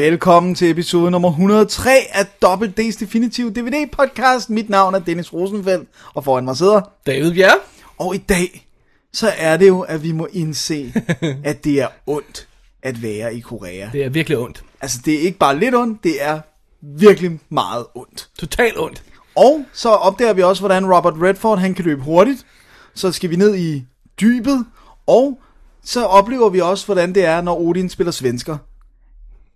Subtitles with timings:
[0.00, 4.50] Velkommen til episode nummer 103 af Double D's Definitive DVD podcast.
[4.50, 6.80] Mit navn er Dennis Rosenfeldt, og foran mig sidder.
[7.06, 7.58] David Bjerre.
[7.98, 8.66] Og i dag,
[9.12, 10.92] så er det jo, at vi må indse,
[11.44, 12.48] at det er ondt
[12.82, 13.88] at være i Korea.
[13.92, 14.64] Det er virkelig ondt.
[14.80, 16.40] Altså, det er ikke bare lidt ondt, det er
[16.82, 18.28] virkelig meget ondt.
[18.38, 19.02] Totalt ondt.
[19.36, 22.46] Og så opdager vi også, hvordan Robert Redford han kan løbe hurtigt.
[22.94, 23.84] Så skal vi ned i
[24.20, 24.66] dybet.
[25.06, 25.38] Og
[25.84, 28.56] så oplever vi også, hvordan det er, når Odin spiller svensker.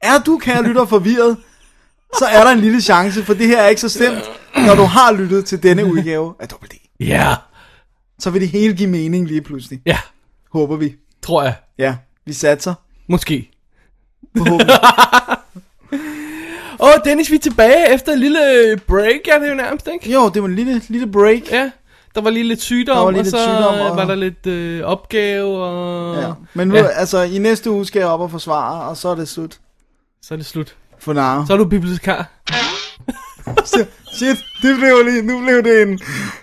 [0.05, 1.37] Er du, kære lytter, forvirret,
[2.19, 4.23] så er der en lille chance, for det her er ikke så slemt,
[4.67, 6.73] når du har lyttet til denne udgave af Double D.
[7.01, 7.35] Ja.
[8.19, 9.81] Så vil det hele give mening lige pludselig.
[9.87, 9.99] Ja,
[10.53, 10.95] Håber vi.
[11.23, 11.55] tror jeg.
[11.79, 12.75] Ja, vi satser.
[13.09, 13.51] Måske.
[14.37, 14.77] Forhåbentlig.
[16.81, 18.41] Åh, Dennis, vi er tilbage efter en lille
[18.87, 20.13] break, er det jo nærmest, ikke?
[20.13, 21.51] Jo, det var en lille, lille break.
[21.53, 21.71] Ja,
[22.15, 23.97] der var lige lidt sygdom, Der var lige og lidt så sygdom, og...
[23.97, 26.33] var der lidt øh, opgave, og Ja.
[26.55, 26.83] Men nu, Ja.
[26.83, 26.89] ja.
[26.89, 29.59] altså, i næste uge skal jeg op og forsvare, og så er det slut.
[30.29, 30.77] Så er det slut.
[30.99, 31.47] For now.
[31.47, 32.31] Så er du bibliotekar.
[34.17, 35.99] Shit, det blev lige, nu blev det en,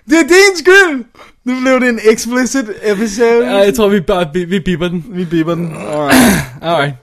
[0.10, 1.06] det er din skyld!
[1.44, 3.46] Nu blev det en explicit episode.
[3.46, 5.06] Ja, jeg tror, vi bare vi, vi bipper den.
[5.10, 5.76] Vi bipper den.
[5.76, 6.16] Alright.
[6.62, 6.96] Alright,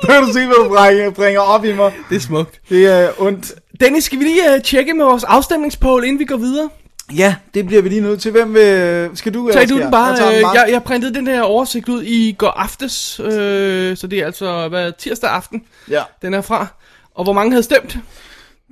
[0.00, 1.92] Så kan du se, hvad du bringer, bringer op i mig.
[2.10, 2.60] det er smukt.
[2.68, 3.52] Det er ondt.
[3.80, 6.68] Dennis, skal vi lige uh, tjekke med vores afstemningspoll, inden vi går videre?
[7.14, 8.30] Ja, det bliver vi lige nødt til.
[8.30, 9.10] Hvem vil...
[9.14, 9.50] Skal du?
[9.52, 10.06] Tag du den bare.
[10.06, 10.52] Jeg, den Øh, bare.
[10.52, 14.68] jeg, jeg printede den her oversigt ud i går aftes, øh, så det er altså
[14.68, 16.02] hvad, tirsdag aften, ja.
[16.22, 16.66] den er fra.
[17.14, 17.98] Og hvor mange havde stemt?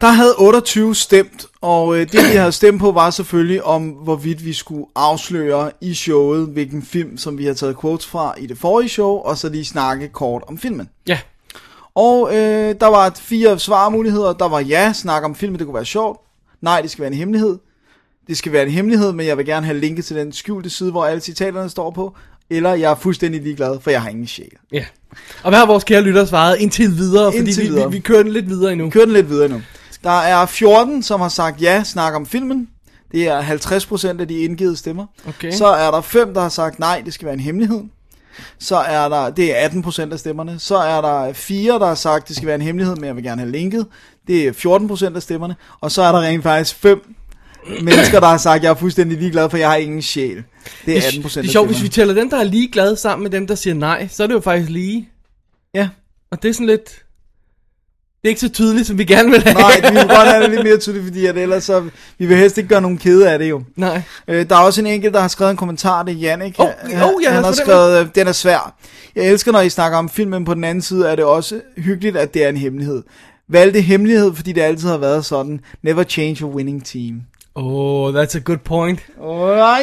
[0.00, 4.44] Der havde 28 stemt, og øh, det vi havde stemt på var selvfølgelig om, hvorvidt
[4.44, 8.58] vi skulle afsløre i showet, hvilken film, som vi har taget quotes fra i det
[8.58, 10.88] forrige show, og så lige snakke kort om filmen.
[11.06, 11.18] Ja,
[11.94, 14.32] Og øh, der var fire svarmuligheder.
[14.32, 16.20] Der var ja, snak om filmen, det kunne være sjovt.
[16.60, 17.58] Nej, det skal være en hemmelighed.
[18.28, 20.90] Det skal være en hemmelighed, men jeg vil gerne have linket til den skjulte side,
[20.90, 22.16] hvor alle citaterne står på.
[22.50, 24.50] Eller jeg er fuldstændig ligeglad, for jeg har ingen sjæl.
[24.72, 24.84] ja.
[25.42, 27.32] Og hvad har vores kære lytter svaret indtil videre?
[27.32, 27.90] Fordi Indtil vi, videre.
[27.90, 28.90] Vi, vi kører den lidt videre endnu.
[28.90, 29.62] Kør den lidt videre nu.
[30.04, 32.68] Der er 14, som har sagt ja, snak om filmen.
[33.12, 35.06] Det er 50% af de indgivet stemmer.
[35.28, 35.52] Okay.
[35.52, 37.82] Så er der 5, der har sagt nej, det skal være en hemmelighed.
[38.58, 40.58] Så er der, det er 18% af stemmerne.
[40.58, 43.24] Så er der 4, der har sagt, det skal være en hemmelighed, men jeg vil
[43.24, 43.86] gerne have linket.
[44.26, 44.52] Det er
[45.12, 45.56] 14% af stemmerne.
[45.80, 47.13] Og så er der rent faktisk 5
[47.82, 50.42] mennesker, der har sagt, jeg er fuldstændig ligeglad, for jeg har ingen sjæl.
[50.86, 52.68] Det er 18% det, af det er sjovt, hvis vi tæller dem, der er lige
[52.72, 55.08] glade sammen med dem, der siger nej, så er det jo faktisk lige.
[55.74, 55.88] Ja.
[56.30, 56.90] Og det er sådan lidt...
[58.22, 59.54] Det er ikke så tydeligt, som vi gerne vil have.
[59.54, 61.88] Nej, vi vil godt have det lidt mere tydeligt, fordi at ellers så,
[62.18, 63.62] vi vil helst ikke gøre nogen kede af det jo.
[63.76, 64.02] Nej.
[64.28, 66.54] Øh, der er også en enkelt, der har skrevet en kommentar, det er Jannik.
[66.58, 68.76] Åh, Han- åh, ja, han har få den skrevet, øh, den er svær.
[69.16, 71.60] Jeg elsker, når I snakker om film, men på den anden side er det også
[71.76, 73.02] hyggeligt, at det er en hemmelighed.
[73.48, 75.60] Valgte hemmelighed, fordi det altid har været sådan.
[75.82, 77.20] Never change a winning team.
[77.54, 79.00] Oh, that's a good point.
[79.18, 79.82] Nej.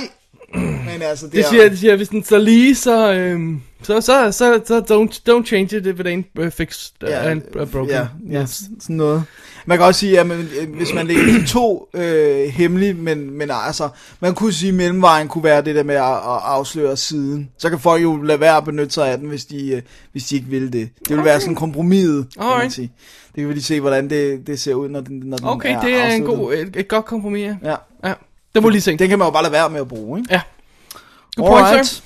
[0.56, 1.50] Men altså, det, Det er...
[1.50, 5.46] siger, det siger, hvis den står lige, så, øhm, så, så, så, så don't, don't
[5.46, 7.90] change it if it ain't uh, fixed uh, Ja, and uh, broken.
[7.90, 8.64] Ja, ja, Yes.
[8.80, 9.24] sådan noget.
[9.66, 13.52] Man kan også sige, at man, øh, hvis man lægger to øh, hemmelige, men, men
[13.52, 13.90] altså,
[14.20, 17.50] man kunne sige, at mellemvejen kunne være det der med at, at afsløre siden.
[17.58, 20.24] Så kan folk jo lade være at benytte sig af den, hvis de, øh, hvis
[20.24, 20.90] de ikke vil det.
[21.00, 21.30] Det vil okay.
[21.30, 22.92] være sådan kompromiset, kan man sige.
[23.36, 25.75] Det kan vi lige se, hvordan det, det ser ud, når den, når den Okay,
[25.75, 27.56] er det er en god, et, et godt kompromis, ja.
[27.64, 27.75] Ja,
[28.10, 28.14] ja.
[28.56, 28.98] Det må lige se.
[28.98, 30.34] den kan man jo bare lade være med at bruge, ikke?
[30.34, 30.42] Ja.
[31.36, 31.88] Good point, Alright.
[31.88, 32.04] sir.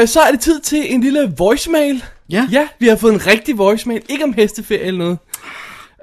[0.00, 2.04] Øh, så er det tid til en lille voicemail.
[2.30, 2.48] Ja.
[2.52, 4.02] Ja, vi har fået en rigtig voicemail.
[4.08, 5.18] Ikke om hesteferie eller noget.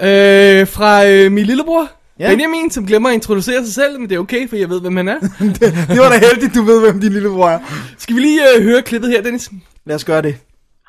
[0.07, 1.85] Øh, fra øh, min lillebror.
[2.19, 2.23] Ja.
[2.23, 2.29] Ja.
[2.31, 4.97] Benjamin, som glemmer at introducere sig selv, men det er okay, for jeg ved, hvem
[5.01, 5.19] han er.
[5.94, 7.59] Det var da heldigt, du ved, hvem din lillebror er.
[8.03, 9.45] Skal vi lige øh, høre klippet her, Dennis?
[9.88, 10.35] Lad os gøre det.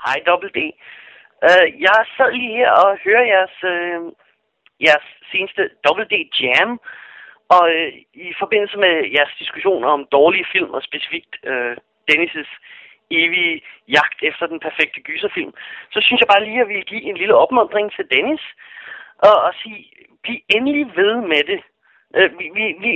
[0.04, 0.58] Hej, Double D.
[1.46, 4.00] Uh, jeg sad lige her og hører jeres, uh,
[4.86, 6.70] jeres seneste Double D Jam,
[7.56, 7.88] og uh,
[8.28, 11.74] i forbindelse med jeres diskussioner om dårlige film, og specifikt uh,
[12.08, 12.52] Dennis'
[13.22, 13.54] evige
[13.96, 15.52] jagt efter den perfekte gyserfilm,
[15.92, 18.44] så synes jeg bare lige, at jeg vil give en lille opmuntring til Dennis,
[19.18, 19.90] og, og sige,
[20.22, 21.60] bliv endelig ved med det.
[22.16, 22.90] Øh, vi, vi, vi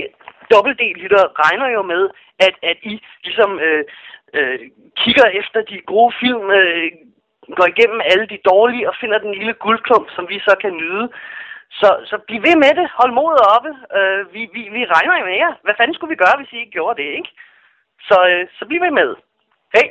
[0.51, 2.09] Double D-lytter regner jo med,
[2.39, 2.93] at, at I
[3.23, 3.83] ligesom øh,
[4.33, 4.59] øh,
[4.97, 6.91] kigger efter de gode film, øh,
[7.57, 11.09] går igennem alle de dårlige og finder den lille guldklump, som vi så kan nyde.
[11.79, 12.87] Så, så bliv ved med det.
[12.99, 13.71] Hold modet oppe.
[13.97, 15.53] Øh, vi, vi, vi regner jo med jer.
[15.63, 17.29] Hvad fanden skulle vi gøre, hvis I ikke gjorde det, ikke?
[18.07, 19.15] Så, øh, så bliv ved med.
[19.75, 19.87] Hej.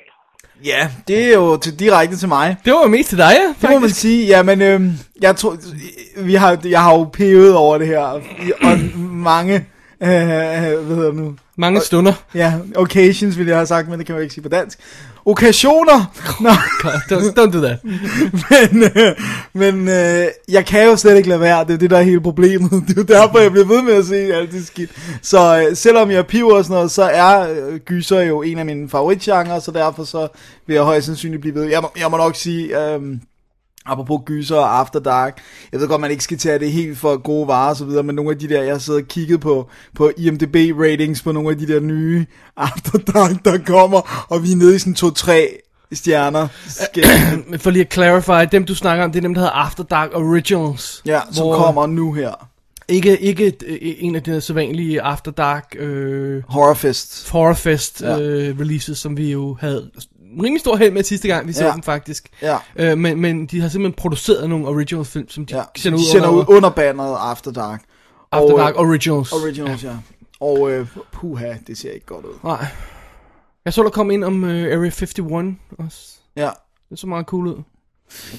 [0.65, 2.57] Ja, det er jo til, direkte til mig.
[2.65, 4.01] Det var jo mest til dig, ja, Det må man faktisk.
[4.01, 4.27] sige.
[4.27, 5.57] Jamen, øhm, jeg tror,
[6.17, 8.21] vi har, jeg har jo pevet over det her, og
[9.01, 9.55] mange,
[10.03, 10.61] øh, hvad
[10.97, 11.35] hedder det nu?
[11.63, 12.13] Mange stunder.
[12.35, 14.79] Ja, occasions ville jeg have sagt, men det kan man ikke sige på dansk.
[15.27, 16.13] Okkasioner!
[16.45, 17.79] Nå, Don't, don't do that.
[18.51, 19.17] men, øh,
[19.53, 22.21] men øh, jeg kan jo slet ikke lade være, det er det, der er hele
[22.21, 22.71] problemet.
[22.89, 24.91] Det er jo derfor, jeg bliver ved med at se alt det skidt.
[25.23, 28.67] Så øh, selvom jeg piver og sådan noget, så er øh, gyser jo en af
[28.67, 30.29] mine favoritgenre, så derfor så
[30.67, 31.65] vil jeg højst sandsynligt blive ved.
[31.65, 33.01] Jeg må, jeg må nok sige, øh,
[33.87, 35.41] apropos gyser og After Dark,
[35.73, 38.03] jeg ved godt, man ikke skal tage det helt for gode varer og så videre,
[38.03, 41.33] men nogle af de der, jeg har siddet og kigget på, på IMDb ratings på
[41.33, 42.27] nogle af de der nye
[42.57, 45.33] After Dark, der kommer, og vi er nede i sådan 2-3
[45.93, 46.49] stjerner.
[47.51, 49.85] Men for lige at clarify, dem du snakker om, det er dem, der hedder After
[49.85, 51.03] Dark Originals.
[51.07, 52.49] ja, som hvor- kommer nu her.
[52.89, 57.31] Ikke, ikke et, øh, en af de sædvanlige After Dark øh, Horrorfest.
[57.31, 58.21] Horrorfest Ja.
[58.21, 59.91] øh, releases, som vi jo havde
[60.43, 61.73] rimelig stor held med sidste gang, vi så Ja.
[61.73, 62.29] dem faktisk.
[62.43, 62.59] Ja.
[62.77, 66.03] Øh, men, men de har simpelthen produceret nogle original film, som de Ja, sender de
[66.03, 67.83] ud sender under ud under banneret After Dark.
[68.33, 69.33] After Og, Dark øh, Originals.
[69.33, 69.97] Originals, ja.
[70.41, 72.35] Og øh, puha, det ser ikke godt ud.
[72.45, 72.67] Nej.
[73.65, 75.15] Jeg så der kom ind om uh, Area 51
[75.79, 75.99] også.
[76.37, 76.51] Ja,
[76.91, 77.63] Det så meget cool ud.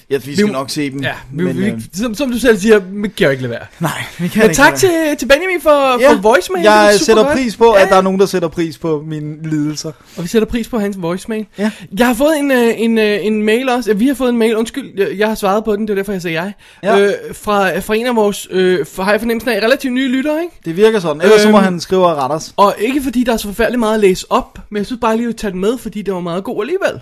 [0.09, 1.01] ja vi skal Vi- nok se dem.
[1.03, 3.51] Ja, vi, men, vi, øh, som, som du selv siger, vi kan jo ikke lade
[3.51, 3.65] være.
[3.79, 4.89] nej, vi kan Men ikke tak til,
[5.19, 6.65] til Benjamin for, Ja, for voicemail.
[6.65, 7.33] det Jeg super sætter godt.
[7.37, 9.91] pris på, Ja, at der er nogen, der sætter pris på mine lidelser.
[10.17, 11.45] Og vi sætter pris på hans voicemail.
[11.57, 11.71] Ja.
[11.99, 13.93] Jeg har fået en, øh, en, øh, en mail også.
[13.93, 16.11] Vi har fået en mail, undskyld, jeg- jeg har svaret på den, det er derfor,
[16.11, 16.53] jeg sagde jeg.
[16.83, 16.99] Ja.
[16.99, 20.41] Øh, fra, fra en af vores, øh, for, har jeg fornemmelsen af, relativt nye lyttere,
[20.43, 20.55] ikke?
[20.65, 21.21] Det virker sådan.
[21.21, 22.53] Ellers så må Øhm, han skrive og rette os.
[22.57, 25.17] Og ikke fordi der er så forfærdeligt meget at læse op, men jeg synes bare
[25.17, 27.01] lige at tage den med, fordi det var meget god alligevel.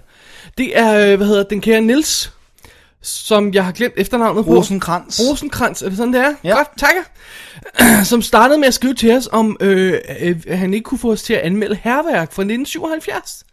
[0.57, 2.33] Det er, øh, hvad hedder den kære Nils,
[3.01, 4.51] som jeg har glemt efternavnet på.
[4.51, 5.19] Rosenkrantz.
[5.19, 6.33] Rosenkrantz, er det sådan, det er?
[6.43, 6.55] Ja.
[6.55, 7.01] Godt, takker.
[8.11, 11.23] Som startede med at skrive til os, om øh, øh, han ikke kunne få os
[11.23, 13.43] til at anmelde herværk fra 1977.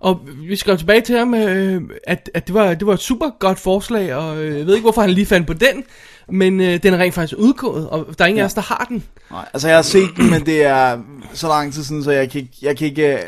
[0.00, 3.30] Og vi skrev tilbage til ham, øh, at, at det, var, det var et super
[3.38, 5.84] godt forslag, og øh, jeg ved ikke, hvorfor han lige fandt på den,
[6.28, 8.42] men øh, den er rent faktisk udgået, og der er ingen ja.
[8.42, 9.04] af os, der har den.
[9.30, 10.98] Nej, altså jeg har set den, men det er
[11.34, 13.20] så lang tid siden, så jeg kan ikke, jeg kan ikke øh,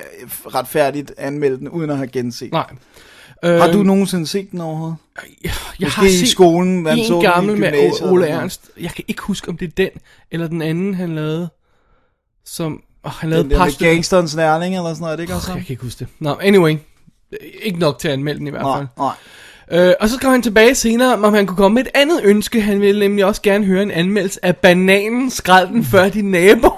[0.47, 2.53] retfærdigt anmelde den, uden at have genset.
[2.53, 2.67] Nej.
[3.43, 4.97] Har du nogensinde set den overhovedet?
[5.45, 7.73] Jeg Måske har set i skolen, man så en den i gammel med
[8.03, 8.71] Ole Ernst.
[8.81, 9.91] Jeg kan ikke huske, om det er den,
[10.31, 11.49] eller den anden, han lavede,
[12.45, 12.83] som...
[13.05, 15.53] Oh, han lavede Den der med gangsterens lærling eller sådan noget, er det ikke også?
[15.53, 16.07] Jeg kan ikke huske det.
[16.21, 16.77] Nå, anyway.
[17.63, 18.87] Ikke nok til at anmelde den i hvert Nej, fald.
[18.99, 19.15] nej.
[19.89, 22.61] Øh, og så skrev han tilbage senere, om han kunne komme med et andet ønske.
[22.61, 26.71] Han ville nemlig også gerne høre en anmeldelse af Bananen skralden før din nabo.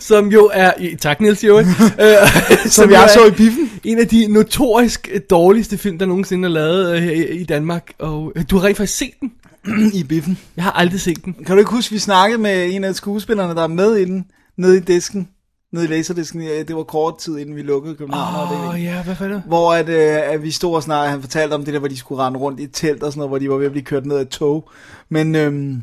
[0.00, 1.64] Som jo er, tak Niels jo, øh,
[2.66, 3.70] Som jo jeg så i biffen.
[3.84, 7.92] En af de notorisk dårligste film, der nogensinde er lavet øh, i, i Danmark.
[7.98, 9.32] Og øh, du har rent faktisk set den.
[10.00, 10.38] I biffen.
[10.56, 11.34] Jeg har aldrig set den.
[11.34, 14.24] Kan du ikke huske, vi snakkede med en af skuespillerne, der er med i den,
[14.56, 15.28] nede i disken,
[15.72, 18.52] nede i laserdisken, Ja, det var kort tid, inden vi lukkede København.
[18.52, 19.42] Åh oh, ja, hvad fanden?
[19.46, 21.96] Hvor at, øh, at vi stod og snakkede, han fortalte om det der, hvor de
[21.96, 23.84] skulle rende rundt i et telt og sådan noget, hvor de var ved at blive
[23.84, 24.70] kørt ned af et tog.
[25.08, 25.82] Men, øhm,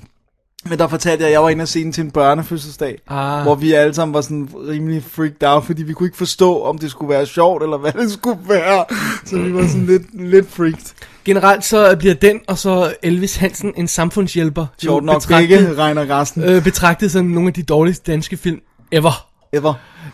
[0.69, 3.43] men der fortalte jeg, at jeg var inde og se den til en børnefødselsdag, Ah.
[3.43, 6.77] hvor vi alle sammen var sådan rimelig freaked out, fordi vi kunne ikke forstå, om
[6.77, 8.86] det skulle være sjovt, eller hvad det skulle være.
[9.25, 10.93] Så vi var sådan lidt, lidt freaked.
[11.25, 14.65] Generelt så bliver den og så Elvis Hansen en samfundshjælper.
[14.82, 16.43] Sjovt nok begge regner resten.
[16.43, 18.60] øh, betragtet som nogle af de dårligste danske film
[18.91, 19.27] ever.
[19.53, 19.74] Ever.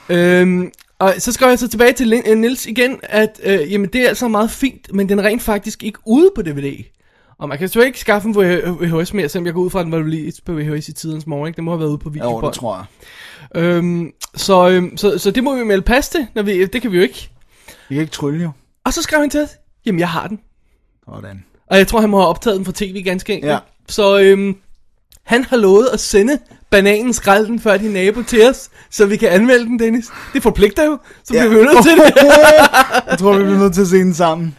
[0.09, 4.01] Øhm, og så skal jeg så tilbage til øh, Nils igen, at øh, jamen, det
[4.03, 6.83] er altså meget fint, men den er rent faktisk ikke ude på DVD.
[7.39, 9.83] Og man kan jo ikke skaffe en VHS mere, selvom jeg går ud fra, at
[9.83, 11.47] den var released på VHS i tidens morgen.
[11.47, 11.55] Ikke?
[11.57, 12.45] Den må have været ude på Jo, videobånd.
[12.45, 12.75] det tror
[13.55, 13.61] jeg.
[13.63, 16.91] øhm, så, øhm, så, så det må vi melde pas til, når vi, det kan
[16.91, 17.29] vi jo ikke.
[17.89, 18.51] Vi kan ikke trylle jo.
[18.85, 19.49] Og så skrev han til os,
[19.85, 20.39] jamen jeg har den.
[21.05, 21.45] Sådan.
[21.67, 23.51] Og jeg tror, han må have optaget den fra tv ganske enkelt.
[23.51, 23.59] Ja.
[23.87, 24.55] Så øhm,
[25.23, 26.39] han har lovet at sende
[26.71, 30.05] bananen skralden før din nabo til os, så vi kan anmelde den, Dennis.
[30.33, 31.47] Det forpligter jo, så Ja.
[31.47, 32.13] bliver vi nødt til det.
[33.09, 34.55] jeg tror, vi bliver nødt til at se den sammen.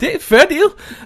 [0.00, 0.40] Det er fair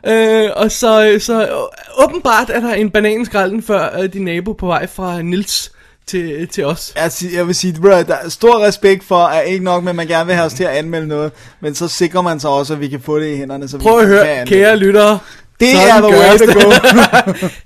[0.04, 0.44] deal.
[0.44, 4.66] Øh, og så, så øh, åbenbart er der en bananenskralden før øh, din nabo på
[4.66, 5.72] vej fra Nils
[6.06, 6.92] til, til os.
[6.96, 9.90] Jeg, sig- jeg vil sige, bro, der er stor respekt for, at ikke nok med,
[9.90, 12.50] at man gerne vil have os til at anmelde noget, men så sikrer man sig
[12.50, 15.18] også, at vi kan få det i hænderne, så Prøv vi at høre, kære lyttere.
[15.60, 16.72] Det sådan er the way to go.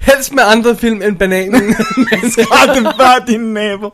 [0.00, 1.74] Helst med andre film end bananen.
[2.30, 3.90] Skræt dem før din nabo.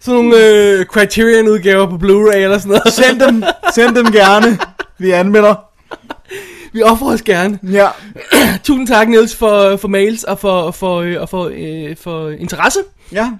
[0.00, 2.92] sådan nogle øh, Criterion-udgaver på Blu-ray eller sådan noget.
[2.92, 4.58] Send dem, send dem gerne.
[4.98, 5.54] Vi anmelder.
[6.72, 7.58] Vi offrer os gerne.
[7.62, 7.88] Ja.
[8.64, 12.78] Tusind tak, Niels, for, for mails og for, for, øh, og for, øh, for interesse.
[13.12, 13.30] Ja.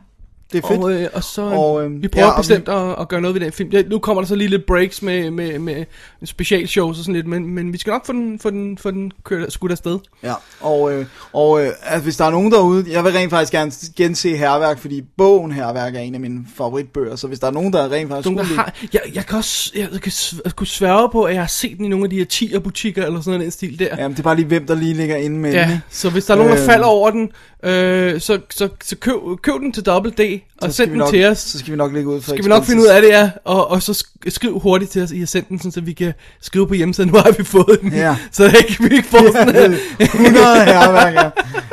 [0.53, 0.81] Det er fedt.
[0.81, 2.73] Og, øh, og så Og, øh, øh, vi prøver ja, bestemt vi...
[2.73, 3.71] at, at gøre noget ved den film.
[3.71, 5.85] Ja, nu kommer der så lige lidt breaks med, med, med
[6.25, 9.13] specialshows og sådan lidt, men, men vi skal nok få den, få den, få den
[9.25, 9.99] kørt, skudt afsted.
[10.23, 13.53] Ja, og, øh, og øh, altså, hvis der er nogen derude, jeg vil rent faktisk
[13.53, 17.51] gerne gense Herværk, fordi bogen Herværk er en af mine favoritbøger, så hvis der er
[17.51, 20.67] nogen, der rent faktisk Nogen, har, jeg, jeg kan også jeg kan, sv- jeg kunne
[20.67, 23.21] sværge på, at jeg har set den i nogle af de her 10 butikker eller
[23.21, 23.97] sådan noget den stil der.
[23.99, 25.81] Jamen, det er bare lige, hvem der lige ligger inde med den, Ja, ikke?
[25.91, 26.67] så hvis der er nogen, der Øh.
[26.67, 30.91] falder over den, øh, så, så, så køb, køb den til Double D, og send
[30.91, 31.39] den nok, til os.
[31.39, 33.31] Så skal vi nok lægge ud for Skal vi nok finde ud af det, ja.
[33.45, 35.93] Og, og så sk- skriv hurtigt til os, I har sendt den, sådan, så vi
[35.93, 37.93] kan skrive på hjemmesiden, nu har vi fået den.
[37.93, 38.17] Ja.
[38.33, 39.77] Så det ikke, vi ikke får sådan Ja, her.
[40.01, 41.15] 100 herværk,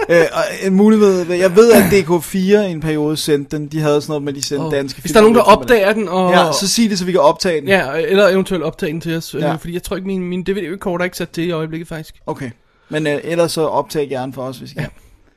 [0.10, 0.20] ja.
[0.22, 4.02] øh, og en mulighed, jeg ved, at DK4 i en periode sendte den, de havde
[4.02, 5.58] sådan noget med, de sendte Og danske Hvis der er nogen, der film.
[5.58, 7.68] opdager den, og, Ja, så sig det, så vi kan optage den.
[7.70, 9.34] ja, eller eventuelt optage den til os.
[9.40, 9.48] Ja.
[9.48, 9.56] Ja.
[9.56, 12.16] Fordi jeg tror ikke, min, min DVD-recorder er ikke sat til i øjeblikket, faktisk.
[12.26, 12.50] Okay.
[12.90, 14.88] Men øh, ellers så optag gerne for os, hvis I kan.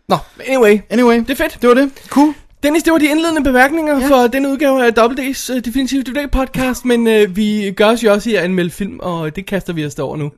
[0.08, 0.78] Nå, anyway.
[0.90, 1.58] Anyway, Det er fedt.
[1.60, 1.90] det var det.
[2.08, 2.34] Cool.
[2.62, 4.08] Dennis, det var de indledende bemærkninger ja.
[4.08, 8.12] for denne udgave af WD's uh, Definitive DVD podcast, men uh, vi gør os jo
[8.12, 10.32] også i at anmelde film, og det kaster vi os over nu.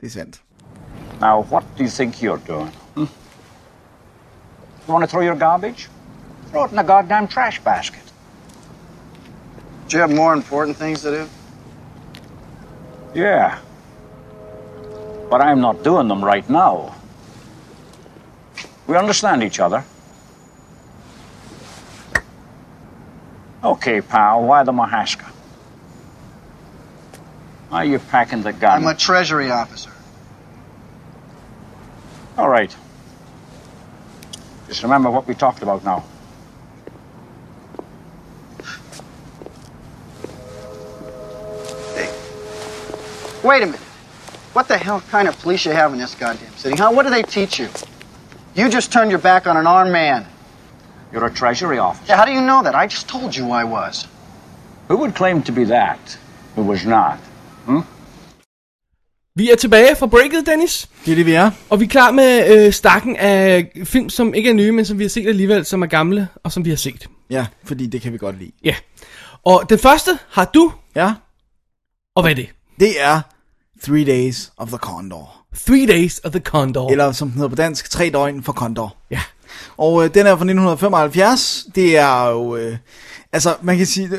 [0.00, 0.40] Det er sandt.
[1.20, 2.70] Now, what do you think you're doing?
[2.94, 3.08] Hmm?
[4.88, 5.88] You want to throw your garbage?
[6.50, 8.14] Throw it in the goddamn trash basket.
[9.90, 11.24] Do you have more important things to do?
[13.16, 13.50] Yeah.
[15.30, 16.94] But I'm not doing them right now.
[18.86, 19.82] We understand each other.
[23.64, 25.24] Okay, pal, why the Mahaska?
[27.68, 28.82] Why are you packing the gun?
[28.82, 29.90] I'm a treasury officer.
[32.36, 32.74] All right.
[34.66, 36.04] Just remember what we talked about now.
[41.94, 42.12] Hey.
[43.46, 43.80] Wait a minute.
[44.54, 46.90] What the hell kind of police you have in this goddamn city, huh?
[46.90, 47.68] What do they teach you?
[48.54, 50.26] You just turned your back on an armed man.
[51.14, 52.04] You're a treasury officer.
[52.08, 52.84] Yeah, how do you know that?
[52.84, 54.08] I just told you I was.
[54.88, 56.18] Who would claim to be that
[56.56, 57.18] who was not?
[59.36, 61.50] Vi er tilbage fra breaket, Dennis, Det er det, vi er.
[61.70, 64.98] og vi er klar med øh, stakken af film, som ikke er nye, men som
[64.98, 67.06] vi har set alligevel, som er gamle, og som vi har set.
[67.30, 68.52] Ja, fordi det kan vi godt lide.
[68.64, 68.74] Ja.
[69.44, 71.12] Og den første har du, Ja,
[72.16, 72.48] og hvad er det?
[72.80, 73.20] det er
[73.84, 75.30] Three Days of the Condor.
[75.66, 76.90] Three Days of the Condor.
[76.90, 78.96] Eller som den hedder på dansk, Tre døgn for Condor.
[79.10, 79.20] Ja.
[79.76, 81.66] Og øh, den er fra 1975.
[81.74, 82.56] Det er jo...
[82.56, 82.76] Øh,
[83.32, 84.08] altså, man kan sige...
[84.08, 84.18] Øh,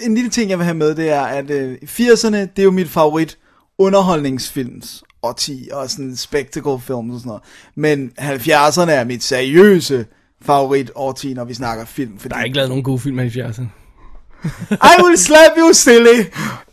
[0.00, 2.70] en lille ting, jeg vil have med, det er, at øh, 80'erne, det er jo
[2.70, 3.38] mit favorit
[3.78, 7.42] underholdningsfilms og 10 og sådan spectacle film og sådan noget.
[7.74, 10.06] Men 70'erne er mit seriøse
[10.42, 12.18] favorit årti, når vi snakker film.
[12.18, 13.81] Fordi Der er ikke lavet nogen gode film i 70'erne.
[14.92, 16.24] I will slap you silly.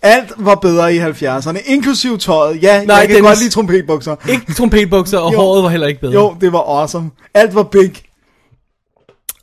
[0.01, 2.63] Alt var bedre i 70'erne, inklusiv tøjet.
[2.63, 3.29] Ja, Nej, jeg kan Dennis.
[3.29, 4.15] godt lide trompetbukser.
[4.29, 5.38] Ikke trompetbukser, og Jo.
[5.39, 6.13] håret var heller ikke bedre.
[6.13, 7.11] Jo, det var awesome.
[7.33, 7.93] Alt var big.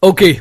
[0.02, 0.35] Okay.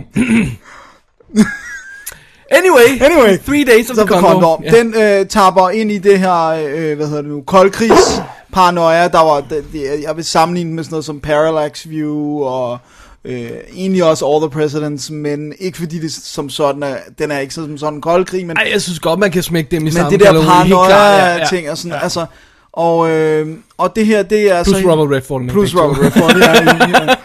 [2.52, 3.38] anyway, Anyway.
[3.46, 4.30] Three Days of the Condor.
[4.32, 4.62] Condor.
[4.64, 4.72] Ja.
[4.72, 8.22] Den øh, tapper ind i det her, øh, hvad hedder det nu, koldkrigs
[8.54, 12.78] paranoia, der var, det, det, jeg vil sammenligne med sådan noget som Parallax View, og
[13.26, 17.40] øh, egentlig også All the Presidents, men ikke fordi det som sådan er, den er
[17.40, 19.82] ikke som sådan en kold krig, men, Ej, jeg synes godt, man kan smække dem
[19.82, 22.26] i men samme det der kategori, helt klart, paranoia ting og sådan, altså,
[22.74, 24.92] og, øh, og det her, det er Plus så...
[24.92, 25.42] Robert Redford.
[25.48, 25.76] Plus.
[25.76, 26.54] Robert Redford, ja,
[27.08, 27.16] ja.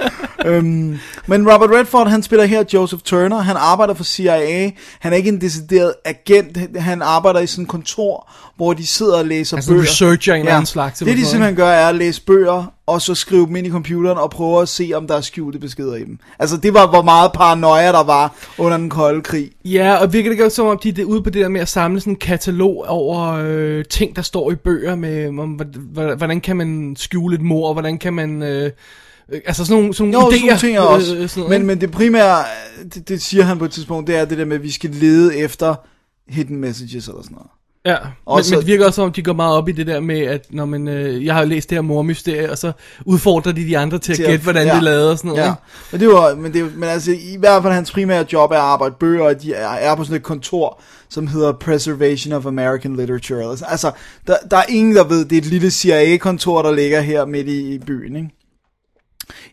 [0.46, 5.16] Øhm, men Robert Redford, han spiller her Joseph Turner, han arbejder for CIA, han er
[5.16, 9.56] ikke en decideret agent, han arbejder i sådan et kontor, hvor de sidder og læser
[9.56, 9.82] Altså bøger.
[9.82, 13.02] researcher en eller anden slags, Det eller de simpelthen gør, er at læse bøger, og
[13.02, 15.94] så skrive dem ind i computeren, og prøve at se, om der er skjulte beskeder
[15.94, 16.18] i dem.
[16.38, 19.50] Altså det var, hvor meget paranoia der var under den kolde krig.
[19.64, 21.68] Ja, og det ikke også som om, de er ude på det der med at
[21.68, 25.60] samle sådan en katalog over øh, ting, der står i bøger, med om,
[26.16, 28.42] hvordan, kan man skjule et mor, og hvordan kan man...
[28.42, 28.70] Øh,
[29.46, 30.76] altså sådan nogle, sådan Jo, nogle sådan idéer.
[30.76, 31.16] er også.
[31.16, 32.44] øh, sådan men, men det primære,
[32.94, 34.90] det, det siger han på et tidspunkt, det er det der med, at vi skal
[34.90, 35.74] lede efter
[36.28, 37.50] hidden messages eller sådan noget.
[37.86, 37.96] Ja,
[38.26, 40.00] Også- men, men det virker også som om, de går meget op i det der
[40.00, 42.72] med, at når man, øh, jeg har læst det her mormysterie, og så
[43.04, 44.72] udfordrer de de andre til at Til gætte, hvordan ja.
[44.72, 45.42] det er lavet og sådan noget.
[45.42, 45.60] Ja, ikke?
[45.92, 48.60] men det var, men, det, men altså, i hvert fald hans primære job er at
[48.60, 52.96] arbejde bøger, og de er, er på sådan et kontor, som hedder Preservation of American
[52.96, 53.56] Literature.
[53.68, 53.90] Altså,
[54.26, 57.48] der, der er ingen, der ved, det er et lille CIA-kontor, der ligger her midt
[57.48, 58.28] i, i byen, ikke?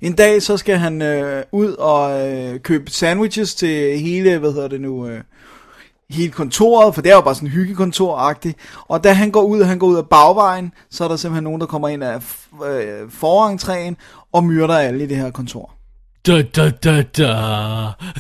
[0.01, 4.67] En dag, så skal han øh, ud og øh, købe sandwiches til hele, hvad hedder
[4.67, 5.21] det nu, øh,
[6.09, 8.55] hele kontoret, for det er jo bare sådan hyggekontor-agtigt.
[8.87, 11.61] Og da han går ud, han går ud af bagvejen, så er der simpelthen nogen,
[11.61, 12.15] der kommer ind af
[12.65, 13.97] øh, forentræen
[14.31, 15.76] og myrder alle i det her kontor.
[16.27, 17.27] Da, da, da, da.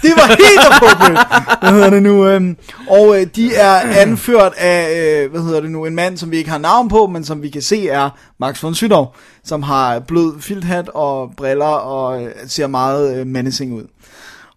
[0.01, 1.19] Det var helt appropriate.
[1.61, 2.27] Hvad hedder det nu?
[2.27, 2.57] Øhm,
[2.89, 6.37] og øh, de er anført af, øh, hvad hedder det nu, en mand, som vi
[6.37, 8.09] ikke har navn på, men som vi kan se er
[8.39, 9.05] Max von Sydow,
[9.43, 13.83] som har blød filthat og briller og øh, ser meget øh, menacing ud.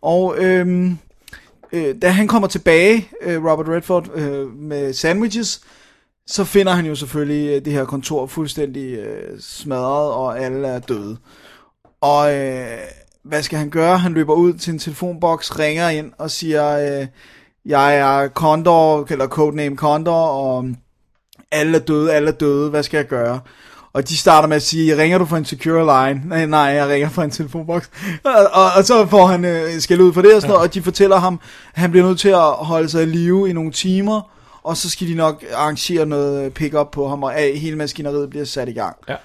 [0.02, 0.98] Og øhm,
[1.72, 5.60] øh, da han kommer tilbage, øh, Robert Redford, øh, med sandwiches,
[6.26, 10.78] så finder han jo selvfølgelig øh, det her kontor fuldstændig øh, smadret, og alle er
[10.78, 11.16] døde.
[12.00, 12.78] Og øh,
[13.24, 13.98] hvad skal han gøre?
[13.98, 17.06] Han løber ud til en telefonboks, ringer ind og siger, øh,
[17.64, 20.64] jeg er Condor, eller codename Condor, og
[21.52, 23.40] alle er døde, alle er døde, hvad skal jeg gøre?
[23.92, 26.22] Og de starter med at sige, ringer du fra en secure line?
[26.28, 27.90] Nej, nej, jeg ringer fra en telefonboks.
[28.24, 30.74] Og, og, og så får han øh, skæld ud for det og sådan noget, og
[30.74, 31.40] de fortæller ham,
[31.74, 34.30] at han bliver nødt til at holde sig i live i nogle timer,
[34.62, 38.44] og så skal de nok arrangere noget pick-up på ham, og af, hele maskineriet bliver
[38.44, 38.96] sat i gang.
[39.08, 39.16] Ja.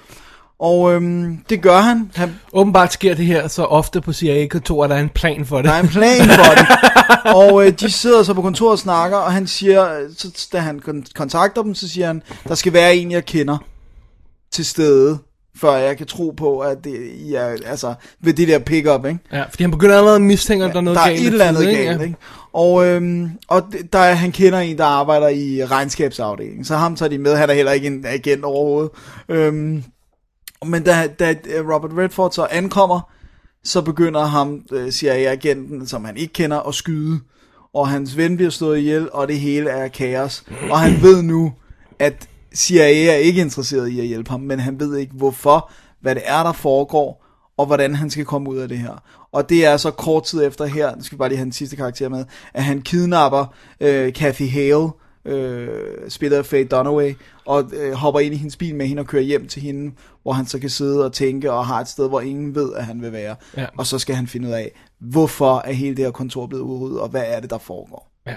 [0.59, 2.11] Og øhm, det gør han.
[2.15, 2.35] han.
[2.53, 5.65] Åbenbart sker det her så ofte på CIA-kontoret, der er en plan for det.
[5.65, 6.67] Der er en plan for det.
[7.35, 10.81] og øh, de sidder så på kontoret og snakker, og han siger, så, da han
[10.87, 13.57] kon- kontakter dem, så siger han, der skal være en, jeg kender
[14.51, 15.17] til stede,
[15.61, 17.93] før jeg kan tro på, at det I er, altså,
[18.23, 19.19] ved det der pick-up, ikke?
[19.31, 21.19] Ja, fordi han begynder allerede at mistænke, at der er noget der er galt.
[21.19, 22.03] et med eller andet galt, Ja.
[22.05, 22.15] ikke?
[22.53, 27.09] Og, øhm, og der er, han kender en, der arbejder i regnskabsafdelingen, så ham tager
[27.09, 28.91] de med, han er heller ikke en agent overhovedet.
[29.29, 29.83] Øhm,
[30.65, 33.11] men da, da øh, Robert Redford så ankommer,
[33.63, 37.19] så begynder ham, øh, CIA-agenten, som han ikke kender, at skyde.
[37.73, 40.43] Og hans ven bliver slået ihjel, og det hele er kaos.
[40.69, 41.53] Og han ved nu,
[41.99, 45.71] at CIA er ikke interesseret i at hjælpe ham, men han ved ikke hvorfor,
[46.01, 47.25] hvad det er, der foregår,
[47.57, 49.03] og hvordan han skal komme ud af det her.
[49.31, 51.51] Og det er så kort tid efter her, nu skal vi bare lige have den
[51.51, 54.89] sidste karakter med, at han kidnapper øh, Kathy Hale,
[55.25, 55.69] øh,
[56.09, 57.13] spiller af Faye Dunaway,
[57.45, 59.91] og øh, hopper ind i hendes bil med hende og kører hjem til hende,
[60.23, 62.85] hvor han så kan sidde og tænke og har et sted, hvor ingen ved, at
[62.85, 63.35] han vil være.
[63.57, 63.65] Ja.
[63.77, 66.99] Og så skal han finde ud af, hvorfor er hele det her kontor blevet udryddet,
[66.99, 68.11] og hvad er det, der foregår.
[68.27, 68.35] Ja.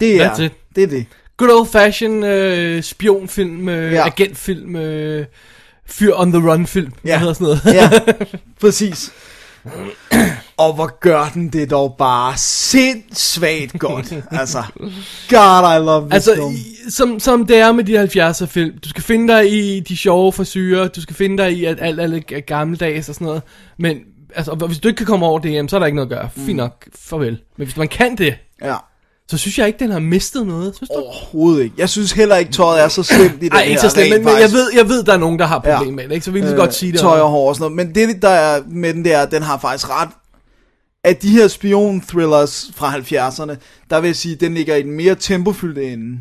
[0.00, 0.52] Det er it.
[0.76, 0.82] det.
[0.82, 1.06] Er det.
[1.36, 4.06] Good old fashion øh, spionfilm, øh, Ja.
[4.06, 5.26] agentfilm, øh,
[5.86, 7.18] fyr on the run film, ja.
[7.18, 7.60] hedder sådan noget.
[7.74, 7.90] Ja,
[8.60, 9.12] præcis.
[10.58, 14.12] Og hvor gør den det dog bare sindssygt godt.
[14.30, 14.62] Altså,
[15.30, 16.90] God, I love this Altså, film.
[16.90, 18.78] som, som det er med de 70'er film.
[18.84, 22.00] Du skal finde dig i de sjove frisyrer, du skal finde dig i, at alt
[22.00, 23.42] er lidt gammeldags og sådan noget.
[23.78, 23.96] Men
[24.34, 26.18] altså, hvis du ikke kan komme over det, jamen, så er der ikke noget at
[26.18, 26.28] gøre.
[26.36, 26.46] Mm.
[26.46, 27.38] Fint nok, farvel.
[27.56, 28.74] Men hvis man kan det, Ja,
[29.28, 30.76] så synes jeg ikke, den har mistet noget.
[30.76, 30.94] Synes du?
[31.02, 31.74] overhovedet ikke.
[31.78, 33.60] Jeg synes heller ikke, tøjet er så slemt i den her.
[33.60, 35.84] ikke så slemt, men, men jeg, ved, jeg ved, der er nogen, der har problemer
[35.84, 35.90] Ja.
[35.90, 36.24] med det, ikke?
[36.24, 37.00] så vi kan så godt sige det.
[37.00, 37.86] Tøj og hår og sådan noget.
[37.86, 40.08] Men det, der er med den, det er, at den har faktisk ret...
[41.06, 43.56] At de her spion-thrillers fra 70'erne,
[43.90, 46.20] der vil jeg sige, at den ligger i den mere tempofyldte ende.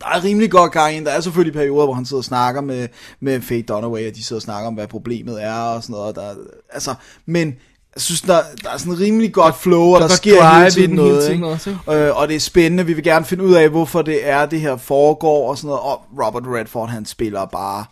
[0.00, 1.06] Der er rimelig godt gang i den.
[1.06, 2.88] Der er selvfølgelig perioder, hvor han sidder og snakker med,
[3.20, 6.16] med Faye Dunaway, og de sidder og snakker om, hvad problemet er og sådan noget.
[6.16, 6.34] Der,
[6.70, 6.94] altså,
[7.26, 7.48] men
[7.94, 10.58] jeg synes, der, der er sådan en rimelig godt flow, og der, der er sker
[10.58, 11.22] hele tiden den hele noget.
[11.24, 11.46] tiden ikke?
[11.46, 12.86] også, Øh, og det er spændende.
[12.86, 15.82] Vi vil gerne finde ud af, hvorfor det er, det her foregår og sådan noget.
[15.82, 17.84] Og Robert Redford, han spiller bare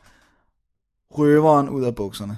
[1.11, 2.37] røveren ud af bukserne.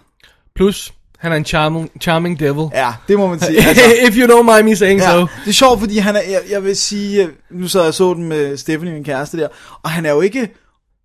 [0.54, 2.68] Plus, han er en charming, charming devil.
[2.74, 3.58] Ja, det må man sige.
[3.68, 5.20] Altså, If you don't mind me saying ja, so.
[5.20, 8.24] det er sjovt, fordi han er, jeg, jeg vil sige, nu så jeg så den
[8.28, 9.48] med Stephanie, min kæreste der,
[9.82, 10.48] og han er jo ikke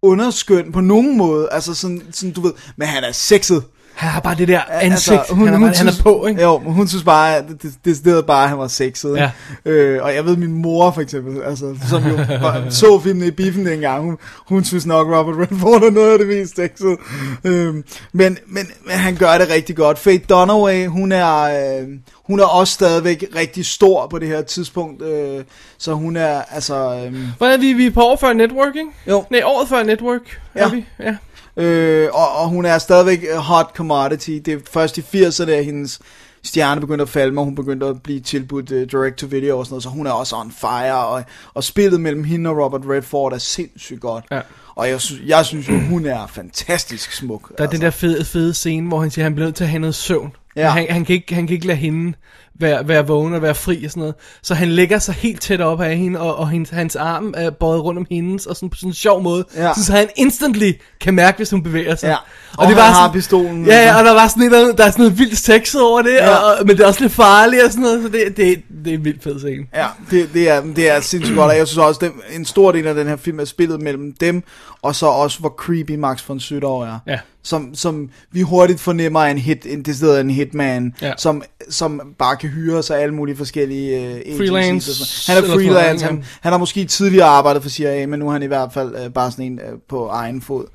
[0.02, 3.64] underskøn på nogen måde, altså sådan, sådan du ved, men han er sexet.
[3.98, 5.20] Han har bare det der ansigt.
[5.20, 6.42] Altså, han, er, bare, han er på, ikke?
[6.42, 9.10] Jo, men hun synes bare, at det, det, det bare, at han var sexet.
[9.10, 9.32] Ikke?
[9.66, 9.72] Ja.
[9.72, 13.32] Øh, og jeg ved, min mor for eksempel, altså, som jo var, så filmen i
[13.32, 16.98] biffen dengang, hun, hun synes nok, Robert Redford er noget af det mest sexede.
[17.44, 17.84] Øh, men,
[18.14, 18.38] men,
[18.86, 20.00] men han gør det rigtig godt.
[20.00, 21.88] Faye Dunaway, hun er, øh,
[22.28, 25.44] hun er også stadigvæk rigtig stor på det her tidspunkt, øh,
[25.78, 26.76] så hun er, altså...
[27.06, 28.90] Øh, Hvordan er vi, vi er på år før Network, ikke?
[29.08, 29.24] Jo.
[29.32, 30.70] Nej, året før Network er Ja.
[30.76, 30.86] vi.
[31.00, 31.16] Ja.
[31.58, 34.32] Øh, og, og hun er stadigvæk hot commodity.
[34.46, 36.00] Det er først i 80'erne, at hendes
[36.44, 39.84] stjerne begyndte at falde, og hun begyndte at blive tilbudt uh, direct-to-video og sådan noget,
[39.84, 43.38] så hun er også on fire, og, og spillet mellem hende og Robert Redford er
[43.38, 44.26] sindssygt godt.
[44.32, 44.42] Ja.
[44.76, 47.52] Og jeg, sy- jeg synes jo, hun er fantastisk smuk.
[47.58, 49.64] Der er den der fede, fede scene, hvor han siger, at han bliver nødt til
[49.64, 50.32] at have noget søvn.
[50.58, 50.70] Ja.
[50.70, 52.14] Han, han, kan ikke, han kan ikke lade hende
[52.60, 54.16] være, være vågen og være fri og sådan noget.
[54.42, 57.50] Så han lægger sig helt tæt op af hende, og, og hendes, hans arm er
[57.50, 59.46] bøjet rundt om hendes, og sådan på sådan en sjov måde.
[59.56, 59.74] Ja.
[59.74, 62.08] Så han instantly kan mærke, hvis hun bevæger sig.
[62.08, 62.16] Ja.
[62.58, 63.66] Og han har pistolen.
[63.66, 66.14] Ja, ja, og der var sådan et, der er sådan noget vildt sexet over det,
[66.14, 66.36] Ja.
[66.36, 68.94] og, og, men det er også lidt farligt og sådan noget, så det, det, det
[68.94, 69.66] er en vildt fed scene.
[69.76, 72.72] Ja, det, det, er, det er sindssygt godt, og jeg synes også, at en stor
[72.72, 74.44] del af den her film er spillet mellem dem,
[74.82, 77.00] og så også, hvor creepy Max von Sydow er.
[77.08, 77.20] Ja.
[77.48, 81.14] Som, som vi hurtigt fornemmer er en hit, en decideret en hitman, Ja.
[81.18, 84.38] som, som bare kan hyre sig alle mulige forskellige uh, agencies.
[84.38, 85.32] Freelance.
[85.32, 88.44] Han er freelance, han, han har måske tidligere arbejdet for CIA, men nu er han
[88.44, 90.66] i hvert fald uh, bare sådan en uh, på egen fod.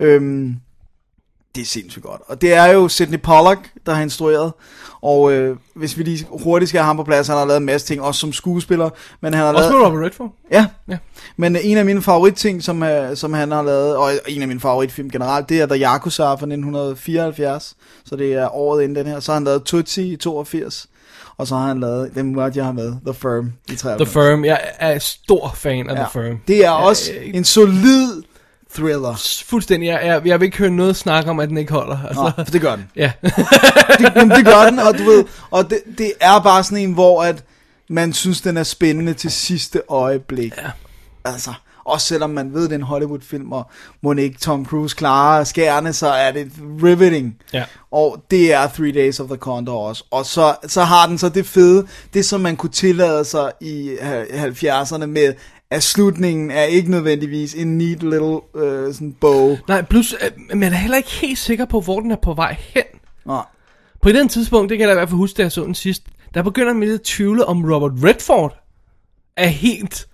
[0.00, 0.54] Øhm,
[1.54, 2.20] det er sindssygt godt.
[2.26, 4.52] Og det er jo Sidney Pollack, der har instrueret.
[5.02, 7.66] Og øh, hvis vi lige hurtigt skal have ham på plads, han har lavet en
[7.66, 9.80] masse ting, også som skuespiller, men han har Også lavet...
[9.80, 10.32] med Robert Redford.
[10.52, 10.66] Ja.
[10.88, 10.98] Ja.
[11.36, 14.48] Men øh, en af mine favoritting, som, øh, som han har lavet, og en af
[14.48, 17.76] mine favoritfilm generelt, det er The Yakuza fra 1974.
[18.04, 19.20] Så det er året inden den her.
[19.20, 20.86] Så har han lavet Tootsie i 82.
[21.38, 24.10] Og så har han lavet, den måtte jeg har med, The Firm i 93.
[24.10, 24.44] The Firm.
[24.44, 26.38] Jeg er stor fan af The Firm.
[26.48, 28.22] Det er også øh, en solid
[28.74, 29.42] thriller.
[29.46, 29.86] Fuldstændig.
[29.86, 31.98] Jeg, jeg, jeg vil ikke høre noget snak om, at den ikke holder.
[32.08, 32.90] Altså, Nå, for det gør den.
[32.96, 33.12] Ja.
[33.98, 36.92] det, jamen, det gør den, og du ved, og det, det er bare sådan en,
[36.92, 37.44] hvor at
[37.88, 40.56] man synes, den er spændende til sidste øjeblik.
[40.56, 40.70] Ja.
[41.24, 41.52] Altså,
[41.88, 43.70] også selvom man ved, det er en Hollywood-film, og
[44.02, 46.52] må ikke Tom Cruise klare skærene, så er det
[46.82, 47.36] riveting.
[47.52, 47.64] Ja.
[47.90, 50.04] Og det er Three Days of the Condor også.
[50.10, 53.96] Og så, så har den så det fede, det som man kunne tillade sig i
[54.32, 55.34] 70'erne med,
[55.70, 59.56] at slutningen er ikke nødvendigvis en neat little øh, sådan bow.
[59.68, 62.56] Nej, plus, øh, man er heller ikke helt sikker på, hvor den er på vej
[62.58, 62.84] hen.
[63.26, 63.44] Nej.
[64.02, 65.74] På den tidspunkt, det kan jeg da i hvert fald huske, da jeg så den
[65.74, 66.02] sidst,
[66.34, 68.64] der begynder man lidt at tvivle, om Robert Redford
[69.36, 70.08] er helt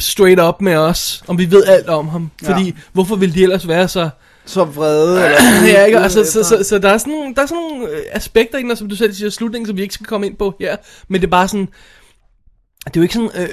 [0.00, 2.30] straight up med os, om vi ved alt om ham.
[2.42, 2.52] Ja.
[2.52, 4.10] Fordi, hvorfor ville de ellers være så...
[4.44, 5.38] Så vrede, eller...
[5.72, 5.98] ja, ikke?
[5.98, 8.62] Altså, så, så, så, der er sådan nogle, der er sådan nogle øh, aspekter i
[8.62, 10.76] den, som du selv siger, slutningen, som vi ikke skal komme ind på her.
[11.08, 11.68] Men det er bare sådan,
[12.84, 13.48] det er jo ikke sådan, øh,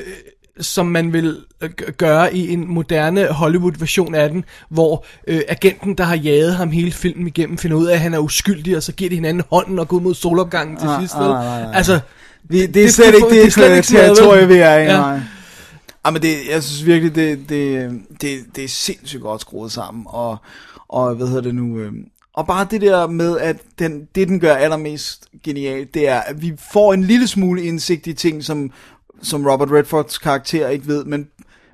[0.60, 6.04] som man vil øh, gøre i en moderne Hollywood-version af den, hvor øh, agenten, der
[6.04, 8.92] har jaget ham hele filmen igennem, finder ud af, at han er uskyldig, og så
[8.92, 11.16] giver de hinanden hånden og går ud mod solopgangen til Ah, sidst.
[11.16, 11.72] ah, nej, nej, nej.
[11.76, 12.00] Altså,
[12.44, 14.84] Vi, det, er Det er slet ikke det det, det noget, territorie, vi er i.
[14.84, 15.10] Ja.
[15.10, 15.20] Ja.
[16.06, 20.06] Ja, men det, jeg synes virkelig, det, det, det, det er sindssygt godt skruet sammen,
[20.08, 20.38] og,
[20.90, 21.92] og hvad hedder det nu, øh,
[22.34, 26.42] og bare det der med, at den, det den gør allermest genialt, det er, at
[26.42, 28.72] vi får en lille smule indsigt i ting, som,
[29.22, 31.28] som Robert Redfords karakter ikke ved, men,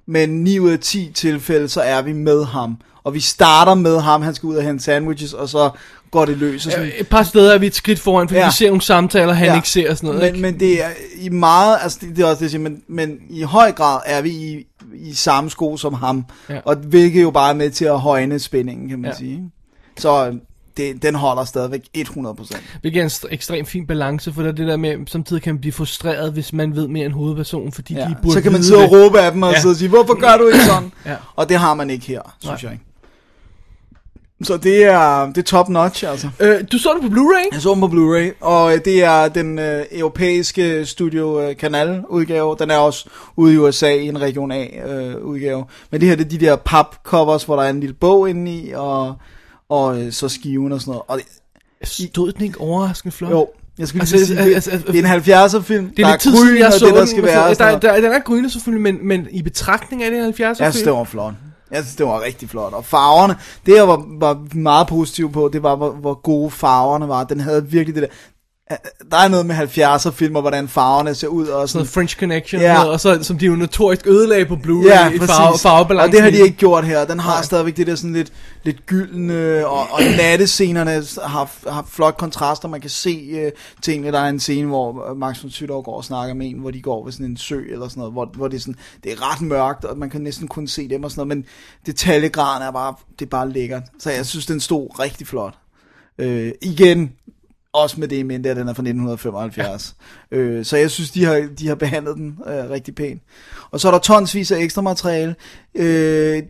[0.06, 2.78] men 9 ud af 10 tilfælde, så er vi med ham.
[3.04, 5.70] Og vi starter med ham, han skal ud og hente sandwiches, og så
[6.12, 6.66] går det løs.
[6.66, 8.48] Og sådan, et par steder er vi et skridt foran, fordi Ja.
[8.48, 9.56] vi ser nogle samtaler, han Ja.
[9.56, 10.22] ikke ser og sådan noget.
[10.22, 10.42] Men, ikke?
[10.42, 13.18] men det er i meget, altså det, det er også det, jeg siger, men, men
[13.30, 16.60] i høj grad er vi i, i samme sko som ham, Ja.
[16.66, 19.18] og hvilket jo bare er med til at højne spændingen, kan man ja.
[19.18, 19.52] Sige.
[19.98, 20.34] Så øh,
[20.78, 22.58] det, den holder stadigvæk 100%.
[22.82, 25.54] Hvilket er en st- ekstremt fin balance, for der er det der med, samtidig kan
[25.54, 28.02] man blive frustreret, hvis man ved mere end hovedpersonen, fordi Ja.
[28.02, 29.06] de burde Så kan man sidde og det.
[29.06, 29.60] råbe af dem og Ja.
[29.60, 30.92] sidde og sige, hvorfor gør du ikke sådan?
[31.06, 31.16] Ja.
[31.36, 32.70] Og det har man ikke her, synes Nej.
[32.70, 32.86] jeg ikke.
[34.44, 36.30] Så det er, det er top notch, altså.
[36.40, 37.50] Øh, du så det på Blu-ray?
[37.54, 42.04] Jeg så den på Blu-ray, og øh, det er den øh, europæiske Studio øh, Canal
[42.10, 42.56] udgave.
[42.60, 45.66] Den er også ude i USA i en Region A øh, udgave.
[45.92, 48.52] Men det her det er de der papcovers, hvor der er en lille bog inde
[48.52, 49.16] i, og,
[49.70, 51.04] og øh, så skiven og sådan noget.
[51.08, 51.26] Og det,
[51.84, 53.32] Stod den ikke overraskende flot?
[53.32, 56.04] jo, jeg skulle Altså, lige sige, det, altså, altså, det er en 70'er film, Det
[56.06, 57.34] er der tid er siden, gryn jeg og så det, der skal være.
[57.34, 58.04] så- og sådan Der, noget.
[58.04, 60.86] der, den er grynet selvfølgelig, men, men i betragtning af det 70'er Jeg synes, film,
[60.86, 61.34] det var flot.
[61.72, 62.74] Jeg synes, det var rigtig flot.
[62.74, 67.08] Og farverne, det jeg var, var meget positiv på, det var, hvor, hvor gode farverne
[67.08, 67.24] var.
[67.24, 68.10] Den havde virkelig det der...
[69.12, 71.48] Der er noget med 70'er filmer, hvordan farverne ser ud.
[71.48, 72.84] Og sådan noget French Connection, Ja.
[72.84, 76.10] og så, som de jo notorisk ødelagde på Blu-ray Ja, i farve, farvebalancen.
[76.10, 77.06] og det har de ikke gjort her.
[77.06, 78.32] Den har stadigvæk det der sådan lidt,
[78.64, 80.92] lidt gyldne, og, og nattescenerne
[81.28, 82.68] har, har flot kontraster.
[82.68, 83.52] Man kan se uh,
[83.82, 84.12] tingene.
[84.12, 86.72] Der er en scene, hvor øh, Max von Sydow går og snakker med en, hvor
[86.72, 89.12] de går ved sådan en sø eller sådan noget, hvor, hvor det, er sådan, det
[89.12, 91.46] er ret mørkt, og man kan næsten kun se dem og sådan noget, men
[91.86, 93.84] detaljegraden er bare, det er bare lækkert.
[94.00, 95.54] Så jeg synes, den stod rigtig flot.
[96.22, 97.12] Øh, igen,
[97.74, 99.96] også med det i mente, at den er fra 1975.
[100.32, 100.38] Ja.
[100.38, 103.22] Øh, så jeg synes, de har, de har behandlet den øh, rigtig pænt.
[103.72, 105.36] Og så er der tonsvis af ekstra materiale.
[105.76, 106.44] Øh,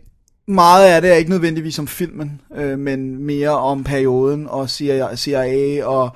[0.48, 5.16] meget af det er ikke nødvendigvis om filmen, øh, men mere om perioden og CIA,
[5.16, 6.10] CIA og,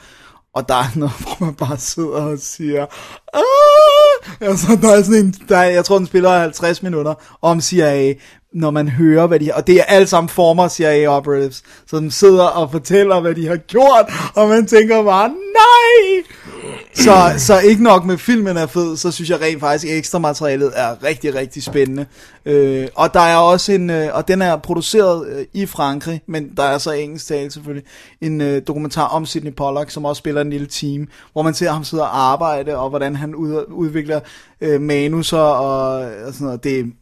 [0.54, 2.86] og der er noget, hvor man bare sidder og siger,
[3.34, 7.62] "Ah!" altså, der er sådan en, der er, jeg tror, den spiller 50 minutter om
[7.62, 8.14] CIA,
[8.54, 12.00] når man hører, hvad de har, og det er alle sammen former CIA operatives, så
[12.00, 16.24] de sidder og fortæller, hvad de har gjort, og man tænker bare, nej!
[16.94, 20.20] Så, så ikke nok med filmen er fed, så synes jeg rent faktisk, at ekstra
[20.20, 22.06] materialet er rigtig, rigtig spændende.
[22.46, 26.50] Øh, og der er også en, øh, og den er produceret øh, i Frankrig, men
[26.58, 27.88] der er så engelsk tale selvfølgelig,
[28.22, 31.72] en øh, dokumentar om Sidney Pollack, som også spiller en lille team, hvor man ser
[31.72, 34.20] ham sidde og arbejde, og hvordan han ud, udvikler
[34.62, 36.64] øh, manuser og, og sådan noget.
[36.64, 36.94] Det,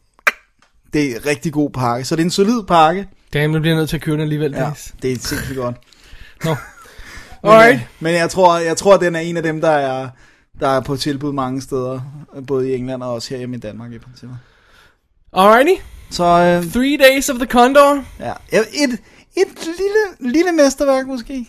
[0.92, 2.04] det er en rigtig god pakke.
[2.04, 3.08] Så det er en solid pakke.
[3.32, 4.52] Damn, nu bliver jeg nødt til at købe den alligevel.
[4.52, 4.70] Ja, Ja.
[5.02, 5.76] det er sindssygt godt.
[6.44, 6.50] Nå.
[7.42, 7.74] Men, Alright.
[7.74, 10.08] øh, men jeg tror, jeg tror, den er en af dem, der er,
[10.60, 12.00] der er på tilbud mange steder,
[12.46, 14.38] både i England og også her hjemme i Danmark i princippet.
[15.32, 15.82] Alrighty.
[16.10, 18.04] Så øh, Three Days of the Condor.
[18.20, 18.98] ja, et,
[19.36, 21.46] et lille, lille mesterværk måske.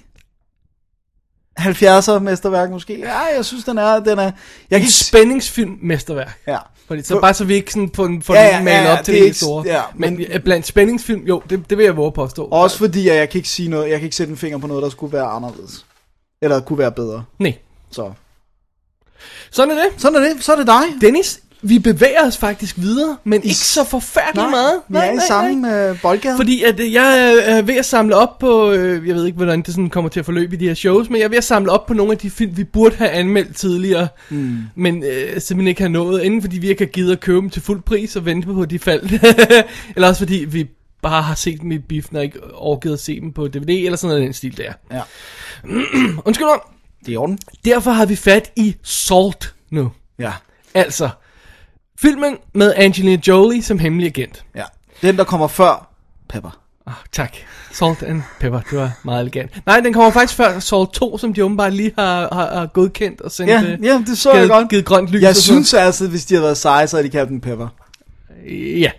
[1.59, 2.99] 70'er mesterværk måske.
[2.99, 3.99] Ja, jeg synes, den er...
[3.99, 4.31] Den er jeg
[4.69, 4.93] kan Et ikke...
[4.93, 6.39] spændingsfilm mesterværk.
[6.47, 6.57] Ja.
[6.93, 9.05] Fordi, så bare så vi ikke sådan får den, får Ja, ja, ja, ja, op
[9.05, 9.63] til det det ikke- store.
[9.67, 12.47] ja, men, men- men blandt spændingsfilm, jo, det, det vil jeg våge påstå.
[12.51, 14.67] Også fordi, at jeg kan ikke sige noget, jeg kan ikke sætte en finger på
[14.67, 15.85] noget, der skulle være anderledes.
[16.41, 17.23] Eller kunne være bedre.
[17.39, 17.53] Nej.
[17.91, 18.11] Så.
[19.51, 20.01] Sådan er det.
[20.01, 20.43] Sådan er det.
[20.43, 20.83] Så er det dig.
[21.01, 24.81] Dennis, vi bevæger os faktisk videre, men ikke så forfærdeligt meget.
[24.87, 26.37] vi er i samme øh, boldgade.
[26.37, 29.61] Fordi at øh, jeg er ved at samle op på, øh, jeg ved ikke hvordan
[29.61, 31.43] det sådan kommer til at forløbe i de her shows, men jeg er ved at
[31.43, 34.57] samle op på nogle af de film, vi burde have anmeldt tidligere, mm.
[34.75, 37.49] men øh, simpelthen ikke har nået, enten fordi vi ikke har givet at købe dem
[37.49, 39.11] til fuld pris og vente på, at de faldt,
[39.95, 40.67] eller også fordi vi
[41.01, 43.95] bare har set dem i biffen og ikke overgivet at se dem på DVD, eller
[43.95, 44.73] sådan noget i den stil der.
[44.91, 45.01] Ja.
[46.25, 46.59] Undskyld mig.
[46.99, 47.39] Det er i orden.
[47.65, 49.91] Derfor har vi fat i Salt nu.
[50.19, 50.31] Ja.
[50.73, 51.09] Altså,
[52.01, 54.43] filmen med Angelina Jolie som hemmelig agent.
[54.55, 54.63] Ja.
[55.01, 55.89] Den, der kommer før
[56.29, 56.59] Pepper.
[56.87, 57.33] Oh, tak.
[57.71, 59.51] Salt and Pepper, det var meget elegant.
[59.65, 63.21] Nej, den kommer faktisk før Salt 2, som de åbenbart lige har, har, har godkendt
[63.21, 64.69] og sendt, Ja, øh, ja, det så givet, jeg godt.
[64.69, 65.21] givet grønt lys.
[65.21, 67.41] Jeg og sådan synes altså, hvis de havde været seje, så havde de kaldt den
[67.41, 67.67] Pepper.
[68.79, 68.91] Ja.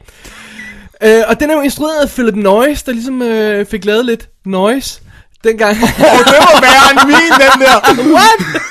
[1.03, 4.29] Øh, og den er jo instrueret af Philip Noyce, der ligesom øh, fik lavet lidt
[4.45, 5.01] noise
[5.45, 5.77] dengang.
[5.77, 5.87] det
[6.41, 7.77] må være en min, den der.
[8.17, 8.63] What?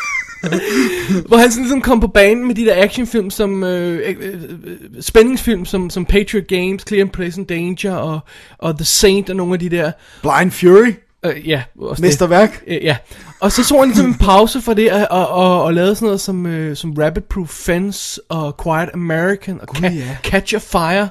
[1.27, 5.01] Hvor han sådan ligesom kom på banen med de der actionfilm som øh, øh, øh,
[5.01, 8.19] spændingsfilm som, som Patriot Games, Clear and Present Danger og,
[8.57, 9.91] og The Saint og nogle af de der.
[10.21, 10.93] Blind Fury.
[11.25, 12.07] Øh, ja, også det.
[12.07, 12.63] Mesterværk.
[12.67, 12.97] Øh, ja.
[13.39, 16.05] Og så så han ligesom en pause for det, og, og, og, og lavede sådan
[16.05, 20.17] noget som, øh, som Rabbit Proof Fence, og Quiet American, og Ca- ja.
[20.23, 21.09] Catch a Fire,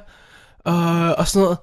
[0.64, 1.58] og, og sådan noget.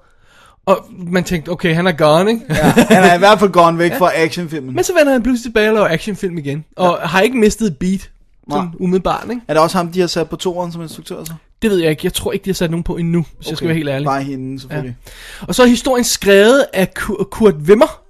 [0.76, 2.42] Og man tænkte, okay, han er gone, ikke?
[2.48, 2.54] Ja,
[2.94, 4.74] han er i hvert fald gone væk fra actionfilmen.
[4.74, 7.06] Men så vender han pludselig tilbage og laver actionfilm igen, og ja.
[7.06, 8.10] har ikke mistet et beat,
[8.50, 8.74] sådan Nej.
[8.80, 9.42] umiddelbart, ikke?
[9.48, 11.32] Er det også ham, de har sat på toeren som instruktør så?
[11.62, 12.00] Det ved jeg ikke.
[12.04, 13.50] Jeg tror ikke, de har sat nogen på endnu, hvis okay.
[13.50, 14.06] jeg skal være helt ærlig.
[14.06, 14.96] Bare hende, selvfølgelig.
[15.40, 18.00] Og så er historien skrevet af Ku- Kurt Wimmer,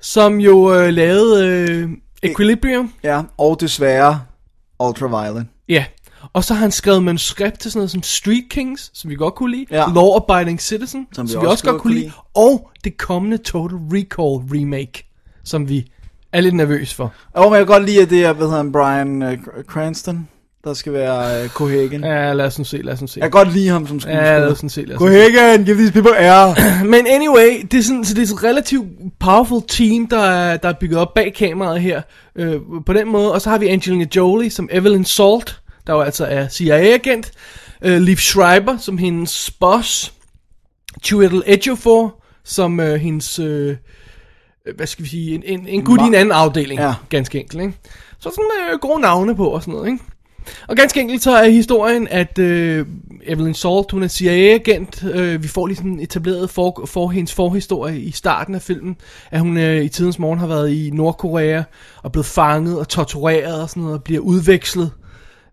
[0.00, 1.88] som jo øh, lavede øh,
[2.22, 2.92] Equilibrium.
[3.04, 3.16] Ja.
[3.16, 4.20] ja, og desværre
[4.80, 5.46] Ultraviolet.
[5.68, 5.84] Ja.
[6.32, 9.34] Og så har han skrevet manuskript til sådan noget som Street Kings, som vi godt
[9.34, 9.66] kunne lide.
[9.70, 9.84] Ja.
[9.94, 12.12] Law Abiding Citizen, som, vi som vi også også godt kunne lide.
[12.34, 15.06] Og det kommende Total Recall remake,
[15.44, 15.86] som vi
[16.32, 17.12] er lidt nervøs for.
[17.32, 20.28] Og men jeg kan godt lide, at det er, hvad hedder han, Brian uh, Cranston,
[20.64, 22.04] der skal være uh, Cohagen.
[22.04, 22.32] Ja.
[22.32, 23.20] Lad os nu se, lad os nu se.
[23.20, 24.32] Jeg kan godt lide ham som skuespiller.
[24.32, 24.98] Ja, lad os nu se, lad os.
[24.98, 26.54] Cohagen, give these people air.
[26.94, 28.88] Men anyway, det er sådan, så det er et relativt
[29.20, 32.02] powerful team, der er, der er bygget op bag kameraet her,
[32.36, 32.56] øh,
[32.86, 33.32] på den måde.
[33.32, 37.32] Og så har vi Angelina Jolie som Evelyn Salt, der jo altså er CIA-agent.
[37.82, 40.12] Øh, Liv Schreiber som hendes boss.
[41.04, 43.76] Chiwetel Ejiofor som øh, hendes, øh,
[44.76, 46.94] hvad skal vi sige, en, en, en gut i en anden afdeling, Ja.
[47.08, 47.62] ganske enkelt.
[47.62, 47.74] Ikke?
[48.18, 50.04] Så sådan øh, gode navne på og sådan noget, ikke?
[50.68, 52.86] Og ganske enkelt så er historien, at øh,
[53.26, 55.04] Evelyn Salt, hun er CIA-agent.
[55.14, 58.96] Øh, vi får lige sådan etableret for, for hendes forhistorie i starten af filmen.
[59.30, 61.62] At hun øh, i tidens morgen har været i Nordkorea
[62.02, 63.98] og blevet fanget og tortureret og sådan noget.
[63.98, 64.90] Og bliver udvekslet,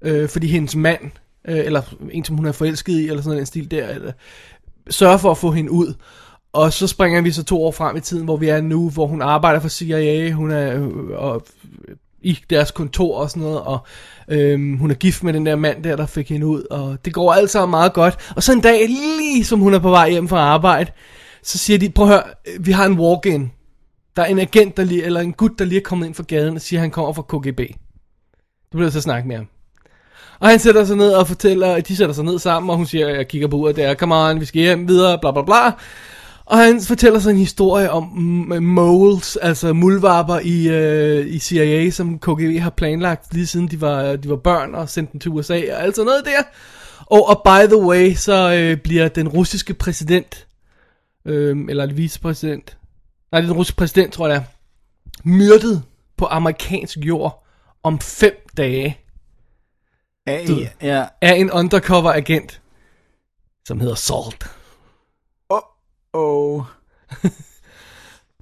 [0.02, 1.12] øh, fordi hendes mand,
[1.48, 1.82] øh, eller
[2.12, 4.12] en som hun er forelsket i, eller sådan en stil der, eller,
[4.90, 5.94] sørger for at få hende ud.
[6.54, 9.08] Og så springer vi så to år frem i tiden, hvor vi er nu, hvor
[9.08, 11.46] hun arbejder for CIA, hun er øh, og,
[12.22, 13.80] i deres kontor og sådan noget, og
[14.28, 17.14] øhm, hun er gift med den der mand der, der fik hende ud, og det
[17.14, 18.34] går alt sammen meget godt.
[18.36, 20.92] Og så en dag, lige som hun er på vej hjem fra arbejde,
[21.44, 22.24] så siger de, prøv at høre,
[22.60, 23.52] vi har en walk-in.
[24.16, 26.24] Der er en agent, der lige, eller en gut, der lige er kommet ind fra
[26.28, 27.60] gaden og siger, at han kommer fra KGB.
[28.72, 29.48] Du bliver så snakke med ham.
[30.40, 33.10] Og han sætter sig ned og fortæller, de sætter sig ned sammen, og hun siger,
[33.10, 35.72] jeg kigger på uret der, come on, vi skal hjem videre, bla bla bla.
[36.46, 38.04] Og han fortæller så en historie om
[38.62, 44.16] moles, altså mulvarper i, øh, i CIA, som KGB har planlagt lige siden de var,
[44.16, 46.44] de var børn og sendt dem til USA og alt sådan noget der.
[47.06, 50.48] Og, og by the way, så øh, bliver den russiske præsident,
[51.26, 52.78] øh, eller vicepræsident,
[53.32, 54.48] nej, den russiske præsident, tror jeg det er,
[55.24, 55.84] myrdet
[56.18, 57.46] på amerikansk jord
[57.84, 58.99] om fem dage
[60.32, 62.62] Ja, Du- ja, af en undercover agent,
[63.66, 64.48] som hedder Salt.
[66.14, 66.64] Oh.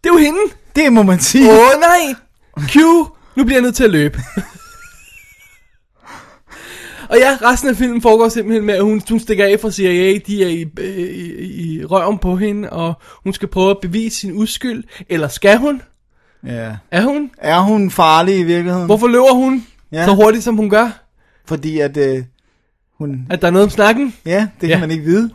[0.03, 0.39] Det er jo hende!
[0.75, 1.51] Det må man sige.
[1.51, 2.15] Åh oh, nej!
[2.67, 2.75] Q,
[3.35, 4.19] nu bliver jeg nødt til at løbe.
[7.09, 10.19] Og ja, resten af filmen foregår simpelthen med, at hun, hun stikker af fra CIA,
[10.27, 14.19] de er i, øh, i, i røven på hende, og hun skal prøve at bevise
[14.19, 14.83] sin uskyld.
[15.09, 15.81] Eller skal hun?
[16.45, 16.75] Ja.
[16.91, 17.31] Er hun?
[17.37, 18.85] Er hun farlig i virkeligheden?
[18.85, 20.05] Hvorfor løber hun ja.
[20.05, 21.06] så hurtigt, som hun gør?
[21.47, 22.23] Fordi at øh,
[22.97, 23.27] hun...
[23.29, 24.15] At der er noget om snakken?
[24.25, 24.79] Ja, det kan Ja.
[24.79, 25.31] man ikke vide.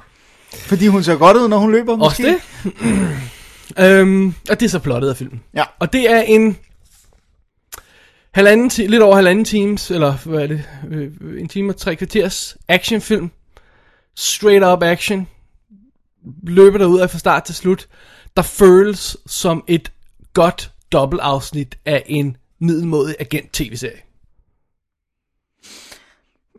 [0.53, 2.40] Fordi hun ser godt ud, når hun løber, Også måske.
[2.64, 3.79] det.
[4.01, 5.40] øhm, og det er så plottet af filmen.
[5.55, 5.64] Ja.
[5.79, 6.57] Og det er en
[8.35, 12.57] halvanden lidt over halvanden times, eller hvad er det, øh, en time og tre kvarters
[12.68, 13.31] actionfilm.
[14.16, 15.29] Straight up action.
[16.42, 17.88] Løber derud af fra start til slut.
[18.37, 19.92] Der føles som et
[20.35, 23.98] godt dobbeltafsnit af en middelmådig agent-tv-serie.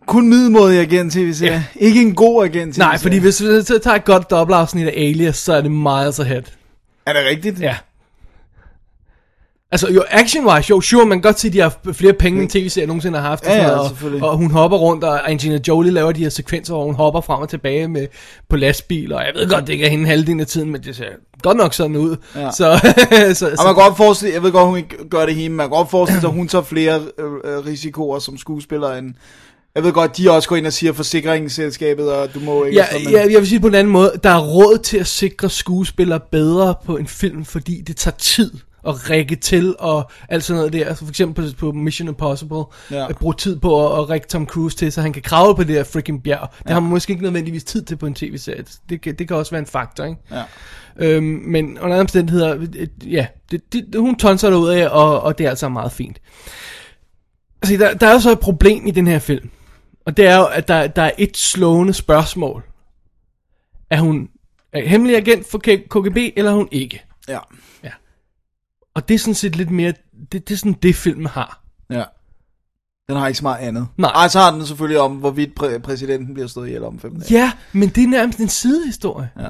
[0.07, 1.51] Kun middelmådig agent tv-serie.
[1.51, 1.85] Ja.
[1.85, 2.89] Ikke en god agent tv-serie.
[2.89, 6.19] Nej, fordi hvis vi så tager et godt dobbeltafsnit af Alias, så er det miles
[6.19, 6.43] ahead.
[7.05, 7.59] Er det rigtigt?
[7.61, 7.75] Ja.
[9.71, 12.49] Altså jo, action-wise, jo, sure, man kan godt se, at de har flere penge, end
[12.49, 13.43] tv-serier nogensinde har haft.
[13.45, 14.23] og Ja, ja, noget, selvfølgelig.
[14.23, 17.21] og, og hun hopper rundt, og Angelina Jolie laver de her sekvenser, hvor hun hopper
[17.21, 18.07] frem og tilbage med,
[18.49, 20.95] på lastbil, og jeg ved godt, det ikke er hende halvdelen af tiden, men det
[20.95, 21.05] ser
[21.41, 22.15] godt nok sådan ud.
[22.35, 22.51] Ja.
[22.51, 22.55] Så,
[23.33, 25.49] så, Og man så kan godt forestille, jeg ved godt, hun ikke gør det hele,
[25.53, 29.13] man kan godt forestille sig, at hun tager flere øh, øh, risikoer som skuespiller end...
[29.75, 32.77] Jeg ved godt, de også går ind og siger forsikringsselskabet, og du må ikke...
[32.79, 35.07] ja, men- ja, jeg vil sige på en anden måde, der er råd til at
[35.07, 38.51] sikre skuespillere bedre på en film, fordi det tager tid
[38.87, 40.85] at række til og alt sådan noget der.
[40.87, 43.09] Altså for eksempel på, Mission Impossible, Ja.
[43.09, 45.63] at bruge tid på at, at række Tom Cruise til, så han kan kravle på
[45.63, 46.49] det her freaking bjerg.
[46.63, 48.63] Det har man måske ikke nødvendigvis tid til på en tv-serie.
[48.89, 50.17] Det, det kan også være en faktor, ikke?
[50.31, 50.43] Ja.
[50.99, 55.21] Øhm, men under andre omstændigheder, øh, ja, det, det, hun tonser det ud af, og,
[55.21, 56.17] og det er altså meget fint.
[57.61, 59.49] Altså, der, der er jo så et problem i den her film.
[60.05, 62.63] Og det er jo, at der, der er et slående spørgsmål.
[63.89, 64.29] Er hun
[64.73, 65.57] er hemmelig agent for
[65.89, 67.05] KGB, eller er hun ikke?
[67.27, 67.39] Ja.
[68.95, 69.93] Og det er sådan set lidt mere,
[70.31, 71.63] det, det er sådan det filmen har.
[71.89, 72.03] Ja.
[73.09, 73.87] Den har ikke så meget andet.
[73.97, 74.11] Nej.
[74.11, 77.33] Ej, så har den selvfølgelig om, hvorvidt præ- præsidenten bliver stået ihjel om fem dage.
[77.33, 79.29] Ja, men det er nærmest en sidehistorie.
[79.39, 79.49] Ja.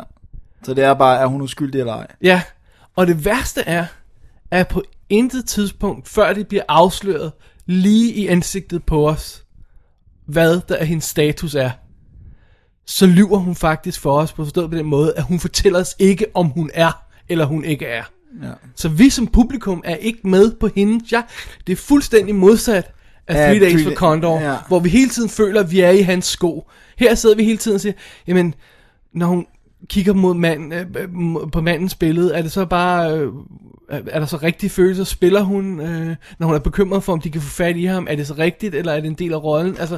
[0.64, 2.08] Så det er bare, er hun uskyldig eller ej?
[2.22, 2.42] Ja,
[2.96, 3.86] og det værste er,
[4.52, 7.32] at på intet tidspunkt, før det bliver afsløret
[7.66, 9.44] lige i ansigtet på os,
[10.26, 11.72] hvad der er hendes status er,
[12.86, 15.96] så lyver hun faktisk for os på forstået på den måde, at hun fortæller os
[16.00, 18.04] ikke, om hun er, eller hun ikke er.
[18.44, 18.52] Ja.
[18.76, 21.32] Så vi som publikum er ikke med på hendes jagt.
[21.68, 22.92] Det er fuldstændig modsat
[23.28, 24.56] af Ja, Three Days for Condor, ja.
[24.68, 26.70] hvor vi hele tiden føler, at vi er i hans sko.
[26.98, 27.94] Her sidder vi hele tiden og siger,
[28.28, 28.54] jamen,
[29.14, 29.46] når hun
[29.90, 31.08] kigger mod mand, øh,
[31.52, 33.32] på mandens billede, er det så bare, øh,
[33.90, 35.04] er er der så rigtige følelser?
[35.04, 38.08] Spiller hun, øh, når hun er bekymret for, om de kan få fat i ham?
[38.10, 39.78] Er det så rigtigt, eller er det en del af rollen?
[39.78, 39.98] Altså,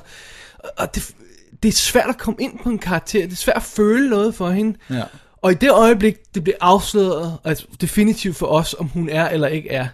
[0.78, 1.15] og det,
[1.63, 3.24] det er svært at komme ind på en karakter.
[3.24, 4.78] Det er svært at føle noget for hende.
[4.89, 5.04] Ja.
[5.41, 9.48] Og i det øjeblik, det bliver afsløret, altså definitivt for os, om hun er eller
[9.48, 9.88] ikke er,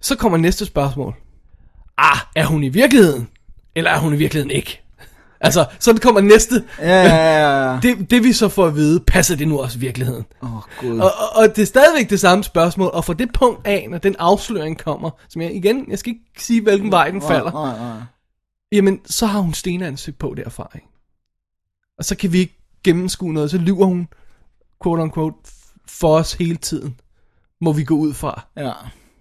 [0.00, 1.14] så kommer næste spørgsmål.
[1.98, 3.28] Ah, er hun i virkeligheden?
[3.74, 4.82] Eller er hun i virkeligheden ikke?
[5.40, 6.64] Altså, så det kommer næste.
[6.78, 7.78] Ja, ja, ja.
[7.82, 10.24] Det, det vi så får at vide, passer det nu også i virkeligheden?
[10.42, 10.98] Åh, oh, gud.
[10.98, 13.98] Og, og, og det er stadigvæk det samme spørgsmål, og fra det punkt af, når
[13.98, 17.78] den afsløring kommer, som jeg igen, jeg skal ikke sige, hvilken vej den falder, Nej,
[17.78, 18.02] nej, nej.
[18.72, 20.86] jamen, så har hun stenansigt på derfra, ikke?
[21.98, 24.08] Og så kan vi ikke gennemskue noget, så lyver hun,
[24.82, 25.36] quote unquote,
[25.88, 26.96] for os hele tiden,
[27.60, 28.46] må vi gå ud fra.
[28.56, 28.72] Ja.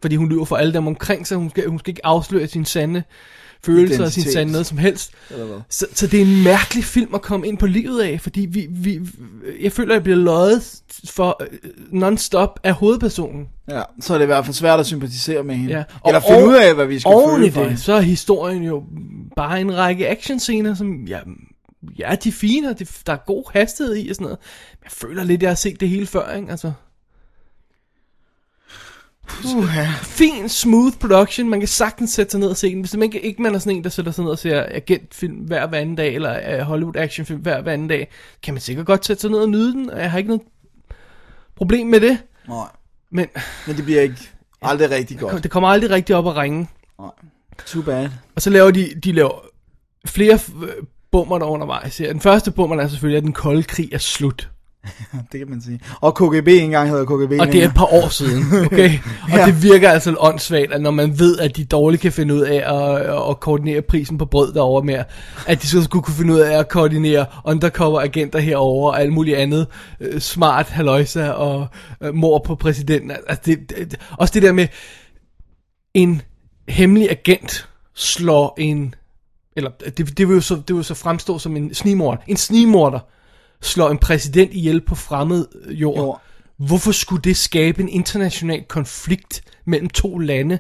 [0.02, 2.66] Fordi hun lyver for alle dem omkring sig, hun skal, hun skal ikke afsløre sin
[2.66, 3.04] sande
[3.66, 5.12] følelser og sin sande noget som helst.
[5.30, 5.62] Eller?
[5.70, 8.68] Så, så det er en mærkelig film at komme ind på livet af, fordi vi,
[8.70, 9.00] vi,
[9.62, 11.48] jeg føler, at jeg bliver løjet for øh,
[11.92, 13.48] non-stop af hovedpersonen.
[13.70, 15.74] Ja, så er det i hvert fald svært at sympatisere med hende.
[15.78, 15.84] Ja.
[16.08, 17.82] Eller Og finde oven- ud af, hvad vi skal føle for det, hende.
[17.82, 18.84] så er historien jo
[19.36, 21.20] bare en række actionscener, som, ja,
[22.00, 24.38] ja de er fine, og det, der er god hastighed i og sådan noget.
[24.72, 26.52] Men jeg føler lidt, at jeg har set det hele før, ikke?
[26.52, 26.72] Altså,
[29.56, 29.94] Uh, ja.
[30.02, 32.80] fin, smooth production, man kan sagtens sætte sig ned og se den.
[32.80, 35.36] Hvis man ikke, ikke man er sådan en, der sætter sig ned og ser agentfilm
[35.36, 38.10] hver hver anden dag, eller uh, Hollywood actionfilm hver hver anden dag,
[38.44, 40.42] kan man sikkert godt sætte sig ned og nyde den, og jeg har ikke noget
[41.56, 42.18] problem med det.
[42.48, 42.68] Nej,
[43.12, 43.28] Men
[43.68, 44.30] men det bliver ikke
[44.62, 45.44] aldrig rigtig godt.
[45.44, 46.68] det kommer aldrig rigtig op at ringe.
[47.66, 48.10] Too bad.
[48.36, 49.46] Og så laver de, de laver
[50.06, 50.70] flere øh,
[51.12, 51.98] bummer der undervejs.
[51.98, 52.12] her.
[52.12, 54.50] Den første bummer er selvfølgelig, at den kolde krig er slut.
[55.32, 55.80] Det kan man sige.
[56.02, 57.32] Og KGB engang hedder KGB.
[57.40, 58.92] Og det er et par år siden, okay?
[59.24, 59.46] Og Ja.
[59.46, 62.56] det virker altså åndssvagt, at når man ved, at de dårligt kan finde ud af
[62.56, 65.04] at, at koordinere prisen på brød derovre med,
[65.48, 69.14] at de så skulle kunne finde ud af at koordinere undercover agenter herover og alt
[69.14, 69.68] muligt andet
[70.00, 71.68] øh, smart haløjsa og
[72.02, 73.12] øh, mor på præsidenten.
[73.12, 74.68] Altså det, det, også det der med,
[75.94, 76.22] en
[76.68, 78.96] hemmelig agent slår en,
[79.56, 82.18] eller det, det vil jo så, det vil jo så fremstå som en snigmorder.
[82.28, 83.00] En snigmorder
[83.62, 85.98] slår en præsident ihjel på fremmed jord.
[85.98, 86.22] Jord.
[86.58, 90.60] Hvorfor skulle det skabe en international konflikt mellem to lande?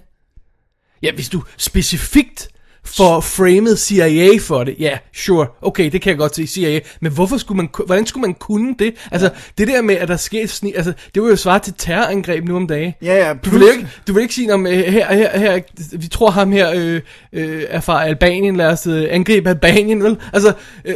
[1.02, 2.50] Ja, hvis du specifikt
[2.86, 7.12] får framed CIA for det, ja, sure, okay, det kan jeg godt se, CIA, men
[7.12, 8.94] hvorfor skulle man, hvordan skulle man kunne det?
[9.12, 9.40] Altså, ja.
[9.58, 12.56] det der med, at der sker sni, altså, det var jo svare til terrorangreb nu
[12.56, 12.94] om dagen.
[13.02, 15.60] Ja, ja, Du vil, ikke, du vil ikke sige, om her, her, her,
[15.98, 17.02] vi tror ham her øh,
[17.34, 20.18] øh, er fra Albanien, lad os øh, angribe Albanien, vel?
[20.34, 20.54] Altså,
[20.86, 20.96] øh,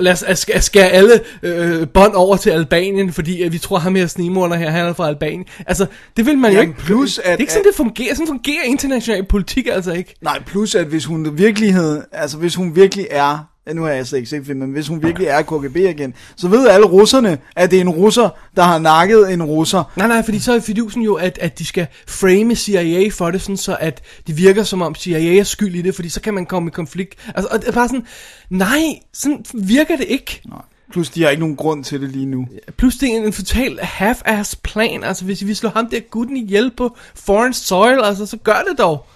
[0.00, 3.94] lad os sk- skære alle øh, bånd over til Albanien, fordi øh, vi tror ham
[3.94, 5.44] her snigmorder her, han er fra Albanien.
[5.66, 6.80] Altså, det vil man jo Jamen, ikke.
[6.86, 8.14] plus at- det er ikke sådan, det fungerer.
[8.14, 10.14] Sådan fungerer international politik altså ikke.
[10.20, 13.38] Nej, plus at hvis hun i virkeligheden, altså hvis hun virkelig er,
[13.74, 16.48] nu har jeg slet ikke set filmen, men hvis hun virkelig er KGB igen, så
[16.48, 19.92] ved alle russerne, at det er en russer, der har nakket en russer.
[19.96, 23.42] Nej, nej, fordi så er fidusen jo, at, at de skal frame CIA for det,
[23.42, 26.34] sådan så at det virker som om CIA er skyld i det, fordi så kan
[26.34, 27.30] man komme i konflikt.
[27.34, 28.06] Altså, og det er bare sådan,
[28.50, 30.40] nej, sådan virker det ikke.
[30.48, 30.62] Nej.
[30.92, 32.48] Plus, de har ikke nogen grund til det lige nu.
[32.76, 35.04] Plus det er en, en total half-ass plan.
[35.04, 38.78] Altså hvis vi slår ham der gutten ihjel på foreign soil, altså så gør det
[38.78, 39.06] dog.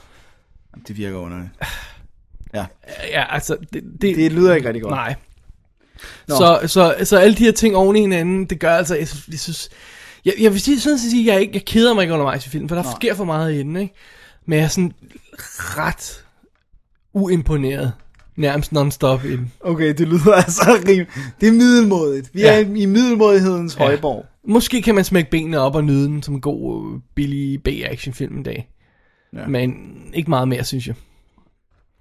[0.88, 1.50] Det virker underligt.
[2.60, 2.66] Ja,
[3.12, 4.94] Ja, altså det, det, det lyder ikke rigtig godt.
[4.94, 5.14] Nej.
[6.28, 6.34] Nå.
[6.36, 9.28] Så, så, så alle de her ting oven i hinanden, det gør altså, jeg, synes-
[9.30, 9.68] jeg synes,
[10.24, 12.50] jeg, jeg vil sige, sådan set sige, jeg, ikke, jeg keder mig ikke undervejs i
[12.50, 12.88] filmen, for der Nå.
[13.00, 13.94] sker for meget i den, ikke?
[14.46, 14.92] Men jeg er sådan
[15.58, 16.24] ret
[17.12, 17.92] uimponeret,
[18.36, 19.52] nærmest non-stop i den.
[19.60, 21.06] Okay, det lyder altså rim.
[21.40, 22.30] Det er middelmådigt.
[22.34, 22.54] Vi Ja.
[22.54, 23.84] er i middelmådighedens ja.
[23.84, 24.26] højborg.
[24.48, 28.14] Måske kan man smække benene op og nyde den som en god, øh, billig B-action
[28.14, 28.68] film en dag.
[29.32, 29.46] Ja.
[29.46, 29.74] Men
[30.14, 30.94] ikke meget mere, synes jeg.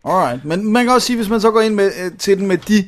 [0.05, 2.47] Alright, men man kan også sige, hvis man så går ind med, øh, til den
[2.47, 2.87] med de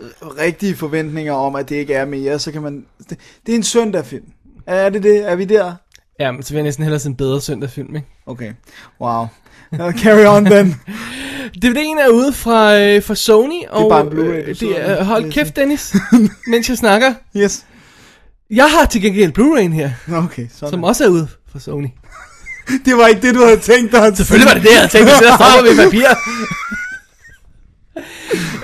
[0.00, 2.84] øh, rigtige forventninger om, at det ikke er mere, så kan man...
[3.10, 4.24] Det, det er en søndagfilm.
[4.66, 5.30] Er det det?
[5.30, 5.74] Er vi der?
[6.20, 8.08] Ja, men så vil jeg næsten hellere se en bedre søndagfilm, ikke?
[8.26, 8.52] Okay,
[9.00, 9.26] wow.
[9.72, 10.74] Uh, carry on then.
[11.64, 15.04] DVD'en er ude fra, øh, fra Sony, og bare en Blu-ray, øh, sidder det er,
[15.04, 15.96] hold kæft Dennis,
[16.50, 17.14] mens jeg snakker.
[17.36, 17.66] Yes.
[18.50, 19.90] Jeg har til gengæld Blu-ray'en her,
[20.24, 20.70] Okay, sådan.
[20.70, 21.86] som også er ude fra Sony.
[22.86, 25.08] Det var ikke det, du havde tænkt dig Selvfølgelig var det det, jeg havde tænkt,
[25.08, 26.08] at jeg stopper ved papir.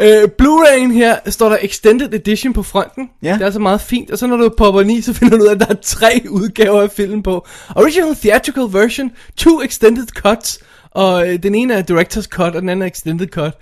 [0.05, 3.09] øh, Blu-ray'en her står der Extended Edition på fronten.
[3.23, 3.33] Ja.
[3.33, 4.11] Det er altså meget fint.
[4.11, 5.75] Og så når du popper den i, så finder du ud af, at der er
[5.83, 7.47] tre udgaver af filmen på.
[7.77, 10.59] Original Theatrical Version, two Extended Cuts.
[10.91, 13.53] Og øh, den ene er Director's Cut, og den anden er Extended Cut.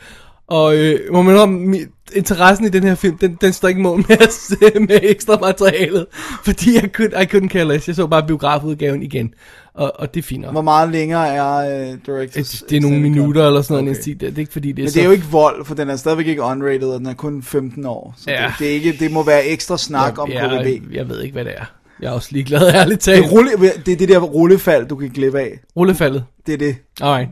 [0.46, 1.74] Og øh, må man om
[2.14, 6.06] interessen i den her film, den, den står ikke mål med, med ekstra materialet.
[6.44, 7.88] Fordi jeg could, I couldn't care less.
[7.88, 9.34] Jeg så bare biografudgaven igen.
[9.74, 10.50] Og, og det er fint.
[10.50, 12.50] Hvor meget længere er uh, Directors?
[12.60, 13.98] Det, det er nogle minutter eller sådan noget.
[13.98, 14.02] Okay.
[14.02, 14.10] Okay.
[14.12, 14.94] Det, det er ikke fordi, det er Men så...
[14.94, 17.42] det er jo ikke vold, for den er stadigvæk ikke unrated, og den er kun
[17.42, 18.14] 15 år.
[18.16, 18.46] Så Ja.
[18.46, 20.94] det, det, er ikke, det må være ekstra snak om jeg, KDB.
[20.94, 21.64] jeg, ved ikke, hvad det er.
[22.00, 23.26] Jeg er også ligeglad, ærligt Det talt.
[23.26, 23.50] er, rulle,
[23.86, 25.60] det er det der rullefald, du kan glippe af.
[25.76, 26.24] Rullefaldet.
[26.46, 26.76] Det er det.
[27.00, 27.28] Alright.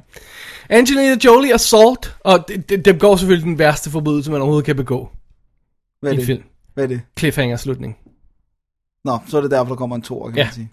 [0.68, 4.76] Angelina Jolie Assault, og det, det, det går selvfølgelig den værste forbrydelse, man overhovedet kan
[4.76, 5.08] begå
[6.00, 6.26] Hvad i er en det?
[6.26, 6.42] film.
[6.74, 7.00] Hvad er det?
[7.20, 7.96] Cliffhanger-slutning.
[9.04, 10.44] Nå, så er det derfor, der kommer en tor, kan Ja.
[10.44, 10.70] man sige.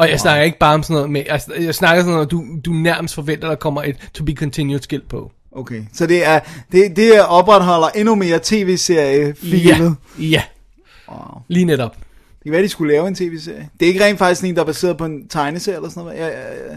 [0.00, 2.44] Og jeg snakker ikke bare om sådan noget med, altså, jeg snakker sådan noget, du,
[2.64, 5.32] du nærmest forventer, der kommer et to be continued skilt på.
[5.52, 6.40] Okay, så det er
[6.72, 9.96] det, det er opretholder endnu mere tv-serie feelet.
[10.18, 10.42] Ja, ja.
[11.08, 11.42] Wow.
[11.48, 11.96] Lige netop.
[11.96, 13.68] Det kan være, de skulle lave en tv-serie.
[13.80, 16.18] Det er ikke rent faktisk en, der er baseret på en tegneserie eller sådan noget.
[16.18, 16.76] Ja, ja, ja.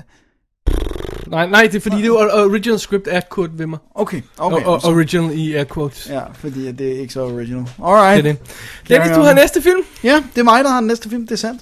[1.28, 3.78] Nej, nej, det er fordi, det er, original script er Kurt Wimmer.
[3.95, 4.65] Okay, okay.
[4.65, 6.09] og, og, original i air quotes.
[6.09, 7.69] Ja, fordi det er ikke så original.
[7.84, 8.24] Alright.
[8.24, 8.41] Det er det.
[8.89, 9.82] Dennis, du har næste film.
[10.03, 11.61] Ja, det er mig, der har den næste film, det er sandt.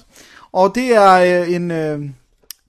[0.52, 2.00] Og det er øh, en øh,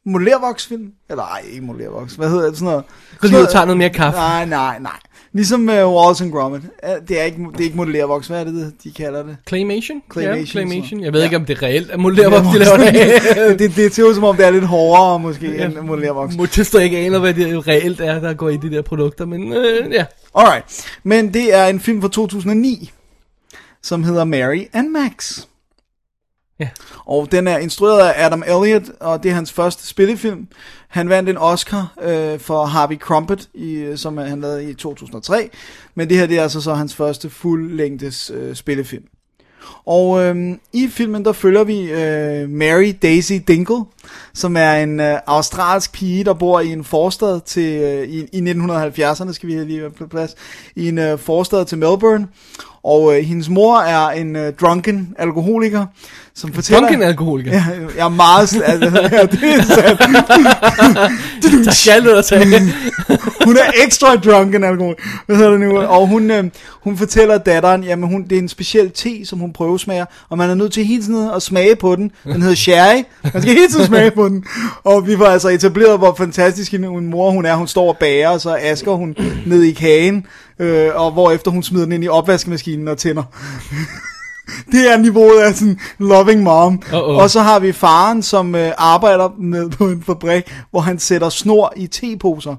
[0.05, 0.91] modellervoksfilm.
[1.09, 2.13] Eller ej, ikke modellervoks.
[2.13, 2.57] Hvad hedder det?
[2.57, 2.84] Sådan noget.
[3.19, 4.19] Gå lige tage noget mere kaffe.
[4.19, 4.99] Nej, nej, nej.
[5.34, 6.61] Ligesom uh, Wallace and Gromit.
[7.07, 8.27] Det er ikke, det er ikke modellervoks.
[8.27, 9.38] Hvad er det, de kalder det?
[9.47, 10.01] Claymation?
[10.13, 11.03] Claymation, Ja, Claymation.
[11.03, 11.23] Jeg ved Ja.
[11.23, 11.91] ikke, om det er reelt.
[11.91, 13.59] Er modellervoks, de laver det.
[13.59, 15.65] det, det ser ud som om, det er lidt hårdere måske ja.
[15.65, 16.36] end modellervoks.
[16.38, 19.91] Motister ikke aner, hvad det reelt er, der går i de der produkter, men øh,
[19.91, 20.05] ja.
[20.36, 20.86] Alright.
[21.03, 22.91] Men det er en film fra 2009,
[23.84, 25.41] som hedder Mary and Max.
[26.60, 26.70] Ja.
[27.06, 30.47] Og den er instrueret af Adam Elliott, og det er hans første spillefilm.
[30.88, 35.49] Han vandt en Oscar øh, for Harvey Crumpet, i, øh, som han lavede i 2003.
[35.95, 39.04] Men det her det er altså så hans første fuldlængdes øh, spillefilm.
[39.86, 43.86] Og øh, i filmen der følger vi øh, Mary Daisy Dingle,
[44.34, 48.51] som er en øh, australsk pige, der bor i en forstad til, øh, i, i
[48.51, 50.36] 1970'erne, skal vi lige være på plads,
[50.76, 52.28] i en øh, forstad til Melbourne.
[52.84, 55.86] Og øh, hendes mor er en øh, drunken alkoholiker,
[56.36, 56.80] som fortæller...
[56.80, 57.51] Drunken alkoholiker.
[57.51, 57.64] Ja,
[57.97, 58.41] jeg er meget...
[58.66, 59.99] Altså, ja, det er sandt.
[61.66, 62.59] Der skal at tage.
[63.45, 64.95] hun er ekstra drunken alkohol.
[65.26, 65.80] Hvad hedder det nu?
[65.80, 69.53] Og hun, øh, hun fortæller datteren, jamen hun, det er en speciel te, som hun
[69.53, 72.11] prøvesmager, og man er nødt til hele tiden at smage på den.
[72.24, 73.03] Den hedder sherry.
[73.34, 74.45] Man skal hele tiden smage på den.
[74.84, 77.56] Og vi var altså etableret, hvor fantastisk hun mor hun er.
[77.56, 80.26] Hun står og bager, og så asker hun ned i kagen,
[80.60, 83.24] øh, og hvorefter hun smider den ind i opvaskemaskinen og tænder.
[84.72, 86.82] Det er niveauet af sådan loving mom.
[86.86, 86.95] Uh-oh.
[86.95, 91.30] Og så har vi faren, som øh, arbejder med på en fabrik, hvor han sætter
[91.30, 92.56] snor i teposer.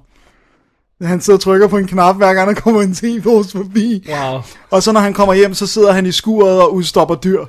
[1.02, 4.08] Han sidder og trykker på en knap, hver gang der kommer en tepose forbi.
[4.08, 4.40] Wow.
[4.70, 7.44] Og så når han kommer hjem, så sidder han i skuret og udstopper dyr.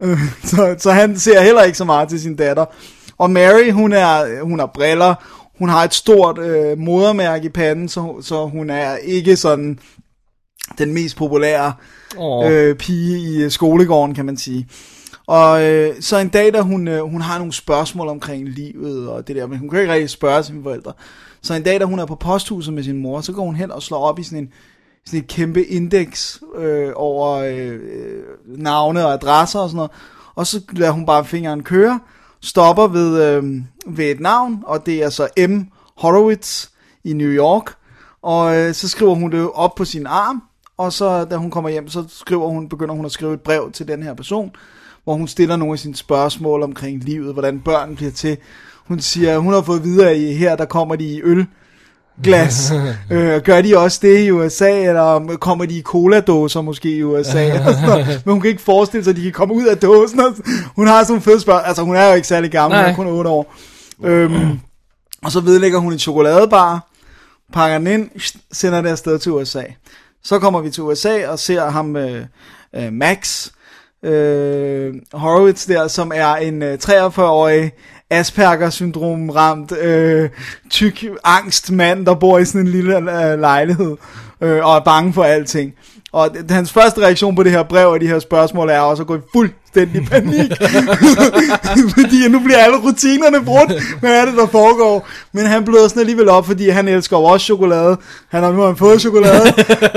[0.44, 2.64] Så, så han ser heller ikke så meget til sin datter.
[3.18, 5.14] Og Mary, hun, er, hun har briller,
[5.58, 9.78] hun har et stort øh, modermærke i panden, så, så hun er ikke sådan
[10.78, 11.72] den mest populære
[12.18, 12.52] Åh.
[12.52, 14.68] øh, pige i øh, skolegården, kan man sige.
[15.26, 19.28] Og øh, så en dag, da hun, øh, hun har nogle spørgsmål omkring livet og
[19.28, 20.92] det der, men hun kan ikke rigtig spørge sine forældre.
[21.42, 23.70] Så en dag, da hun er på posthuset med sin mor, så går hun hen
[23.70, 24.48] og slår op i sådan en
[25.08, 27.78] sådan et kæmpe indeks øh, over øh,
[28.46, 29.90] navne og adresser og sådan noget.
[30.34, 32.00] Og så lader hun bare fingeren køre,
[32.40, 33.44] stopper ved, øh,
[33.86, 35.60] ved et navn, og det er så M.
[35.96, 36.68] Horowitz
[37.04, 37.74] i New York.
[38.22, 40.42] Og øh, så skriver hun det op på sin arm,
[40.76, 43.70] og så da hun kommer hjem, så skriver hun, begynder hun at skrive et brev
[43.72, 44.50] til den her person,
[45.04, 48.36] hvor hun stiller nogle af sine spørgsmål omkring livet, hvordan børn bliver til.
[48.86, 51.46] Hun siger, hun har fået videre i her, der kommer de i øl,
[52.24, 52.72] glas.
[53.10, 57.48] øh, gør de også det i USA, eller kommer de i cola-dåser måske i USA?
[57.86, 58.06] noget.
[58.24, 60.20] Men hun kan ikke forestille sig, at de kan komme ud af dåsen.
[60.76, 61.68] Hun har sådan nogle fede spørgsmål.
[61.68, 62.90] Altså, hun er jo ikke særlig gammel, hun Nej.
[62.90, 63.54] er kun 8 år.
[64.04, 64.60] Øhm,
[65.24, 66.88] og så vedlægger hun en chokoladebar,
[67.52, 68.10] pakker den ind,
[68.52, 69.62] sender det afsted til USA.
[70.24, 72.24] Så kommer vi til USA og ser ham, øh,
[72.74, 73.48] øh, Max
[74.02, 77.72] øh, Horowitz der, som er en øh, 43-årig
[78.10, 80.28] Asperger-syndrom ramt, øh,
[80.70, 83.96] tyk angst mand, der bor i sådan en lille øh, lejlighed,
[84.40, 85.72] øh, og er bange for alting.
[86.12, 89.06] Og hans første reaktion på det her brev og de her spørgsmål er også at
[89.06, 90.52] gå i fuldstændig panik.
[91.94, 94.00] fordi nu bliver alle rutinerne brudt.
[94.00, 95.08] Hvad er det, der foregår?
[95.32, 97.96] Men han bløder sådan alligevel op, fordi han elsker også chokolade.
[98.28, 99.52] Han har nu har fået chokolade.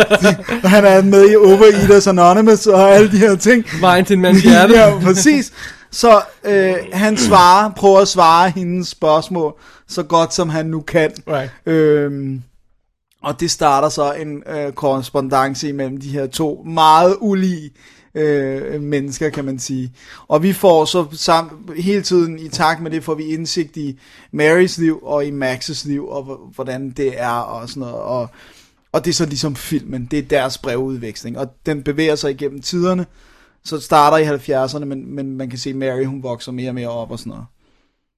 [0.63, 3.65] og han er med i Overeaters Anonymous og alle de her ting.
[3.81, 4.77] Vejen til en mands hjerte.
[4.79, 5.51] ja, præcis.
[5.91, 9.53] Så øh, han svarer, prøver at svare hendes spørgsmål
[9.87, 11.11] så godt som han nu kan.
[11.27, 11.51] Right.
[11.65, 12.41] Øhm,
[13.23, 17.71] og det starter så en øh, korrespondence imellem de her to meget ulige
[18.15, 19.93] øh, mennesker, kan man sige.
[20.27, 23.99] Og vi får så sam, hele tiden i takt med det, får vi indsigt i
[24.31, 27.95] Marys liv og i Maxes liv, og hvordan det er og sådan noget.
[27.95, 28.29] Og,
[28.91, 32.61] og det er så ligesom filmen, det er deres brevudveksling, og den bevæger sig igennem
[32.61, 33.05] tiderne.
[33.63, 34.25] Så starter i
[34.65, 37.19] 70'erne, men, men man kan se, at Mary hun vokser mere og mere op og
[37.19, 37.45] sådan noget.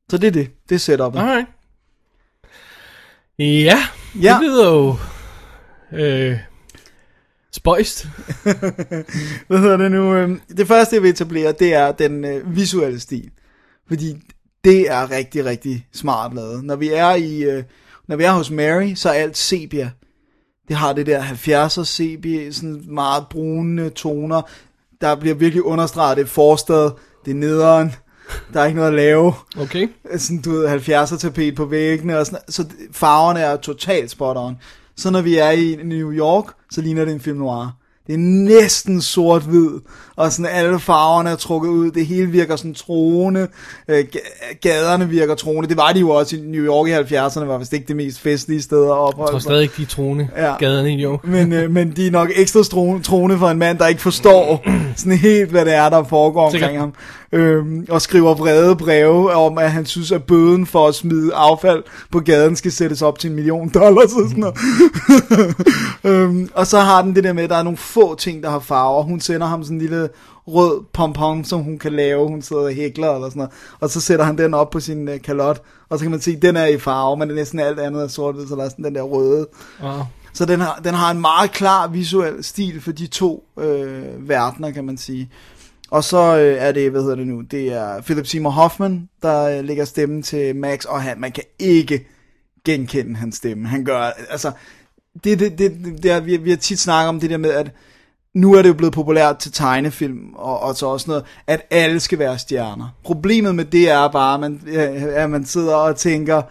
[0.10, 1.20] Så det er det, det er setupet.
[1.20, 1.48] Alright.
[3.40, 3.78] Ja,
[4.22, 4.34] Ja.
[4.34, 4.96] det lyder jo...
[5.94, 6.38] Øh,
[7.52, 8.06] spøjst.
[9.48, 10.14] hvad hedder det nu?
[10.16, 13.30] øhm, Det første, jeg vil etablere, det er den øh, visuelle stil.
[13.88, 14.14] Fordi
[14.64, 16.64] det er rigtig, rigtig smart lavet.
[16.64, 17.64] Når vi er i, øh,
[18.08, 19.92] når vi er hos Mary, så er alt sepia.
[20.68, 24.42] Det har det der 70'er sepia, sådan meget brune toner.
[25.04, 26.92] Der bliver virkelig understreget, det er forstad,
[27.26, 27.96] det er nederen,
[28.54, 29.34] der er ikke noget at lave.
[29.60, 29.88] Okay.
[30.18, 34.58] Sådan, du ved, 70'er tapet på væggene, og sådan, så farverne er totalt spot on.
[34.96, 37.78] Så når vi er i New York, så ligner det en film noir.
[38.08, 39.70] Det er næsten sort-hvid,
[40.16, 43.48] og sådan alle farverne er trukket ud, det hele virker sådan troende,
[43.88, 47.44] øh, ga- gaderne virker troende, det var de jo også i New York i 70'erne,
[47.46, 49.44] var vist ikke det mest festlige sted at Jeg opholde tror sig.
[49.48, 50.56] stadig ikke, de er troende Ja.
[50.58, 51.20] gaderne jo.
[51.24, 52.64] Men, øh, men de er nok ekstra
[53.04, 54.64] troende for en mand, der ikke forstår
[54.96, 56.80] sådan helt, hvad det er, der foregår omkring Sikkert.
[56.80, 56.94] ham.
[57.32, 61.84] Øhm, og skriver vrede breve om, at han synes, at bøden for at smide affald
[62.12, 64.56] på gaden skal sættes op til en million dollars og sådan noget.
[66.04, 68.50] øhm, og så har den det der med, at der er nogle få ting, der
[68.50, 69.04] har farver.
[69.04, 70.10] Hun sender ham sådan en lille
[70.48, 72.28] rød pompon, som hun kan lave.
[72.28, 73.54] Hun sidder og hækler eller sådan noget.
[73.80, 75.62] Og så sætter han den op på sin øh, kalot.
[75.90, 77.80] Og så kan man se, at den er i farve, men det er næsten alt
[77.80, 79.48] andet er sort så der er sådan den der røde.
[79.84, 80.00] Oh.
[80.34, 84.72] Så den har, den har en meget klar visuel stil for de to øh, verdener,
[84.72, 85.30] kan man sige.
[85.92, 89.58] Og så øh, er det, hvad hedder det nu, det er Philip Seymour Hoffman, der
[89.58, 92.08] øh, lægger stemmen til Max, og han, man kan ikke
[92.66, 93.68] genkende hans stemme.
[93.68, 94.52] Han gør, altså,
[95.24, 97.72] det, det, det, det er, vi, vi har tit snakket om det der med, at
[98.34, 102.00] nu er det jo blevet populært til tegnefilm, og, og så også noget, at alle
[102.00, 102.96] skal være stjerner.
[103.04, 106.42] Problemet med det er bare, at man, øh, at man sidder og tænker,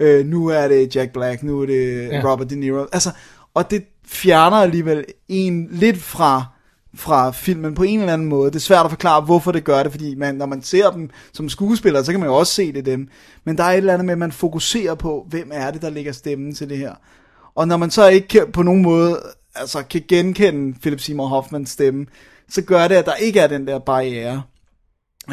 [0.00, 2.16] øh, nu er det Jack Black, nu er det ja.
[2.16, 2.32] Ja.
[2.32, 2.86] Robert De Niro.
[2.92, 3.10] Altså,
[3.54, 6.44] og det fjerner alligevel en lidt fra
[6.94, 8.50] fra filmen på en eller anden måde.
[8.50, 11.10] Det er svært at forklare, hvorfor det gør det, fordi man, når man ser dem
[11.32, 13.08] som skuespillere, så kan man jo også se det dem.
[13.44, 15.90] Men der er et eller andet med, at man fokuserer på, hvem er det, der
[15.90, 16.94] lægger stemmen til det her.
[17.54, 19.20] Og når man så ikke kan, på nogen måde
[19.54, 22.06] altså, kan genkende Philip Seymour Hoffmans stemme,
[22.48, 24.42] så gør det, at der ikke er den der barriere.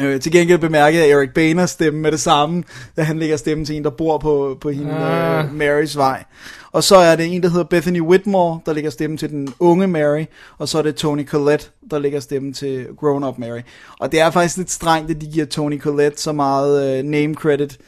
[0.00, 2.64] Øh, til gengæld bemærkede jeg Eric Baners stemme med det samme,
[2.96, 5.44] da han lægger stemmen til en, der bor på, på hende, Ah.
[5.44, 6.24] øh, Marys vej.
[6.72, 9.86] Og så er det en, der hedder Bethany Whitmore, der lægger stemmen til den unge
[9.86, 10.24] Mary,
[10.58, 13.60] og så er det Tony Collette, der lægger stemmen til Grown Up Mary.
[14.00, 17.34] Og det er faktisk lidt strengt, at de giver Tony Collette så meget øh, name
[17.34, 17.78] credit,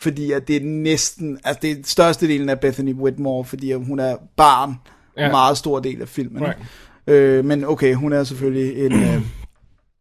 [0.00, 3.98] fordi at det er næsten, altså det er største delen af Bethany Whitmore, fordi hun
[4.00, 4.74] er barn,
[5.16, 5.20] ja.
[5.20, 5.26] Ja.
[5.26, 6.42] en meget stor del af filmen.
[6.42, 6.58] Right.
[7.06, 9.22] Øh, men okay, hun er selvfølgelig en, øh, en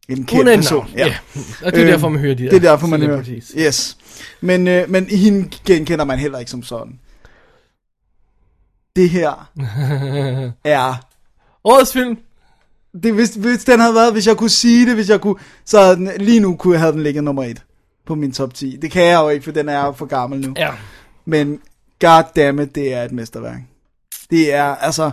[0.10, 0.78] kendt Hun er en person.
[0.86, 0.98] navn.
[0.98, 1.16] Ja.
[1.66, 3.24] Og det er Øh, derfor, man hører de der Det er derfor, man hører.
[3.58, 3.98] Yes.
[4.42, 7.00] Men, øh, men hende genkender man heller ikke som sådan.
[8.96, 9.50] Det her
[10.64, 11.06] er...
[11.64, 12.18] Årets film.
[13.04, 15.36] Det, hvis, hvis den havde været, hvis jeg kunne sige det, hvis jeg kunne,
[15.66, 17.62] så den, lige nu kunne jeg have den ligget nummer et
[18.10, 18.78] på min top 10.
[18.82, 20.54] Det kan jeg jo ikke, for den er for gammel nu.
[20.58, 20.72] Ja.
[21.26, 21.60] Men
[22.00, 23.60] goddammit, det er et mesterværk.
[24.30, 25.12] Det er, altså,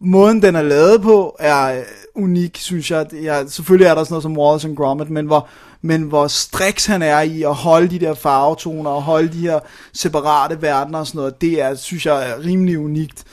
[0.00, 1.84] måden den er lavet på er øh,
[2.14, 3.06] unik, synes jeg.
[3.12, 5.48] Er, selvfølgelig er der sådan noget som Wallace and Gromit, men hvor,
[5.80, 9.60] men hvor striks han er i at holde de der farvetoner og holde de her
[9.92, 13.24] separate verdener og sådan noget, det er, synes jeg, er rimelig unikt.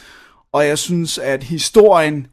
[0.52, 2.28] Og jeg synes, at historien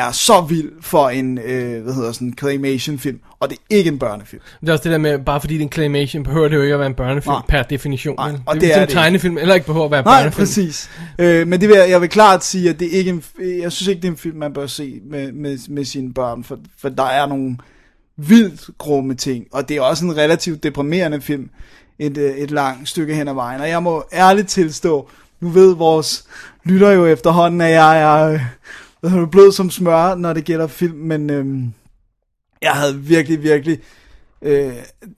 [0.00, 3.88] er så vild for en, øh, hvad hedder sådan, en claymation-film, og det er ikke
[3.88, 4.42] en børnefilm.
[4.60, 6.62] Det er også det der med, bare fordi det er en claymation, behøver det jo
[6.62, 7.42] ikke at være en børnefilm Nej.
[7.48, 8.16] per definition.
[8.16, 10.20] Nej, og det, det er er ligesom det tegnefilm, eller ikke behøver at være Nej,
[10.22, 10.40] børnefilm.
[10.40, 10.90] præcis.
[11.18, 13.24] Øh, men det vil, jeg jeg vil klart sige, at det er ikke en,
[13.62, 16.44] jeg synes ikke, det er en film, man bør se med, med, med sine børn,
[16.44, 17.56] for, for der er nogle
[18.16, 21.50] vildt grumme ting, og det er også en relativt deprimerende film,
[21.98, 25.74] et, øh, et langt stykke hen ad vejen, og jeg må ærligt tilstå, nu ved
[25.74, 26.24] vores
[26.64, 28.38] lytter jo efterhånden, at jeg er
[29.30, 31.64] blød som smør, når det gælder film, men øh,
[32.62, 33.78] jeg havde virkelig, virkelig
[34.42, 34.72] øh,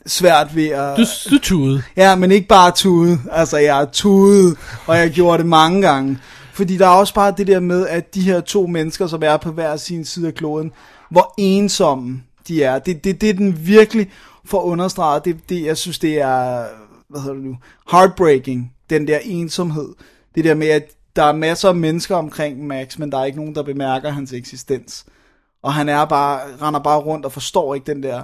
[0.06, 0.96] svært ved at...
[0.96, 1.82] Du, du tude.
[1.96, 3.18] Ja, men ikke bare tude.
[3.30, 4.56] Altså, jeg er tude,
[4.86, 6.18] og jeg gjorde det mange gange.
[6.52, 9.36] Fordi der er også bare det der med, at de her to mennesker, som er
[9.36, 10.72] på hver sin side af kloden,
[11.10, 12.78] hvor ensomme de er.
[12.78, 14.10] Det er det, det, den virkelig
[14.44, 15.24] får understreget.
[15.24, 16.64] Det, det, jeg synes, det er,
[17.08, 17.56] hvad hedder det nu,
[17.90, 19.88] heartbreaking, den der ensomhed.
[20.34, 23.38] Det der med, at der er masser af mennesker omkring Max, men der er ikke
[23.38, 25.04] nogen, der bemærker hans eksistens.
[25.62, 28.22] Og han er bare, render bare rundt og forstår ikke den der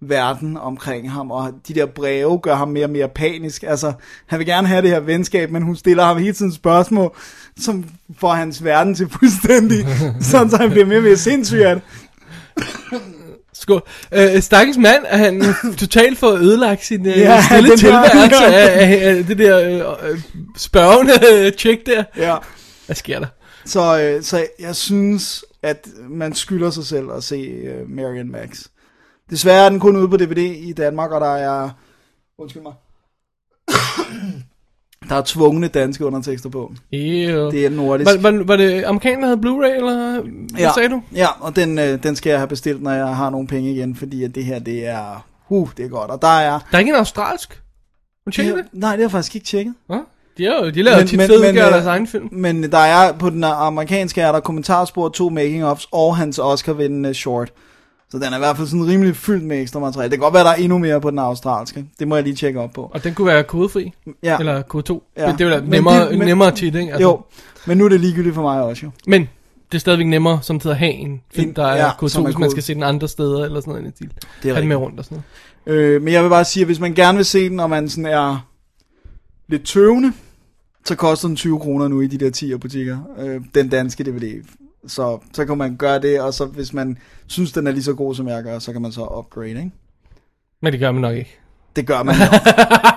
[0.00, 3.62] verden omkring ham, og de der breve gør ham mere og mere panisk.
[3.62, 3.92] Altså,
[4.26, 7.16] han vil gerne have det her venskab, men hun stiller ham hele tiden spørgsmål,
[7.56, 7.84] som
[8.18, 9.86] får hans verden til fuldstændig,
[10.30, 11.84] sådan så han bliver mere og mere sindssyg af det.
[13.60, 13.82] Skål.
[14.12, 15.42] Øh, stakkels mand, er han
[15.78, 19.58] totalt for ødelagt sin øh, Ja, stille tilværelse der- af, af, af, det der
[20.04, 20.20] øh, øh,
[20.56, 22.04] spørgende øh, tjek der.
[22.16, 22.36] Ja.
[22.86, 23.26] Hvad sker der?
[23.66, 28.48] Så, øh, så jeg synes, at man skylder sig selv at se øh, Marion Max.
[29.30, 31.70] Desværre er den kun ude på DVD i Danmark, og der er...
[32.38, 32.72] Undskyld mig.
[35.08, 36.72] Der er tvungne danske undertekster på.
[36.92, 37.50] Ew.
[37.50, 38.10] Det er nordisk.
[38.22, 41.02] Var, var, var det amerikaner, der havde Blu-ray, eller hvad ja, sagde du?
[41.14, 43.96] Ja, og den, øh, den skal jeg have bestilt, når jeg har nogle penge igen,
[43.96, 45.26] fordi at det her, det er...
[45.48, 46.10] Uh, det er godt.
[46.10, 46.50] Og der er...
[46.50, 47.62] Der er ikke en australsk?
[48.26, 48.64] Hun tjekker det?
[48.72, 49.74] Nej, det har jeg faktisk ikke tjekket.
[49.86, 49.98] Hva?
[50.38, 52.28] De, er jo, de laver tit fede udgaver af deres egen film.
[52.32, 57.14] øh, Men der er på den amerikanske er der kommentarspor, to making-ofs og hans Oscar-vindende
[57.14, 57.52] short.
[58.10, 60.10] Så den er i hvert fald sådan rimelig fyldt med ekstra materiale.
[60.10, 61.84] Det kan godt være, der er endnu mere på den australske.
[61.98, 62.90] Det må jeg lige tjekke op på.
[62.94, 63.92] Og den kunne være kodefri.
[64.22, 64.38] Ja.
[64.38, 65.02] Eller kode 2.
[65.16, 65.26] Ja.
[65.26, 66.92] Men det er jo da Men nemmere, det- men- nemmere tit, ikke?
[66.92, 67.20] Altså, Jo,
[67.66, 68.90] men nu er det ligegyldigt for mig også jo.
[69.06, 69.20] Men
[69.72, 72.22] det er stadigvæk nemmere som tid at have en film, der er ja, kode som
[72.22, 73.98] 2, er hvis man skal se den andre steder, eller sådan noget.
[73.98, 74.08] Det
[74.44, 75.22] er have den med rundt og sådan
[75.66, 75.78] noget.
[75.80, 77.88] Øh, men jeg vil bare sige, at hvis man gerne vil se den, og man
[77.88, 78.46] sådan er
[79.48, 80.12] lidt tøvende,
[80.84, 82.98] så koster den 20 kroner nu i de der 10 butikker.
[83.18, 84.42] Øh, den danske DVD.
[84.86, 87.94] Så, så kan man gøre det, og så hvis man synes, den er lige så
[87.94, 89.70] god, som jeg gør, så kan man så upgrade, ikke?
[90.62, 91.38] Men det gør man nok ikke.
[91.76, 92.30] Det gør man nok.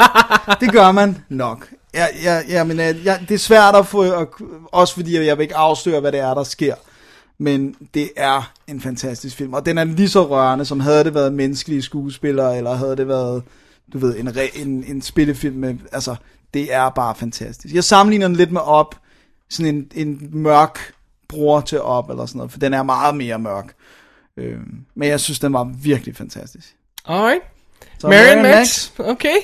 [0.62, 1.68] det gør man nok.
[1.94, 4.28] Ja, ja, ja, men øh, ja, det er svært at få, at,
[4.72, 6.76] også fordi jeg vil ikke afsløre, hvad det er, der sker.
[7.38, 11.14] Men det er en fantastisk film, og den er lige så rørende, som havde det
[11.14, 13.44] været menneskelige skuespillere, eller havde det været,
[13.94, 16.16] du ved, en, re, en, en spillefilm med, altså,
[16.54, 17.76] det er bare fantastisk.
[17.76, 18.96] Jeg sammenligner den lidt med Op,
[19.50, 20.94] sådan en, en mørk
[21.34, 23.74] bror til Op, eller sådan noget, for den er meget mere mørk.
[24.38, 24.58] Øh,
[24.96, 26.76] men jeg synes, den var virkelig fantastisk.
[27.08, 27.42] Alright.
[28.00, 28.90] Så Marion Max.
[29.00, 29.36] Okay.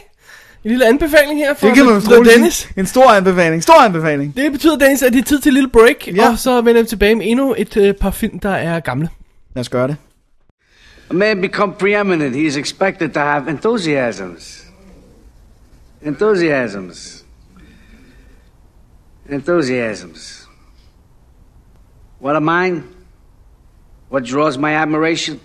[0.63, 2.69] En lille anbefaling her fra Det kan man The- Dennis.
[2.77, 3.63] En stor anbefaling.
[3.63, 4.35] Stor anbefaling.
[4.35, 6.29] Det betyder, Dennis, at det er tid til en lille break, Ja.
[6.31, 9.09] og så vender vi tilbage med endnu et øh, par film, der er gamle.
[9.55, 9.97] Lad os gøre det.
[11.09, 14.63] A man become preeminent, he is expected to have enthusiasms.
[16.01, 17.25] Enthusiasms.
[19.29, 20.38] Enthusiasms.
[22.19, 22.93] What are mine?
[24.09, 25.39] What draws my admiration?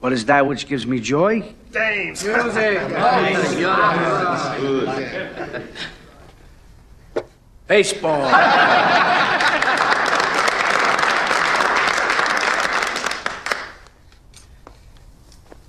[0.00, 1.54] What is that which gives me joy?
[1.72, 2.24] James.
[2.24, 2.80] Music.
[7.16, 7.22] Oh,
[7.66, 8.20] Baseball.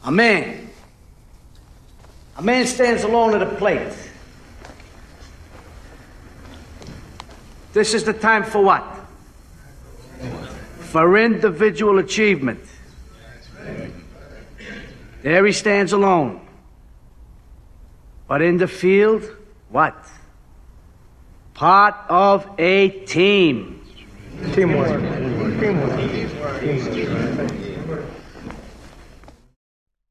[0.06, 0.70] A man.
[2.38, 3.92] A man stands alone at a plate.
[7.74, 8.95] This is the time for what?
[10.92, 12.60] For individual achievement.
[15.24, 16.32] There he stands alone.
[18.30, 19.22] But in the field,
[19.74, 19.94] what?
[21.56, 23.76] Part of a team.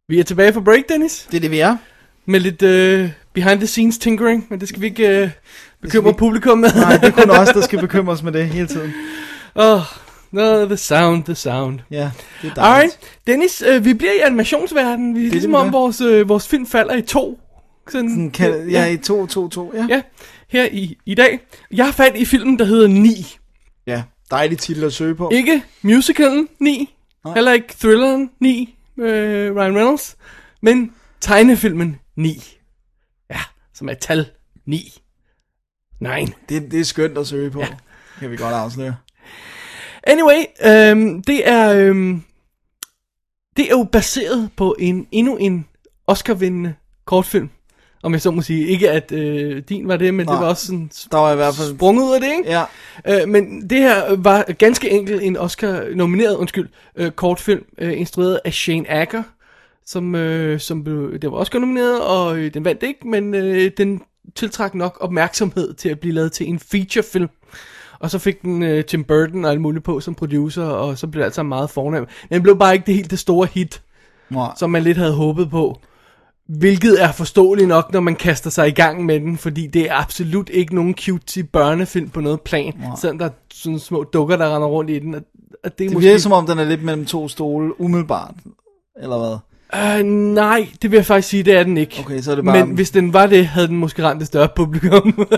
[0.09, 1.77] Vi er tilbage fra break, Dennis, Det er det, vi er.
[2.27, 5.31] med lidt øh, behind the scenes tinkering, men det skal vi ikke øh,
[5.81, 6.68] bekymre vi- publikum med.
[6.75, 8.93] Nej, det er kun os, der skal bekymre os med det hele tiden.
[9.55, 9.81] oh,
[10.35, 11.80] no, the sound, the sound.
[11.91, 12.11] Ja,
[12.43, 12.59] det er dejligt.
[12.59, 15.14] Alright, Dennis, øh, vi bliver i animationsverdenen.
[15.14, 17.41] Vi er det, ligesom vi om vores, øh, vores film falder i to.
[17.91, 19.72] Sådan, Sådan Kan, ja, i 2, 2, 2.
[19.74, 19.87] Ja.
[19.91, 20.03] ja,
[20.49, 21.41] her i, i dag.
[21.70, 23.37] Jeg har fat i filmen, der hedder 9.
[23.87, 24.03] ja.
[24.30, 25.30] Dejlig titel at søge på.
[25.32, 27.35] Ikke musicalen 9, Nej.
[27.35, 30.16] heller ikke thrilleren 9 med Ryan Reynolds,
[30.62, 32.59] men tegnefilmen 9.
[33.30, 33.41] Ja,
[33.74, 34.26] som er tal
[34.66, 34.93] 9.
[36.01, 36.09] 9.
[36.49, 37.61] Det, det er skønt at søge på.
[37.61, 37.66] Ja.
[38.20, 38.95] kan vi godt afsløre.
[40.07, 42.22] Anyway, øhm, det er øhm,
[43.57, 45.66] det er jo baseret på en endnu en
[46.07, 46.74] Oscar-vindende
[47.05, 47.50] kortfilm.
[48.02, 48.66] Om jeg så må sige.
[48.66, 50.34] Ikke at øh, din var det, men Nej.
[50.34, 51.76] det var også sådan Der var i hvert fald...
[51.76, 52.50] sprunget ud af det, ikke?
[52.50, 52.64] Ja,
[53.09, 58.52] Øh, men det her var ganske enkelt en Oscar-nomineret, undskyld, øh, kortfilm, øh, instrueret af
[58.55, 59.22] Shane Acker,
[59.86, 64.02] som, øh, som blev, det var Oscar-nomineret, og øh, den vandt ikke, men øh, den
[64.34, 67.28] tiltrak nok opmærksomhed til at blive lavet til en featurefilm.
[67.99, 71.07] Og så fik den øh, Tim Burton og alt muligt på som producer, og så
[71.07, 72.07] blev det altså meget fornem.
[72.30, 73.82] Men den blev bare ikke det helt det store hit,
[74.30, 75.78] Nå, som man lidt havde håbet på.
[76.47, 79.95] Hvilket er forståeligt nok, når man kaster sig i gang med den, fordi det er
[79.95, 82.97] absolut ikke nogen cutesy børnefilm på noget plan, wow.
[83.01, 85.14] selvom der er sådan små dukker, der render rundt i den.
[85.14, 85.20] Og,
[85.64, 86.07] og det er det måske...
[86.07, 88.34] virker som om, den er lidt mellem to stole, umiddelbart.
[89.03, 89.38] Eller hvad?
[89.76, 91.96] Uh, nej, det vil jeg faktisk sige, det er den ikke.
[92.00, 94.26] Okay, så er det bare- Men hvis den var det, havde den måske ramt et
[94.26, 95.06] større publikum.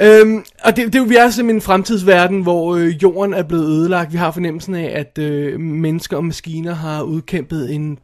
[0.00, 3.42] øhm, og det, det, er jo- vi er simpelthen en fremtidsverden, hvor øh, jorden er
[3.42, 4.12] blevet ødelagt.
[4.12, 7.98] Vi har fornemmelsen af, at øh, mennesker og maskiner har udkæmpet en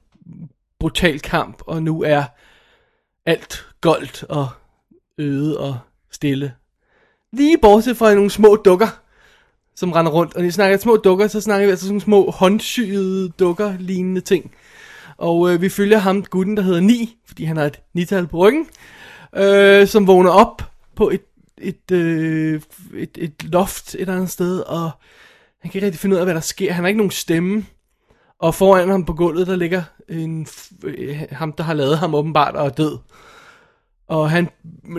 [0.81, 2.25] brutal kamp, og nu er
[3.27, 4.49] alt goldt og
[5.19, 5.79] øde og
[6.13, 6.53] stille.
[7.33, 9.01] Lige bortset fra nogle små dukker,
[9.77, 10.35] som render rundt.
[10.35, 14.51] Og når snakker små dukker, så snakker vi altså sådan små håndsyede dukker lignende ting.
[15.19, 18.37] Og øh, vi følger ham, gutten, der hedder Ni, fordi han har et nital på
[18.37, 18.67] ryggen,
[19.37, 20.63] øh, som vågner op
[20.97, 21.23] på et,
[21.59, 22.61] et, øh,
[22.95, 24.91] et, et loft et eller andet sted, og
[25.61, 26.73] han kan ikke rigtig finde ud af, hvad der sker.
[26.73, 27.65] Han har ikke nogen stemme,
[28.39, 30.47] og foran ham på gulvet, der ligger en,
[30.85, 32.99] øh, ham, der har lavet ham åbenbart og er død.
[34.09, 34.49] Og han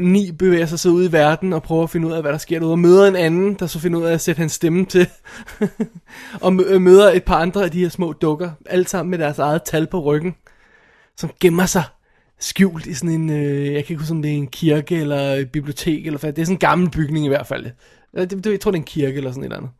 [0.02, 2.38] ni bevæger sig så ud i verden og prøver at finde ud af, hvad der
[2.38, 2.74] sker derude.
[2.74, 5.08] Og møder en anden, der så finder ud af at sætte hans stemme til.
[6.42, 8.52] og møder et par andre af de her små dukker.
[8.66, 10.36] Alle sammen med deres eget tal på ryggen.
[11.18, 11.84] Som gemmer sig
[12.40, 15.34] skjult i sådan en, øh, jeg kan ikke huske om det er en kirke eller
[15.34, 16.06] et bibliotek.
[16.06, 16.34] Eller hvad.
[16.34, 17.66] Det er sådan en gammel bygning i hvert fald.
[18.16, 19.72] Det, det, jeg tror det er en kirke eller sådan et eller andet.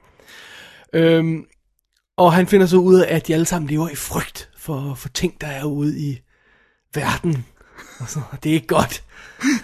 [0.94, 1.46] Øhm,
[2.18, 5.10] og han finder så ud af, at de alle sammen lever i frygt for, for
[5.10, 6.20] ting, der er ude i
[6.94, 7.46] verden.
[8.44, 9.04] Det er ikke godt.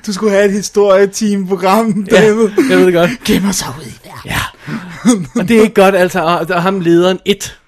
[0.07, 2.49] Du skulle have et historieteam-program, Ja, David.
[2.69, 3.09] jeg ved det godt.
[3.25, 4.21] Gemmer sig ud i verden.
[4.25, 5.39] Ja.
[5.41, 6.21] Og det er ikke godt, altså.
[6.21, 7.59] Og, og ham lederen et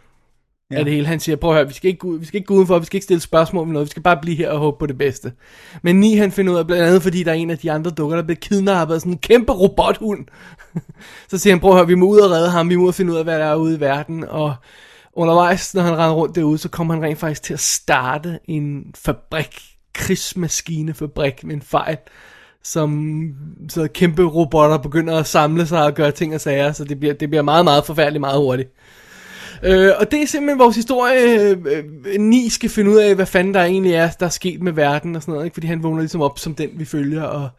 [0.72, 0.76] ja.
[0.78, 2.38] af det hele, han siger, prøv at høre, vi skal, ikke, gå ud- vi skal
[2.38, 4.50] ikke gå udenfor, vi skal ikke stille spørgsmål om noget, vi skal bare blive her
[4.52, 5.32] og håbe på det bedste.
[5.84, 7.92] Men Ni han finder ud af, blandt andet fordi der er en af de andre
[7.92, 10.26] dukker, der bliver kidnappet af sådan en kæmpe robothund.
[11.32, 12.88] så siger han, prøv at høre, vi må ud og redde ham, vi må ud
[12.88, 14.56] og finde ud af, hvad der er ude i verden, og
[15.14, 18.84] undervejs, når han render rundt derude, så kommer han rent faktisk til at starte en
[19.06, 19.62] fabrik,
[19.96, 21.98] krigsmaskinefabrik med en fejl,
[22.64, 23.22] som
[23.70, 27.14] så kæmpe robotter begynder at samle sig og gøre ting og sager, så det bliver,
[27.14, 28.70] det bliver meget, meget forfærdeligt meget hurtigt.
[29.64, 31.40] Øh, og det er simpelthen vores historie.
[31.50, 34.72] Øh, Ni skal finde ud af, hvad fanden der egentlig er, der er sket med
[34.72, 35.54] verden og sådan noget, ikke?
[35.54, 37.50] fordi han vågner ligesom op som den, vi følger, og,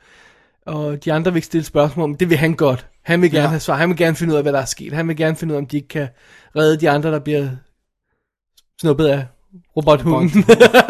[0.66, 2.86] og de andre vil ikke stille spørgsmål, men det vil han godt.
[3.02, 3.48] Han vil gerne ja.
[3.48, 4.92] have svar, han vil gerne finde ud af, hvad der er sket.
[4.92, 6.08] Han vil gerne finde ud af, om de ikke kan
[6.56, 7.48] redde de andre, der bliver
[8.80, 9.26] snuppet af
[9.76, 10.44] robothunden.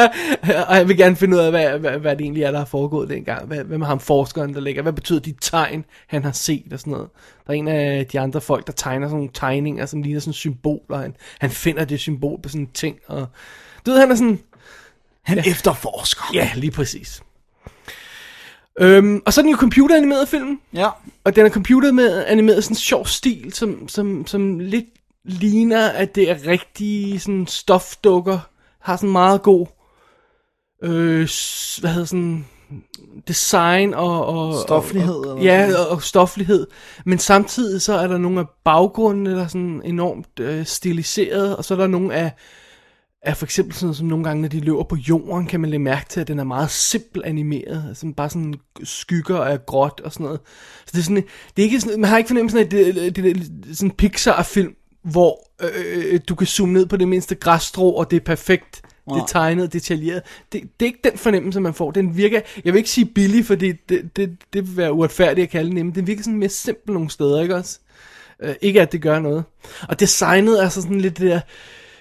[0.68, 2.64] og han vil gerne finde ud af, hvad, hvad, hvad det egentlig er, der er
[2.64, 3.46] foregået dengang.
[3.46, 4.82] Hvad, hvad med ham forskeren, der ligger?
[4.82, 7.08] Hvad betyder de tegn, han har set og sådan noget?
[7.46, 10.32] Der er en af de andre folk, der tegner sådan nogle tegninger, som ligner sådan
[10.32, 10.98] symboler.
[10.98, 12.96] Han, han finder det symbol på sådan en ting.
[13.06, 13.26] Og,
[13.86, 14.38] du ved, han er sådan...
[15.22, 15.50] Han ja.
[15.50, 16.24] efterforsker.
[16.34, 17.22] Ja, lige præcis.
[18.80, 20.60] Øhm, og så er den jo computeranimeret film.
[20.74, 20.88] Ja.
[21.24, 24.86] Og den er computer med animeret sådan en sjov stil, som, som, som lidt
[25.24, 28.38] ligner, at det er rigtige sådan stofdukker.
[28.86, 29.66] Har sådan meget god,
[30.82, 31.28] øh,
[31.80, 32.46] hvad hedder sådan,
[33.28, 34.26] design og...
[34.26, 36.66] og Stoflighed, Og, og, ja, og, og stoflighed.
[37.04, 41.64] Men samtidig så er der nogle af baggrundene, der er sådan enormt øh, stiliseret, og
[41.64, 42.32] så er der nogle af
[43.22, 45.84] er for eksempel sådan som nogle gange, når de løber på jorden, kan man lægge
[45.84, 47.84] mærke til, at den er meget simpel animeret.
[47.88, 50.40] Altså bare sådan skygger af gråt og sådan noget.
[50.86, 51.24] Så det er sådan,
[51.56, 53.90] det er ikke sådan, man har ikke fornemmelsen af, at det, det, det er sådan
[53.90, 54.74] en Pixar-film,
[55.10, 58.82] hvor øh, du kan zoome ned på det mindste græsstrå, og det er perfekt
[59.14, 60.22] det er tegnet, detaljeret.
[60.52, 61.90] Det, det er ikke den fornemmelse, man får.
[61.90, 65.50] Den virker, jeg vil ikke sige billig, fordi det, det, det vil være uretfærdigt at
[65.50, 67.78] kalde den, men den virker sådan mere simpel nogle steder, ikke også?
[68.42, 69.44] Øh, ikke at det gør noget.
[69.88, 71.40] Og designet er så sådan lidt det der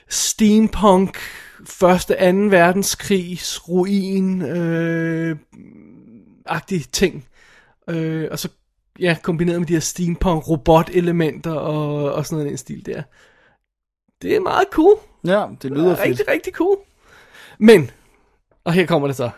[0.09, 1.17] steampunk,
[1.65, 5.37] første, anden verdenskrigs, ruin, øh,
[6.45, 7.25] agtige ting.
[7.89, 8.49] Øh, og så
[8.99, 13.03] ja, kombineret med de her steampunk robot-elementer og, og sådan noget i den stil der.
[14.21, 14.95] Det er meget cool.
[15.25, 16.09] Ja, det lyder Det fedt.
[16.09, 16.77] rigtig, rigtig cool.
[17.59, 17.91] Men,
[18.63, 19.29] og her kommer det så.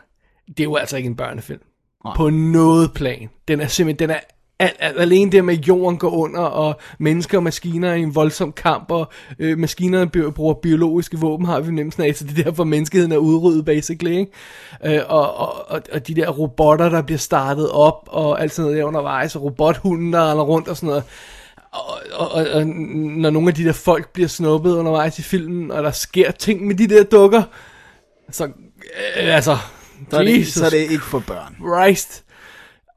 [0.47, 1.61] Det er jo altså ikke en børnefilm.
[2.05, 2.15] Nej.
[2.15, 3.29] På noget plan.
[3.47, 4.19] Den er simpelthen, den er
[4.59, 8.01] Al, al, alene det med, at jorden går under, og mennesker og maskiner er i
[8.01, 12.39] en voldsom kamp, og øh, maskinerne bruger biologiske våben, har vi nemt af, så det
[12.39, 14.11] er derfor, menneskeheden er udryddet, basically.
[14.11, 14.31] Ikke?
[14.85, 18.65] Øh, og, og, og, og de der robotter, der bliver startet op, og alt sådan
[18.65, 21.03] noget der undervejs, og robothunden, der render rundt og sådan noget.
[21.71, 25.71] Og, og, og, og når nogle af de der folk bliver snuppet undervejs i filmen,
[25.71, 27.43] og der sker ting med de der dukker,
[28.31, 29.57] så, øh, altså,
[30.11, 31.55] Så er, det, Jesus så er det ikke for børn.
[31.55, 32.23] Christ.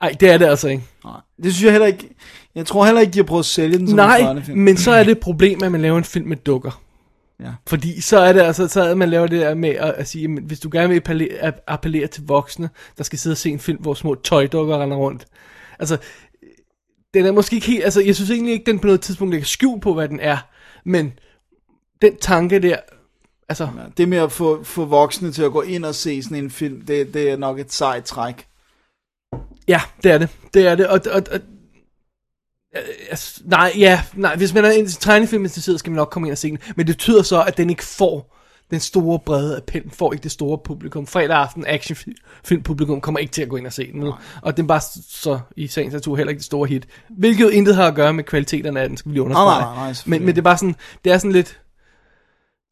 [0.01, 0.83] Ej, det er det altså ikke.
[1.05, 1.21] Nej.
[1.43, 2.11] Det synes jeg heller ikke.
[2.55, 4.59] Jeg tror heller ikke, de har prøvet at sælge den som en Nej, børnefilm.
[4.59, 6.83] men så er det et problem, at man laver en film med dukker.
[7.41, 7.51] Ja.
[7.69, 10.25] Fordi så er det altså, så er man laver det der med at, at sige,
[10.25, 13.51] at hvis du gerne vil appellere, at appellere til voksne, der skal sidde og se
[13.51, 15.27] en film, hvor små tøjdukker render rundt.
[15.79, 15.97] Altså,
[17.15, 19.47] den er måske ikke helt, altså jeg synes egentlig ikke, den på noget tidspunkt lægger
[19.47, 20.39] skjul på, hvad den er.
[20.85, 21.13] Men
[22.03, 22.77] den tanke der,
[23.49, 26.37] altså, Ja, det med at få, få voksne til at gå ind og se sådan
[26.45, 28.47] en film, det, det er nok et sejt træk.
[29.69, 30.29] Ja, det er det.
[30.55, 30.87] Det er det.
[30.87, 31.39] Og, og, og
[32.77, 36.29] øh, altså, nej, ja, nej, hvis man er en tegnefilm interesseret, skal man nok komme
[36.29, 36.59] ind og se den.
[36.77, 38.37] Men det betyder så, at den ikke får
[38.71, 41.07] den store brede appel, den får ikke det store publikum.
[41.07, 44.03] Fredag aften actionfilm publikum kommer ikke til at gå ind og se den.
[44.05, 44.13] vel?
[44.43, 44.81] Og den bare
[45.11, 46.87] så i sagens natur heller ikke det store hit.
[47.19, 49.61] Hvilket intet har at gøre med kvaliteten af den, skal vi lige understrege.
[49.65, 50.27] nej, nej, men, selvfølgelig.
[50.27, 51.61] men det er bare sådan, det er sådan lidt,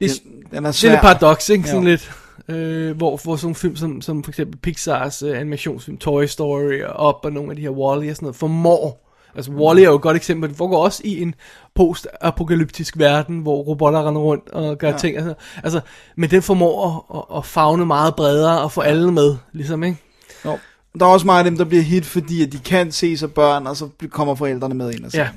[0.01, 0.89] det, Den, den er det er svær.
[0.89, 1.67] lidt paradoks, ikke?
[1.67, 1.89] Sådan Ja.
[1.89, 2.11] lidt,
[2.49, 6.81] øh, hvor, hvor sådan nogle film som, som for eksempel Pixars øh, animationsfilm, Toy Story
[6.83, 9.05] og Up og nogle af de her Wall-E og sådan noget, formår.
[9.35, 11.35] Altså Wall-E er jo et godt eksempel, det foregår også i en
[11.75, 14.97] post-apokalyptisk verden, hvor robotter render rundt og gør ja.
[14.97, 15.17] ting.
[15.17, 15.33] Altså,
[15.63, 15.79] altså,
[16.17, 19.97] men den formår at, at, fagne meget bredere og få alle med, ligesom, ikke?
[20.45, 20.57] Jo.
[20.99, 23.33] Der er også mange af dem, der bliver hit, fordi at de kan se sig
[23.33, 25.27] børn, og så kommer forældrene med ind og se Ja.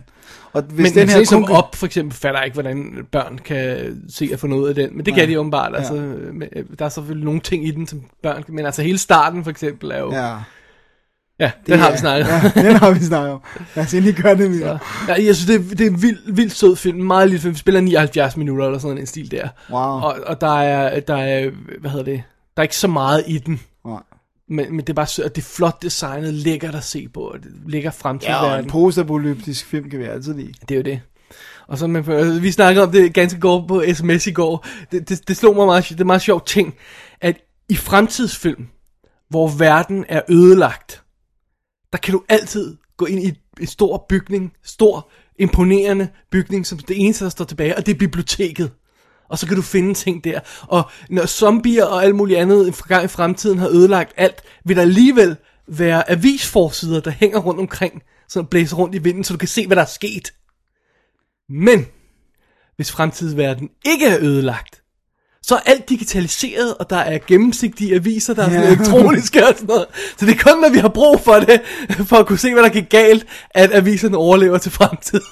[0.52, 1.56] Og hvis Men, den her som kun...
[1.56, 4.96] op for eksempel fatter ikke, hvordan børn kan se at få noget af den.
[4.96, 5.76] Men det kan de åbenbart.
[5.76, 5.94] Altså,
[6.32, 8.54] men, øh, der er selvfølgelig nogle ting i den, som børn kan.
[8.54, 10.12] Men altså hele starten for eksempel er jo...
[10.12, 10.34] Ja,
[11.42, 12.40] Ja, ja den har vi snakket om.
[12.56, 13.42] Ja, den har vi snakket om.
[13.76, 14.78] Lad os endelig gøre det videre.
[15.08, 16.98] Ja, jeg synes, det er, det er en vild, vild sød film.
[16.98, 17.54] Meget lille film.
[17.54, 19.48] Vi spiller 79 minutter eller sådan en stil der.
[19.70, 19.80] Wow.
[19.80, 21.50] Og, og der, er, der er,
[21.80, 22.22] hvad hedder det,
[22.56, 23.60] der er ikke så meget i den.
[23.86, 24.00] Nej.
[24.48, 27.20] Men, men det er bare sødt, og det er flot designet, lækkert at se på,
[27.20, 28.70] og det ligger frem til Ja, og en verden.
[28.70, 30.52] postapolyptisk film kan vi altid lide.
[30.68, 31.00] Det er jo det.
[31.68, 34.66] Og så med, vi snakkede om det ganske godt på sms i går.
[34.92, 36.74] Det, det, det slog mig meget, det er meget sjov ting,
[37.20, 37.36] at
[37.68, 38.66] i fremtidsfilm,
[39.30, 41.02] hvor verden er ødelagt,
[41.92, 47.04] der kan du altid gå ind i en stor bygning, stor, imponerende bygning, som det
[47.04, 48.72] eneste, der står tilbage, og det er biblioteket.
[49.32, 50.40] Og så kan du finde ting der.
[50.62, 52.72] Og når zombier og alt muligt andet i
[53.08, 55.36] fremtiden har ødelagt alt, vil der alligevel
[55.68, 59.66] være avisforsider, der hænger rundt omkring, som blæser rundt i vinden, så du kan se,
[59.66, 60.32] hvad der er sket.
[61.48, 61.86] Men,
[62.76, 64.82] hvis fremtidsverden ikke er ødelagt,
[65.42, 68.66] så er alt digitaliseret, og der er gennemsigtige aviser, der er Ja.
[68.66, 69.86] elektroniske og sådan noget.
[70.18, 71.60] Så det er kun, når vi har brug for det,
[72.08, 75.24] for at kunne se, hvad der gik galt, at aviserne overlever til fremtiden.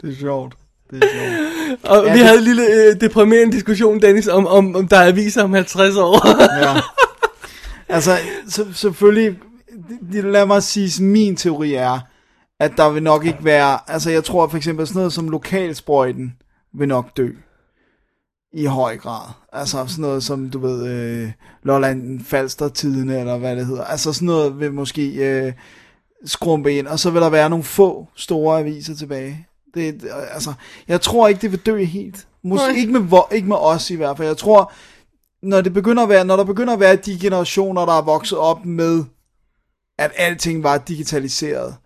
[0.00, 0.54] Det er sjovt.
[0.92, 1.84] Det er sjovt.
[1.84, 4.96] Og Ja, vi det- havde en lille øh, deprimerende diskussion, Dennis, om, om, om der
[4.96, 6.28] er aviser om 50 år.
[6.58, 6.80] Ja.
[7.88, 8.16] Altså,
[8.48, 9.38] så, selvfølgelig,
[10.12, 11.98] lad mig sige, min teori er,
[12.60, 16.32] at der vil nok ikke være, altså jeg tror for eksempel sådan noget som lokalsprøjten
[16.78, 17.28] vil nok dø.
[18.54, 19.28] I høj grad.
[19.52, 21.30] Altså sådan noget som, du ved, øh,
[21.62, 23.84] Lolland Falster tidene, eller hvad det hedder.
[23.84, 25.52] Altså sådan noget vil måske øh,
[26.24, 29.46] skrumpe ind, og så vil der være nogle få store aviser tilbage.
[29.74, 30.52] Det, altså,
[30.88, 32.26] jeg tror ikke, det vil dø helt.
[32.44, 34.28] Måske ikke med, ikke med os i hvert fald.
[34.28, 34.72] Jeg tror,
[35.42, 38.38] når det begynder at være, når der begynder at være de generationer, der er vokset
[38.38, 39.04] op med,
[39.98, 41.76] at alting var digitaliseret,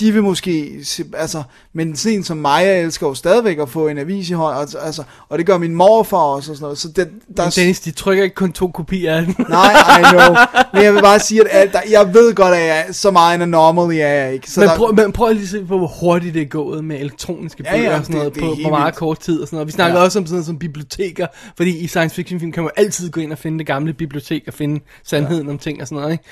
[0.00, 1.42] de vil måske, se, altså,
[1.72, 4.56] men sådan en som mig, jeg elsker jo stadigvæk at få en avis i hånd,
[4.56, 7.50] og, altså, og det gør min morfar også og sådan noget, så det, der Men
[7.56, 9.34] Dennis, de trykker ikke kun to kopier af den.
[9.48, 10.36] nej, I know,
[10.74, 13.34] men jeg vil bare sige, at alt, der, jeg ved godt, at jeg, så meget
[13.34, 15.78] en anomaly er jeg ikke, så Men der, prøv, men prøv lige at se på,
[15.78, 18.46] hvor hurtigt det er gået med elektroniske Ja, bøger ja, og sådan noget det- det
[18.48, 19.66] er på, helt på meget kort tid og sådan noget.
[19.66, 20.00] Vi snakker Ja.
[20.00, 20.04] ja.
[20.04, 21.26] også om sådan noget som biblioteker,
[21.56, 24.42] fordi i science fiction film kan man altid gå ind og finde det gamle bibliotek
[24.46, 25.52] og finde sandheden ja.
[25.52, 26.24] om ting og sådan noget, ikke?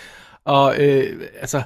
[0.45, 1.05] Og øh,
[1.41, 1.63] altså,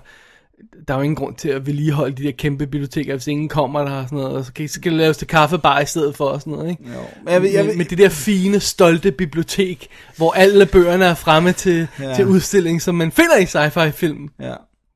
[0.89, 3.81] der er jo ingen grund til at vedligeholde de der kæmpe biblioteker, hvis ingen kommer
[3.85, 6.17] der og sådan noget, og så kan, så kan det laves til kaffebar i stedet
[6.17, 6.83] for og sådan noget, ikke?
[6.87, 11.05] jo, men jeg, vil, jeg, vil, med det der fine, stolte bibliotek, hvor alle bøgerne
[11.05, 12.09] er fremme til, Ja.
[12.09, 12.15] ja.
[12.15, 14.29] til udstilling, som man finder i sci-fi film.
[14.41, 14.55] ja,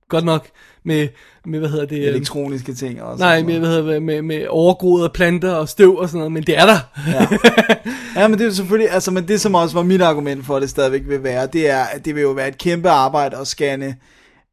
[0.09, 0.47] Godt nok
[0.85, 1.09] med,
[1.47, 1.97] med hvad hedder det?
[1.99, 3.25] øhm, elektroniske ting også.
[3.25, 6.43] Nej, med, hvad hedder det, med, med overgroede planter og støv og sådan noget, men
[6.43, 6.79] det er der.
[8.17, 10.57] Ja, men det er jo selvfølgelig, altså, men det som også var mit argument for,
[10.57, 13.37] at det stadigvæk vil være, det er, at det vil jo være et kæmpe arbejde
[13.37, 13.97] at scanne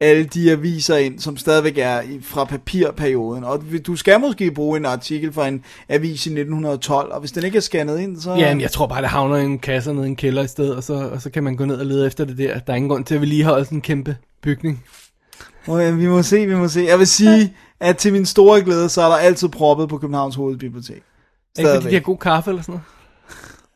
[0.02, 3.44] alle de aviser ind, som stadigvæk er fra papirperioden.
[3.44, 7.44] Og du skal måske bruge en artikel fra en avis i 1912, og hvis den
[7.44, 8.34] ikke er scannet ind, så...
[8.34, 10.48] Ja, men jeg tror bare, det havner i en kasse nede i en kælder i
[10.48, 12.60] stedet, og så, og så kan man gå ned og lede efter det der.
[12.60, 14.84] Der er ingen grund til at vedligeholde sådan en kæmpe bygning.
[15.68, 16.82] Og, vi må se, vi må se.
[16.82, 20.36] Jeg vil sige, at til min store glæde, så er der altid proppet på Københavns
[20.36, 20.96] Hovedbibliotek.
[20.96, 21.04] Ikke
[21.56, 22.04] fordi de har Stadigvæk.
[22.04, 22.86] god kaffe eller sådan noget.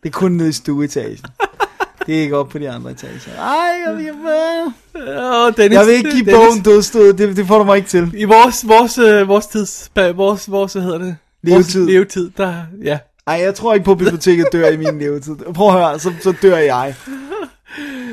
[0.03, 1.17] Det er kun nede i stueetagen.
[2.05, 3.13] Det er ikke op på de andre etager.
[3.37, 4.11] Ej, jeg vil,
[5.07, 7.13] Åh, Dennis, jeg vil ikke give Dennis, bogen dødstød.
[7.13, 8.13] Det, det får du mig ikke til.
[8.17, 11.17] I vores, vores, øh, vores tids, vores, vores, hvad hedder det?
[11.43, 11.79] Levetid.
[11.79, 12.99] Vores levetid, der, ja.
[13.27, 15.35] Ej, jeg tror ikke på, at biblioteket dør i min levetid.
[15.35, 16.95] Prøv at høre, så, så dør jeg.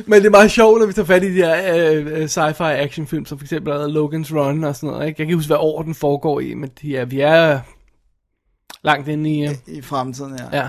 [0.07, 2.62] Men det er meget sjovt, når vi tager fat i de her øh, øh, sci-fi
[2.62, 5.07] actionfilm, som for eksempel er Logan's Run og sådan noget.
[5.07, 5.20] Ikke?
[5.20, 7.61] Jeg kan huske, hvad år den foregår i, men er, vi er
[8.84, 9.45] langt inde i...
[9.45, 10.59] Øh, I fremtiden, ja.
[10.59, 10.68] ja,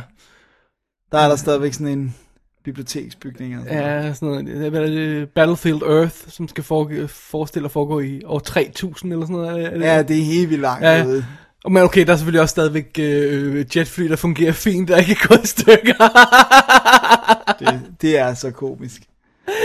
[1.12, 2.16] Der er der stadigvæk sådan en
[2.64, 3.57] biblioteksbygning.
[3.59, 4.05] Og sådan noget.
[4.05, 4.45] ja, sådan noget.
[4.45, 9.26] Det er, det, Battlefield Earth, som skal foregå, forestille at foregå i år 3000 eller
[9.26, 9.66] sådan noget.
[9.66, 11.05] Er det- Ja, det er helt vildt langt Ja.
[11.05, 11.26] ude.
[11.70, 15.28] Men okay, der er selvfølgelig også stadigvæk øh, jetfly, der fungerer fint, der ikke er
[15.28, 15.93] gået i stykker.
[17.59, 19.01] Det, det er så komisk.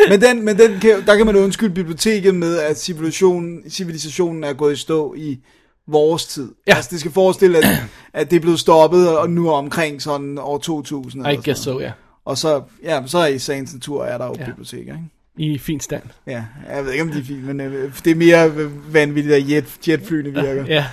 [0.08, 4.52] Men, den, men den kan, der kan man undskylde biblioteket med, at civilisationen, civilisationen er
[4.52, 5.38] gået i stå i
[5.88, 6.48] vores tid.
[6.66, 6.74] Ja.
[6.76, 7.64] Altså det skal forestille, at,
[8.12, 11.26] at det er blevet stoppet, og nu er omkring sådan år 2000.
[11.26, 11.92] I eller guess sådan so, ja.
[12.28, 14.44] Og så, ja, så er i sagens natur, er der jo Ja.
[14.44, 15.04] biblioteker, ikke?
[15.36, 16.02] I fin stand.
[16.26, 18.52] Ja, jeg ved ikke, om de er fint, men øh, det er mere
[18.92, 20.64] vanvittigt, at jet, jetflyene virker.
[20.66, 20.84] Ja.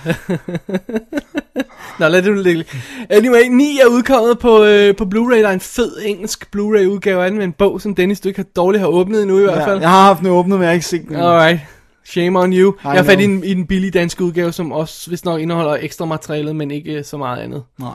[1.98, 2.64] Nå, lad det nu ligge.
[3.10, 5.36] Anyway, 9 er udkommet på, øh, på Blu-ray.
[5.36, 8.38] Der er en fed engelsk Blu-ray udgave af med en bog, som Dennis, du ikke
[8.38, 9.76] har dårligt har åbnet endnu i hvert fald.
[9.76, 11.16] Ja, jeg har haft den åbnet, men jeg har ikke set den.
[11.16, 11.60] Alright.
[12.04, 12.74] Shame on you.
[12.84, 15.76] jeg har fat i den, i den billige danske udgave, som også hvis nok indeholder
[15.80, 17.62] ekstra materialet, men ikke øh, så meget andet.
[17.78, 17.92] Nej.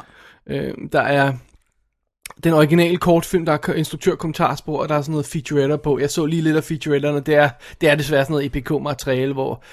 [0.48, 1.34] Øh, der er
[2.44, 6.00] den originale kortfilm, der er instruktørkommentarspor, og der er sådan noget featuretter på.
[6.00, 7.20] Jeg så lige lidt af featuretterne.
[7.20, 7.50] Det er,
[7.82, 9.64] det er desværre sådan noget EPK-materiale, hvor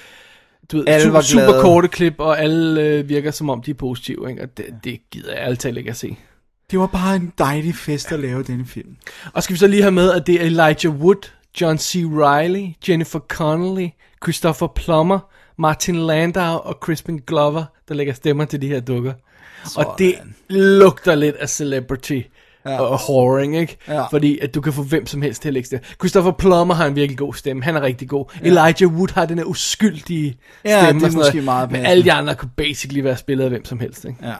[0.71, 3.75] du ved, Alle super, super korte klip, og alle øh, virker som om de er
[3.75, 4.29] positive.
[4.29, 4.41] Ikke?
[4.41, 6.17] Og det, det gider jeg altid ikke at se.
[6.71, 8.95] Det var bare en dejlig fest at lave denne film.
[9.33, 11.29] Og skal vi så lige have med, at det er Elijah Wood,
[11.61, 11.95] John C.
[11.95, 13.87] Reilly, Jennifer Connelly,
[14.23, 15.19] Christopher Plummer,
[15.57, 19.13] Martin Landau og Crispin Glover, der lægger stemmer til de her dukker.
[19.75, 20.15] Og det
[20.49, 22.21] lugter lidt af celebrity
[22.65, 22.79] ja.
[22.81, 23.77] og whoring, ikke?
[23.87, 24.05] Ja.
[24.05, 25.85] Fordi at du kan få hvem som helst til at lægge stemme.
[25.99, 27.63] Christopher Plummer har en virkelig god stemme.
[27.63, 28.25] Han er rigtig god.
[28.43, 28.47] Ja.
[28.47, 31.01] Elijah Wood har den her uskyldige Ja, stemme.
[31.01, 31.43] det er måske noget.
[31.45, 34.17] meget Men alle de andre kunne basically være spillet af hvem som helst, ikke?
[34.23, 34.33] Ja.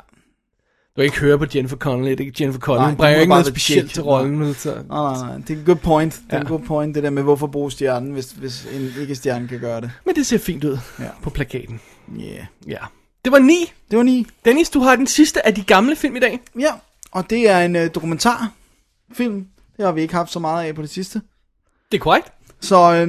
[0.89, 2.11] Du kan ikke høre på Jennifer Connelly.
[2.11, 2.83] Det er Jennifer Connelly.
[2.85, 4.53] Hun det bringer ikke noget specielt til rollen.
[4.53, 4.69] Så.
[4.69, 5.37] Nej, nej, nej.
[5.37, 6.13] Det er en good point.
[6.13, 6.41] Det er Ja.
[6.41, 9.81] en good point, det der med, hvorfor bruge stjernen, hvis, hvis en ikke-stjerne kan gøre
[9.81, 9.91] det.
[10.05, 11.03] Men det ser fint ud Ja.
[11.21, 11.79] på plakaten.
[12.19, 12.45] Yeah.
[12.67, 12.77] Ja.
[13.25, 13.71] Det var ni.
[13.91, 14.27] Det var ni.
[14.45, 16.39] Dennis, du har den sidste af de gamle film i dag.
[16.59, 16.71] Ja,
[17.11, 19.45] og det er en uh, dokumentarfilm.
[19.77, 21.21] Det har vi ikke haft så meget af på det sidste.
[21.91, 22.31] Det er korrekt.
[22.61, 23.07] Så øh,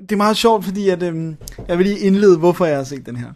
[0.00, 1.34] det er meget sjovt, fordi at, øh,
[1.68, 3.28] jeg vil lige indlede, hvorfor jeg har set den her.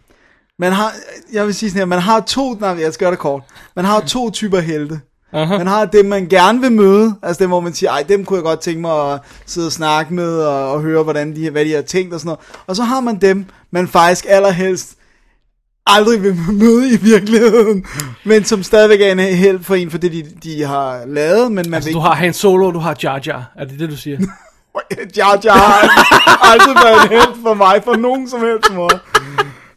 [0.58, 0.92] Man har,
[1.32, 3.42] jeg vil sige sådan her, man har to, nej, jeg skal gøre det kort.
[3.76, 5.00] Man har to typer helte.
[5.32, 5.58] Aha.
[5.58, 8.36] Man har dem, man gerne vil møde, altså dem, hvor man siger, ej, dem kunne
[8.36, 11.64] jeg godt tænke mig at sidde og snakke med, og, og høre, hvordan de, hvad
[11.64, 12.40] de har tænkt og sådan noget.
[12.66, 14.94] Og så har man dem, man faktisk allerhelst
[15.86, 17.86] aldrig vil møde i virkeligheden,
[18.24, 21.70] men som stadigvæk er en held for en, for det de, de har lavet, men
[21.70, 23.52] man Altså, vil du har Han Solo, du har Jar Jar.
[23.56, 24.18] Er det det, du siger?
[25.16, 28.98] Jar Jar har aldrig været en held for mig, for nogen som helst måde.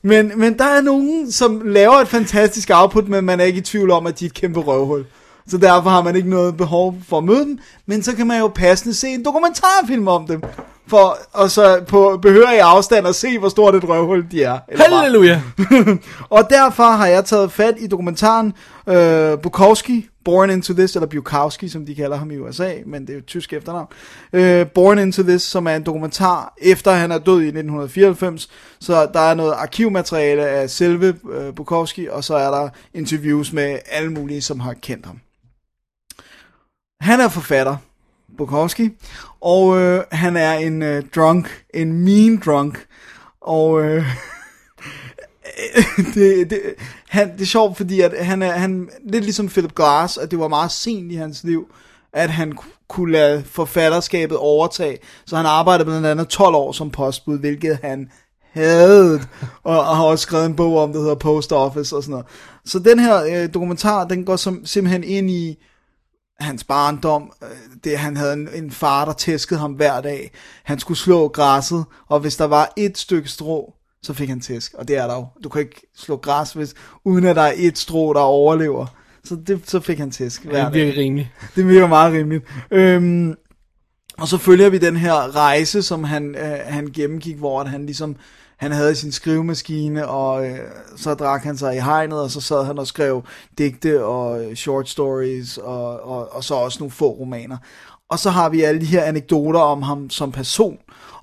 [0.02, 3.62] Men, men der er nogen, som laver et fantastisk output, men man er ikke i
[3.62, 5.06] tvivl om, at de er et kæmpe røvhul.
[5.48, 8.40] Så derfor har man ikke noget behov for at møde dem, men så kan man
[8.40, 10.42] jo passende se en dokumentarfilm om dem.
[10.88, 14.60] For, og så på behørig afstand at se, hvor stort et røvhul de er.
[14.78, 15.42] Halleluja.
[16.30, 18.54] og derfor har jeg taget fat i dokumentaren
[18.90, 23.10] øh, Bukowski, Born Into This, eller Bukowski, som de kalder ham i USA, men det
[23.10, 23.88] er jo et tysk efternavn.
[24.34, 29.08] Øh, Born Into This, som er en dokumentar, efter han er død i 1994, så
[29.14, 34.12] der er noget arkivmateriale af selve øh, Bukowski, og så er der interviews med alle
[34.12, 35.20] mulige, som har kendt ham.
[37.02, 37.76] Han er forfatter,
[38.38, 38.90] Bukowski,
[39.42, 42.86] og øh, han er en øh, drunk, en mean drunk,
[43.42, 43.82] og...
[43.86, 44.06] Øh,
[46.14, 46.62] det, det,
[47.10, 50.40] han, det er sjovt, fordi at han er han, lidt ligesom Philip Glass, at det
[50.40, 51.68] var meget sent i hans liv,
[52.14, 52.58] at han
[52.88, 54.98] kunne lade forfatterskabet overtage.
[55.26, 58.10] Så han arbejdede blandt andet 12 år som postbud, hvilket han
[58.52, 59.22] havde,
[59.64, 62.26] og, og har også skrevet en bog om, der hedder Post Office og sådan noget.
[62.66, 65.58] Så den her øh, dokumentar, den går som, simpelthen ind i
[66.40, 67.50] hans barndom, øh,
[67.84, 70.32] det han havde en, en far, der tæskede ham hver dag.
[70.64, 74.74] Han skulle slå græsset, og hvis der var et stykke strå, så fik han tæsk.
[74.74, 75.28] Og det er der jo.
[75.44, 76.74] Du kan ikke slå græs, hvis,
[77.06, 78.86] uden at der er et strå, der overlever.
[79.24, 80.86] Så, det, så fik han tæsk hver Det dag.
[80.86, 81.30] virker rimeligt.
[81.56, 82.46] Det virker meget rimeligt.
[82.72, 83.36] Øhm,
[84.18, 88.16] og så følger vi den her rejse, som han, øh, han gennemgik, hvor han ligesom,
[88.58, 90.60] han havde sin skrivemaskine, og øh,
[90.96, 93.24] så drak han sig i hegnet, og så sad han og skrev
[93.58, 97.58] digte og øh, short stories, og, og, og så også nogle få romaner.
[98.10, 100.78] Og så har vi alle de her anekdoter om ham som person.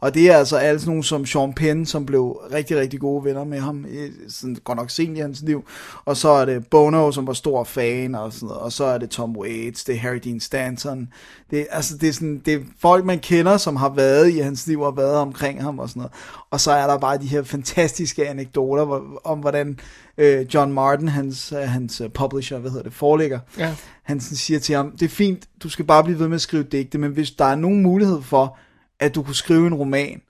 [0.05, 3.25] Og det er altså alle sådan nogle som Sean Penn, som blev rigtig, rigtig gode
[3.25, 5.65] venner med ham, i, sådan, godt nok sent i hans liv.
[6.05, 8.63] Og så er det Bono, som var stor fan, og, sådan noget.
[8.63, 11.09] og så er det Tom Waits, det er Harry Dean Stanton.
[11.51, 14.67] Det, altså, det, er sådan, det er folk, man kender, som har været i hans
[14.67, 16.13] liv og været omkring ham og sådan noget.
[16.51, 19.79] Og så er der bare de her fantastiske anekdoter hvor, om, hvordan
[20.19, 23.75] øh, John Martin, hans, øh, hans øh, publisher, hvad hedder det, forlægger, Ja.
[24.03, 26.41] han sådan siger til ham, det er fint, du skal bare blive ved med at
[26.41, 28.59] skrive digte, men hvis der er nogen mulighed for,
[29.01, 30.21] at du kunne skrive en roman,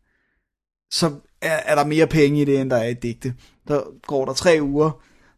[0.90, 1.10] så
[1.42, 3.34] er, er der mere penge i det, end der er i digte.
[3.68, 4.90] Der går der tre uger,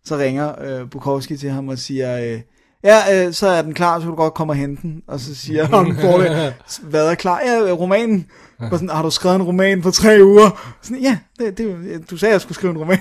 [0.05, 2.41] så ringer øh, Bukowski til ham og siger, øh,
[2.85, 5.03] ja, øh, så er den klar, så kan du godt komme og hente den.
[5.07, 6.53] Og så siger han, forlæg,
[6.83, 7.41] hvad er klar?
[7.41, 8.27] Ja, øh, romanen.
[8.59, 10.77] Og sådan, har du skrevet en roman på tre uger?
[10.83, 12.99] Sådan, ja, det, det, du sagde, jeg skulle skrive en roman.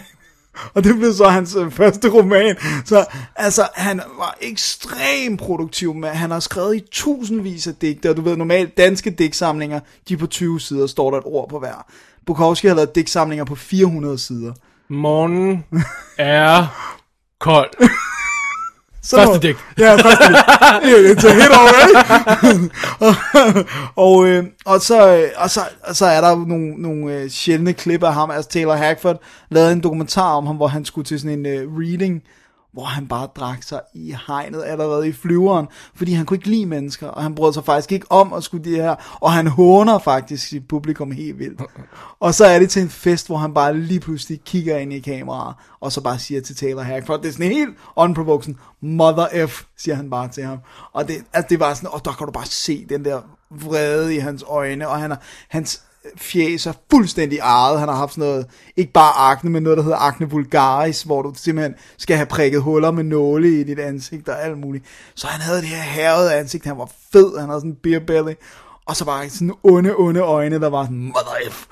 [0.73, 2.55] Og det blev så hans øh, første roman.
[2.85, 8.17] Så altså, han var ekstremt produktiv med, han har skrevet i tusindvis af digte, og
[8.17, 9.79] du ved, normalt danske digtsamlinger,
[10.09, 11.85] de er på 20 sider, står der et ord på hver.
[12.25, 14.53] Bukowski har lavet digtsamlinger på 400 sider.
[14.89, 15.65] Morgen
[16.17, 16.67] er
[17.39, 17.69] kold.
[19.05, 19.57] Så Første digt.
[19.79, 20.37] Ja, første digt.
[21.17, 21.95] It's a hit already.
[22.99, 23.13] og,
[23.95, 27.73] og, øh, og, så, øh, og, så, og så er der nogle, nogle øh, sjældne
[27.73, 28.31] klip af ham.
[28.31, 31.77] Altså Taylor Hackford lavede en dokumentar om ham, hvor han skulle til sådan en øh,
[31.77, 32.21] reading,
[32.75, 36.65] hvor han bare drak sig i hegnet allerede i flyveren, fordi han kunne ikke lide
[36.65, 39.99] mennesker, og han brød sig faktisk ikke om at skulle det her, og han håner
[39.99, 41.61] faktisk sit publikum helt vildt.
[42.19, 44.99] Og så er det til en fest, hvor han bare lige pludselig kigger ind i
[44.99, 49.63] kameraet, og så bare siger til Taylor Hackford, det er sådan helt unprovoked, mother F,
[49.77, 50.57] siger han bare til ham.
[50.93, 54.15] Og det, altså det var sådan, og der kan du bare se den der vrede
[54.15, 55.15] i hans øjne, og han er,
[55.47, 55.81] hans
[56.17, 57.79] fjæser fuldstændig ejet.
[57.79, 58.45] Han har haft sådan noget,
[58.77, 62.61] ikke bare akne, men noget, der hedder akne vulgaris, hvor du simpelthen skal have prikket
[62.61, 64.85] huller med nåle i dit ansigt og alt muligt.
[65.15, 67.99] Så han havde det her herrede ansigt, han var fed, han havde sådan en beer
[67.99, 68.33] belly,
[68.85, 71.65] og så bare sådan onde, onde øjne, der var sådan, mother F.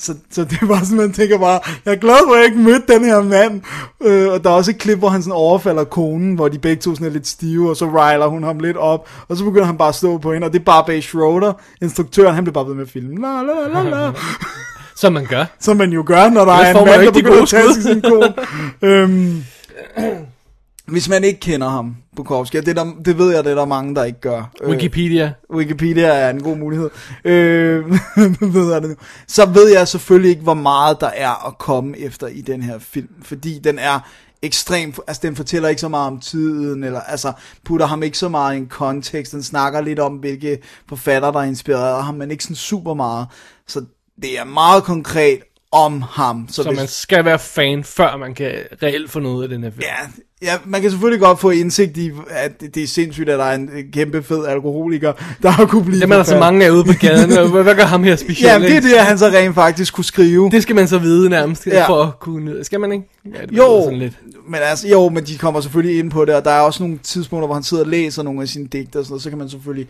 [0.00, 2.58] Så, så det var sådan, man tænker bare, jeg er glad for, at jeg ikke
[2.58, 3.60] mødte den her mand.
[4.02, 6.82] Øh, og der er også et klip, hvor han sådan overfalder konen, hvor de begge
[6.82, 9.66] to sådan er lidt stive, og så riler hun ham lidt op, og så begynder
[9.66, 12.54] han bare at stå på hende, og det er bare Bay Schroeder, instruktøren, han bliver
[12.54, 13.20] bare ved med at filme.
[13.20, 14.12] La, la, la, la.
[15.00, 15.44] Som man gør.
[15.60, 18.02] Som man jo gør, når der er en man mand, der begynder at tage sin
[18.02, 18.34] kone.
[18.92, 19.44] øhm,
[20.88, 23.54] hvis man ikke kender ham, Bukowski, og det, er der, det ved jeg, det er
[23.54, 24.50] der mange, der ikke gør.
[24.62, 25.32] Øh, Wikipedia.
[25.54, 26.90] Wikipedia er en god mulighed.
[27.24, 27.90] Øh,
[28.54, 28.96] ved jeg det nu.
[29.28, 32.78] Så ved jeg selvfølgelig ikke, hvor meget der er at komme efter i den her
[32.78, 34.00] film, fordi den er
[34.42, 37.32] ekstremt, altså den fortæller ikke så meget om tiden, eller altså
[37.64, 40.58] putter ham ikke så meget i en kontekst, den snakker lidt om, hvilke
[40.88, 43.26] forfatter, der har inspireret ham, men ikke sådan super meget.
[43.66, 43.84] Så
[44.22, 45.40] det er meget konkret
[45.72, 46.46] om ham.
[46.48, 48.52] Så, Så hvis, man skal være fan, før man kan
[48.82, 49.82] reelt få noget af den her film.
[50.42, 53.44] Ja, ja, man kan selvfølgelig godt få indsigt i, at det er sindssygt, at der
[53.44, 55.12] er en kæmpe fed alkoholiker,
[55.42, 56.38] der har kunne blive er der så forfatter.
[56.52, 58.52] mange af ude på gaden, hvad, gør ham her specielt?
[58.52, 60.50] Ja, det er det, han så rent faktisk kunne skrive.
[60.50, 61.88] det skal man så vide nærmest, Ja.
[61.88, 62.64] for at kunne...
[62.64, 63.04] Skal man ikke?
[63.34, 64.14] Ja, det Jo, sådan lidt.
[64.48, 66.98] men altså, jo, men de kommer selvfølgelig ind på det, og der er også nogle
[67.02, 69.38] tidspunkter, hvor han sidder og læser nogle af sine digte og sådan noget, så kan
[69.38, 69.88] man selvfølgelig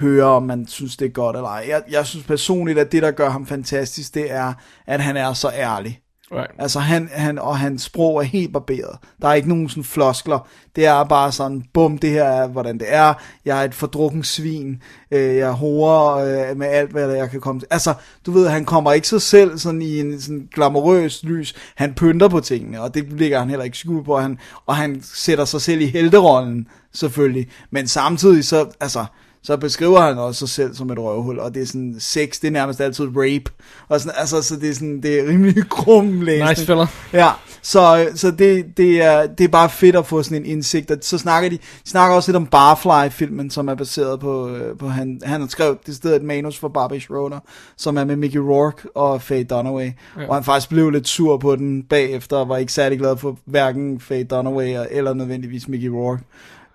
[0.00, 1.64] høre, om man synes, det er godt eller ej.
[1.68, 4.52] Jeg, jeg synes personligt, at det, der gør ham fantastisk, det er,
[4.86, 6.00] at han er så ærlig.
[6.32, 6.50] Right.
[6.58, 8.98] Altså, han, han, og hans sprog er helt barberet.
[9.22, 10.48] Der er ikke nogen sådan floskler.
[10.76, 13.14] Det er bare sådan, bum, det her er, hvordan det er.
[13.44, 14.82] Jeg er et fordrukken svin.
[15.10, 16.16] Øh, jeg horer
[16.50, 17.68] øh, med alt, hvad jeg kan komme til.
[17.70, 17.94] Altså,
[18.26, 21.54] du ved, han kommer ikke sig selv sådan i en sådan glamourøs lys.
[21.76, 24.18] Han pynter på tingene, og det ligger han heller ikke skjul på.
[24.18, 27.50] Han, og han sætter sig selv i helterollen, selvfølgelig.
[27.70, 29.04] Men samtidig så, altså,
[29.42, 32.48] så beskriver han også sig selv som et røvhul, og det er sådan, sex, det
[32.48, 33.52] er nærmest altid rape,
[33.88, 36.48] og sådan, altså, så det er sådan, det er rimelig grum læsning.
[36.48, 36.86] Nice fella.
[37.12, 37.30] Ja,
[37.62, 40.98] så, så det, det, er, det er bare fedt at få sådan en indsigt, og
[41.00, 44.88] så snakker de, de snakker også lidt om Barfly-filmen, som er baseret på, øh, på
[44.88, 47.38] han, han har skrevet det sted et manus for Barbie Schroeder,
[47.76, 50.28] som er med Mickey Rourke og Faye Dunaway, ja.
[50.28, 53.38] og han faktisk blev lidt sur på den bagefter, og var ikke særlig glad for
[53.44, 56.22] hverken Faye Dunaway eller nødvendigvis Mickey Rourke.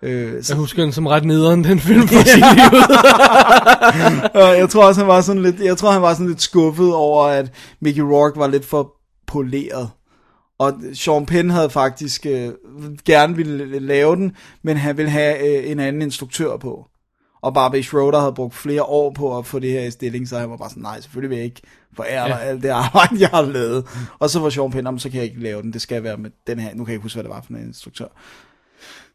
[0.04, 2.80] Øh, så Jeg husker den som ret nederen, den film for sin liv.
[4.62, 7.26] Jeg tror også, han var sådan lidt, jeg tror, han var sådan lidt skuffet over,
[7.26, 7.52] at
[7.82, 8.92] Mickey Rourke var lidt for
[9.28, 9.90] poleret.
[10.60, 12.50] Og Sean Penn havde faktisk øh,
[13.06, 14.32] gerne ville lave den,
[14.64, 16.86] men han ville have øh, en anden instruktør på.
[17.44, 20.38] Og Barbie Schroeder havde brugt flere år på at få det her i stilling, så
[20.40, 21.62] han var bare sådan, nej, selvfølgelig vil jeg ikke
[21.96, 22.48] forære dig Ja.
[22.50, 23.86] alt det arbejde, jeg har lavet.
[24.20, 26.18] Og så var Sean Penn, "Jamen, så kan jeg ikke lave den, det skal være
[26.18, 28.06] med den her, nu kan jeg ikke huske, hvad det var for en instruktør.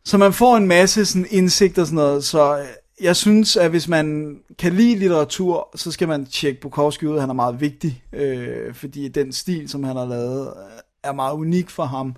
[0.09, 2.66] Så man får en masse sådan indsigt og sådan noget, så øh,
[3.01, 7.30] jeg synes, at hvis man kan lide litteratur, så skal man tjekke Bukowski ud, han
[7.30, 11.70] er meget vigtig, øh, fordi den stil, som han har lavet, øh, er meget unik
[11.70, 12.16] for ham.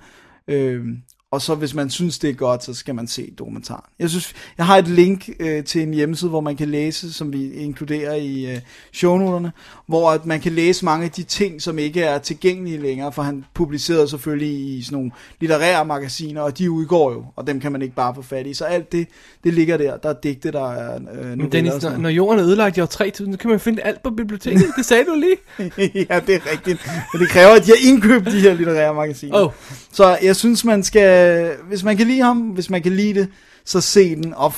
[0.48, 0.84] Øh,
[1.32, 3.84] og så hvis man synes, det er godt, så skal man se dokumentaren.
[3.98, 7.32] Jeg synes, jeg har et link øh, til en hjemmeside, hvor man kan læse, som
[7.32, 8.60] vi inkluderer i øh,
[8.92, 9.52] shownoterne,
[9.86, 13.22] hvor at man kan læse mange af de ting, som ikke er tilgængelige længere, for
[13.22, 17.72] han publicerede selvfølgelig i sådan nogle litterære magasiner, og de udgår jo, og dem kan
[17.72, 18.54] man ikke bare få fat i.
[18.54, 19.08] Så alt det,
[19.44, 19.96] det ligger der.
[19.96, 22.86] Der er digte, der er øh, Men Dennis, når, når jorden er ødelagt i år
[22.86, 24.66] 3000, så kan man finde alt på biblioteket.
[24.76, 25.36] Det sagde du lige.
[26.10, 26.90] ja, det er rigtigt.
[27.12, 29.44] Men det kræver, at de har indkøbt de her litterære magasiner.
[29.44, 29.50] Oh.
[29.92, 31.19] Så jeg synes, man skal...
[31.20, 33.28] Øh, hvis man kan lide ham, hvis man kan lide det,
[33.64, 34.34] så se den.
[34.34, 34.52] Og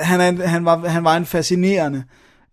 [0.00, 2.04] han, er, han, var, han var en fascinerende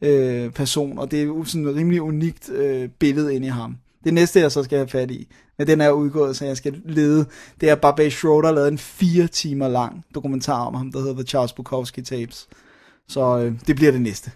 [0.01, 3.77] øh, person, og det er jo sådan et rimelig unikt øh, billede ind i ham.
[4.03, 5.27] Det næste, jeg så skal have fat i,
[5.57, 7.25] men den er udgået, så jeg skal lede,
[7.61, 11.23] det er Babe Schroeder lavede en fire timer lang dokumentar om ham, der hedder The
[11.23, 12.47] Charles Bukowski Tapes.
[13.07, 14.31] Så øh, det bliver det næste.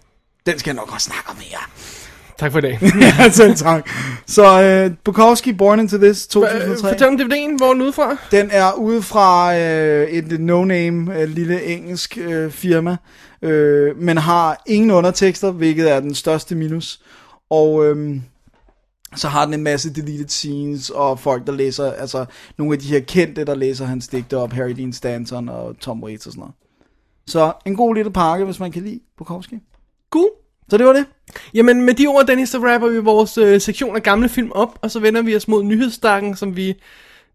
[0.45, 1.98] Den skal jeg nok også snakke om mere.
[2.39, 2.79] Tak for i dag.
[3.19, 3.89] ja, selv tak.
[4.25, 6.89] Så øh, Bukowski, Born Into This, 2003.
[6.89, 8.17] Fortæl om DVD'en, hvor er den ude fra?
[8.31, 12.97] Den er ude fra øh, et no-name øh, lille engelsk øh, firma,
[13.41, 17.01] øh, men har ingen undertekster, hvilket er den største minus.
[17.49, 18.19] Og øh,
[19.15, 22.25] så har den en masse deleted scenes, og folk, der læser, altså
[22.57, 26.03] nogle af de her kendte, der læser hans digte op, Harry Dean Stanton og Tom
[26.03, 26.55] Waits og sådan noget.
[27.27, 29.55] Så en god lille pakke, hvis man kan lide Bukowski.
[30.11, 30.29] Cool.
[30.69, 31.05] Så det var det.
[31.53, 34.79] Jamen med de ord, Dennis, så rapper vi vores øh, sektion af gamle film op,
[34.81, 36.73] og så vender vi os mod nyhedsstakken, som vi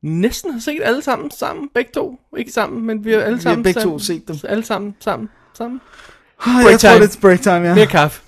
[0.03, 1.69] næsten har set alle sammen sammen.
[1.75, 2.19] Begge to.
[2.37, 4.37] Ikke sammen, men vi har alle Vi sammen har begge to sammen, set dem.
[4.49, 5.29] Alle sammen, sammen,
[5.59, 5.81] sammen.
[6.47, 7.07] Jeg Break tror, time.
[7.07, 7.75] det er break time, ja.
[7.75, 8.21] Mere kaffe.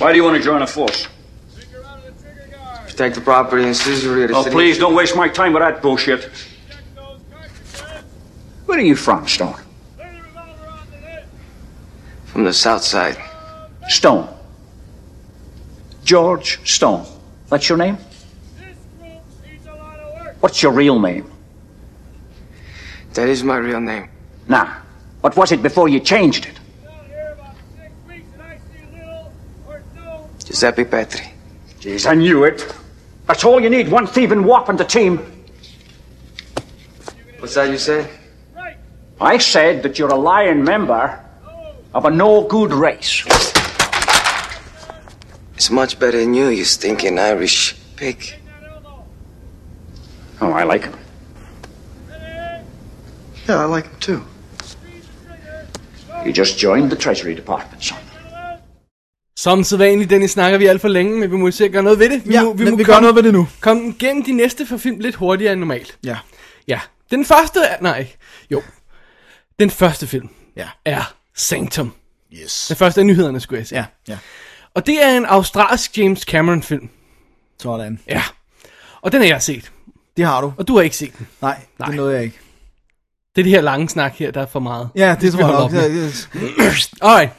[0.00, 1.10] Why do you want to join a force?
[2.88, 4.54] Protect the property and citizenry of the Oh, city.
[4.56, 6.30] please don't waste my time with that bullshit.
[8.66, 9.54] Where are you from, Stone?
[12.28, 13.16] From the south side.
[13.88, 14.28] Stone.
[16.04, 17.06] George Stone.
[17.48, 17.98] That's your name?
[20.40, 21.30] What's your real name?
[23.14, 24.08] That is my real name.
[24.46, 24.74] Nah.
[25.20, 26.58] What was it before you changed it?
[30.44, 31.32] Giuseppe Petri.
[31.80, 32.74] Jeez, I knew it.
[33.26, 35.18] That's all you need, one thieving wop on the team.
[37.38, 38.08] What's that you said?
[39.20, 41.22] I said that you're a lying member
[41.94, 43.24] of a no-good race.
[45.56, 48.16] It's much better than you, you stinking Irish pig.
[50.40, 50.94] Oh, I like him.
[53.48, 54.20] Yeah, I like him too.
[56.26, 57.98] You just joined the Treasury Department, son.
[59.36, 61.98] Som sædvanligt, Dennis, snakker vi alt for længe, men vi må se at gøre noget
[61.98, 62.26] ved det.
[62.28, 63.48] Vi Ja, må, vi men må vi gør komme- noget ved det nu.
[63.60, 65.98] Kom gennem de næste for film lidt hurtigere end normalt.
[66.04, 66.16] Ja.
[66.68, 66.80] Ja.
[67.10, 67.76] Den første er...
[67.80, 68.06] Nej,
[68.50, 68.62] jo.
[69.58, 70.68] Den første film Ja.
[70.84, 71.92] er Sanctum.
[72.32, 72.66] Yes.
[72.68, 73.78] Den første af nyhederne, skulle jeg sige.
[73.78, 74.18] Ja, ja.
[74.74, 76.88] Og det er en australsk James Cameron film.
[77.62, 78.00] Sådan.
[78.08, 78.22] Ja.
[79.02, 79.72] Og den har jeg set.
[80.16, 80.52] Det har du.
[80.56, 81.28] Og du har ikke set den.
[81.42, 81.88] Nej, Nej.
[81.88, 82.38] det nåede jeg ikke.
[83.36, 84.88] Det er det her lange snak her, der er for meget.
[84.94, 85.72] Ja, det tror vi jeg nok.
[87.02, 87.32] Alright.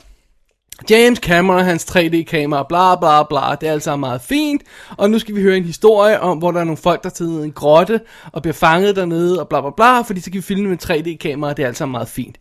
[0.89, 4.61] James Cameron og hans 3D-kamera, bla bla bla, det er alt sammen meget fint.
[4.97, 7.43] Og nu skal vi høre en historie om, hvor der er nogle folk, der tager
[7.43, 8.01] en grotte
[8.31, 11.53] og bliver fanget dernede og bla bla bla, fordi så kan vi filme med 3D-kamera,
[11.53, 12.37] det er alt sammen meget fint.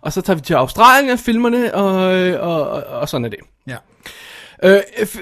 [0.00, 1.94] Og så tager vi til Australien og filmer det, og,
[2.40, 3.38] og, og, og sådan er det.
[3.66, 3.76] Ja.
[4.62, 4.80] Øh,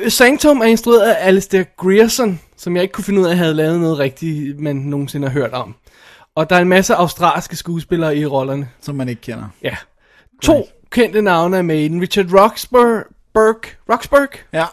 [0.09, 3.81] Sanctum er instrueret af Alistair Grierson, som jeg ikke kunne finde ud af, havde lavet
[3.81, 5.75] noget rigtigt, man nogensinde har hørt om.
[6.35, 8.69] Og der er en masse australske skuespillere i rollerne.
[8.81, 9.45] Som man ikke kender.
[9.63, 9.77] Ja.
[10.43, 12.01] To kendte navne er med i den.
[12.03, 13.05] Richard Roxburgh,
[13.35, 14.65] Burke, Roxburgh, Ja.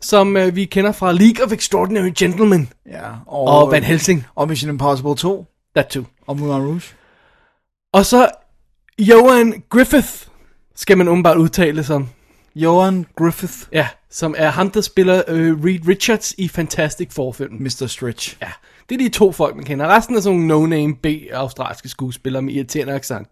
[0.00, 3.10] som øh, vi kender fra League of Extraordinary Gentlemen Ja.
[3.26, 4.26] og Van Helsing.
[4.34, 5.46] Og Mission Impossible 2.
[5.76, 6.04] That too.
[6.26, 6.82] Og Moulin Rouge.
[7.92, 8.28] Og så
[8.98, 10.08] Johan Griffith,
[10.76, 12.08] skal man umiddelbart udtale som.
[12.56, 13.54] Johan Griffith.
[13.72, 17.62] Ja, som er ham, der spiller øh, Reed Richards i Fantastic Four-filmen.
[17.62, 17.86] Mr.
[17.86, 18.36] Stretch.
[18.42, 18.48] Ja,
[18.88, 19.88] det er de to folk, man kender.
[19.96, 23.28] Resten er sådan nogle no-name B-australske skuespillere med irriterende accent.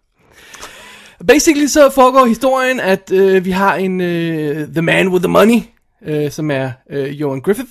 [1.26, 5.60] Basically så foregår historien, at øh, vi har en øh, The Man with the Money,
[6.06, 7.70] øh, som er øh, Johan Griffith,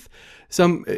[0.50, 0.96] som øh,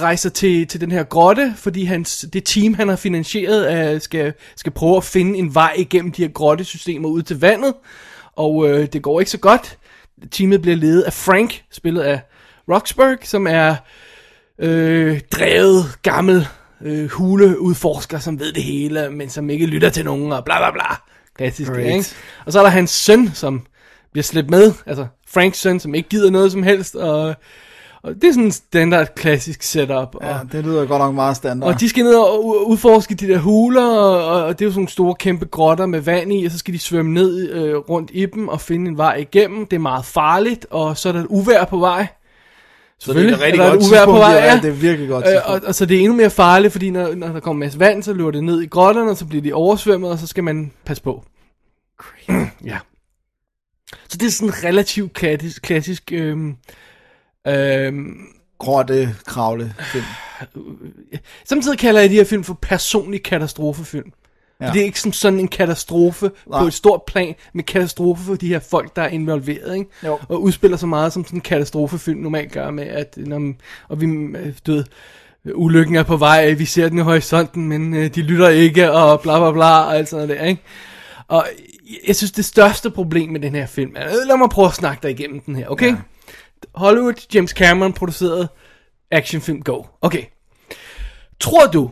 [0.00, 4.32] rejser til, til den her grotte, fordi hans, det team, han har finansieret, øh, skal,
[4.56, 7.74] skal prøve at finde en vej igennem de her grottesystemer ud til vandet.
[8.36, 9.78] Og øh, det går ikke så godt.
[10.30, 12.20] Teamet bliver ledet af Frank, spillet af
[12.72, 13.76] Roxburgh, som er
[14.58, 16.46] øh, drevet, gammel
[16.80, 20.70] øh, huleudforsker, som ved det hele, men som ikke lytter til nogen, og bla bla
[20.70, 21.13] bla.
[21.36, 21.86] Klassisk, Great.
[21.86, 22.06] ikke?
[22.46, 23.66] Og så er der hans søn, som
[24.12, 27.34] bliver slæbt med, altså Franks søn, som ikke gider noget som helst, og,
[28.02, 30.16] og det er sådan en standard klassisk setup.
[30.22, 31.68] Ja, og, det lyder godt nok meget standard.
[31.68, 34.80] og de skal ned og udforske de der huler, og, og det er jo sådan
[34.80, 38.10] nogle store kæmpe grotter med vand i, og så skal de svømme ned øh, rundt
[38.14, 39.66] i dem og finde en vej igennem.
[39.66, 42.06] Det er meget farligt, og så er der et uvær på vej.
[42.98, 44.60] Så det er et rigtig godt på vej, ja, ja.
[44.62, 47.14] det er virkelig godt Øh, og, og så det er endnu mere farligt, fordi når,
[47.14, 49.42] når der kommer en masse vand, så løber det ned i grotterne, og så bliver
[49.42, 51.24] de oversvømmet, og så skal man passe på.
[52.64, 52.78] ja.
[54.08, 56.56] Så det er sådan en relativt klassisk, klassisk øhm,
[57.46, 58.16] øhm,
[58.58, 60.04] Grotte, kravle, film.
[61.44, 64.12] Samtidig kalder jeg de her film for personlig katastrofefilm.
[64.60, 64.70] Ja.
[64.72, 66.60] Det er ikke som sådan en katastrofe Nej.
[66.60, 69.90] på et stort plan, men katastrofe for de her folk, der er involveret, ikke?
[70.06, 70.18] Jo.
[70.28, 73.52] Og udspiller så meget, som sådan en katastrofefilm normalt gør med, at når,
[73.88, 74.06] og vi,
[74.66, 74.84] du ved,
[75.54, 79.20] ulykken er på vej, vi ser den i horisonten, men øh, de lytter ikke, og
[79.20, 80.62] bla bla bla, og alt sådan noget der, ikke?
[81.28, 81.46] Og
[82.06, 84.74] jeg synes, det største problem med den her film er, øh, lad mig prøve at
[84.74, 85.88] snakke dig igennem den her, okay?
[85.90, 85.96] Ja.
[86.74, 88.48] Hollywood, James Cameron produceret
[89.10, 89.82] actionfilm Go.
[90.00, 90.24] Okay.
[91.40, 91.90] Tror du,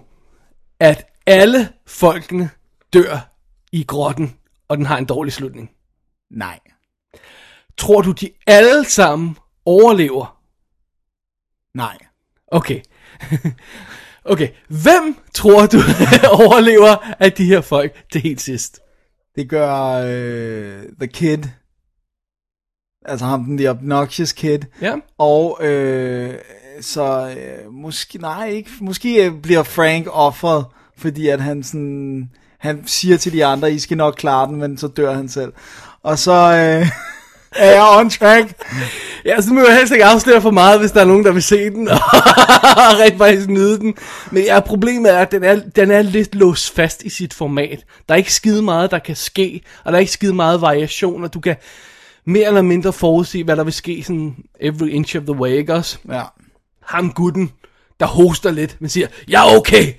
[0.80, 2.50] at alle folkene
[2.92, 3.34] dør
[3.72, 4.36] i grotten,
[4.68, 5.70] og den har en dårlig slutning?
[6.30, 6.60] Nej.
[7.76, 10.42] Tror du, de alle sammen overlever?
[11.74, 11.98] Nej.
[12.46, 12.80] Okay.
[14.32, 14.48] okay.
[14.68, 15.78] Hvem tror du
[16.44, 18.80] overlever af de her folk til helt sidst?
[19.36, 19.74] Det gør
[20.06, 21.42] øh, The Kid.
[23.04, 24.58] Altså ham, den der obnoxious kid.
[24.80, 24.94] Ja.
[25.18, 26.34] Og øh,
[26.80, 30.66] så øh, måske, nej ikke, måske øh, bliver Frank offeret,
[30.98, 34.78] fordi at han sådan, han siger til de andre, I skal nok klare den, men
[34.78, 35.52] så dør han selv.
[36.02, 36.88] Og så øh,
[37.56, 38.52] er jeg on track.
[39.24, 41.42] Ja, så må jeg helst ikke afsløre for meget, hvis der er nogen, der vil
[41.42, 41.98] se den, og
[43.02, 43.94] rigtig faktisk nyde den.
[44.30, 47.84] Men ja, problemet er, at den er, den er lidt låst fast i sit format.
[48.08, 51.24] Der er ikke skide meget, der kan ske, og der er ikke skide meget variation,
[51.24, 51.56] og du kan
[52.24, 55.74] mere eller mindre forudse, hvad der vil ske sådan every inch of the way, ikke
[55.74, 55.98] også?
[56.08, 56.22] Ja.
[56.82, 57.50] Ham gutten,
[58.00, 59.92] der hoster lidt, men siger, jeg er okay.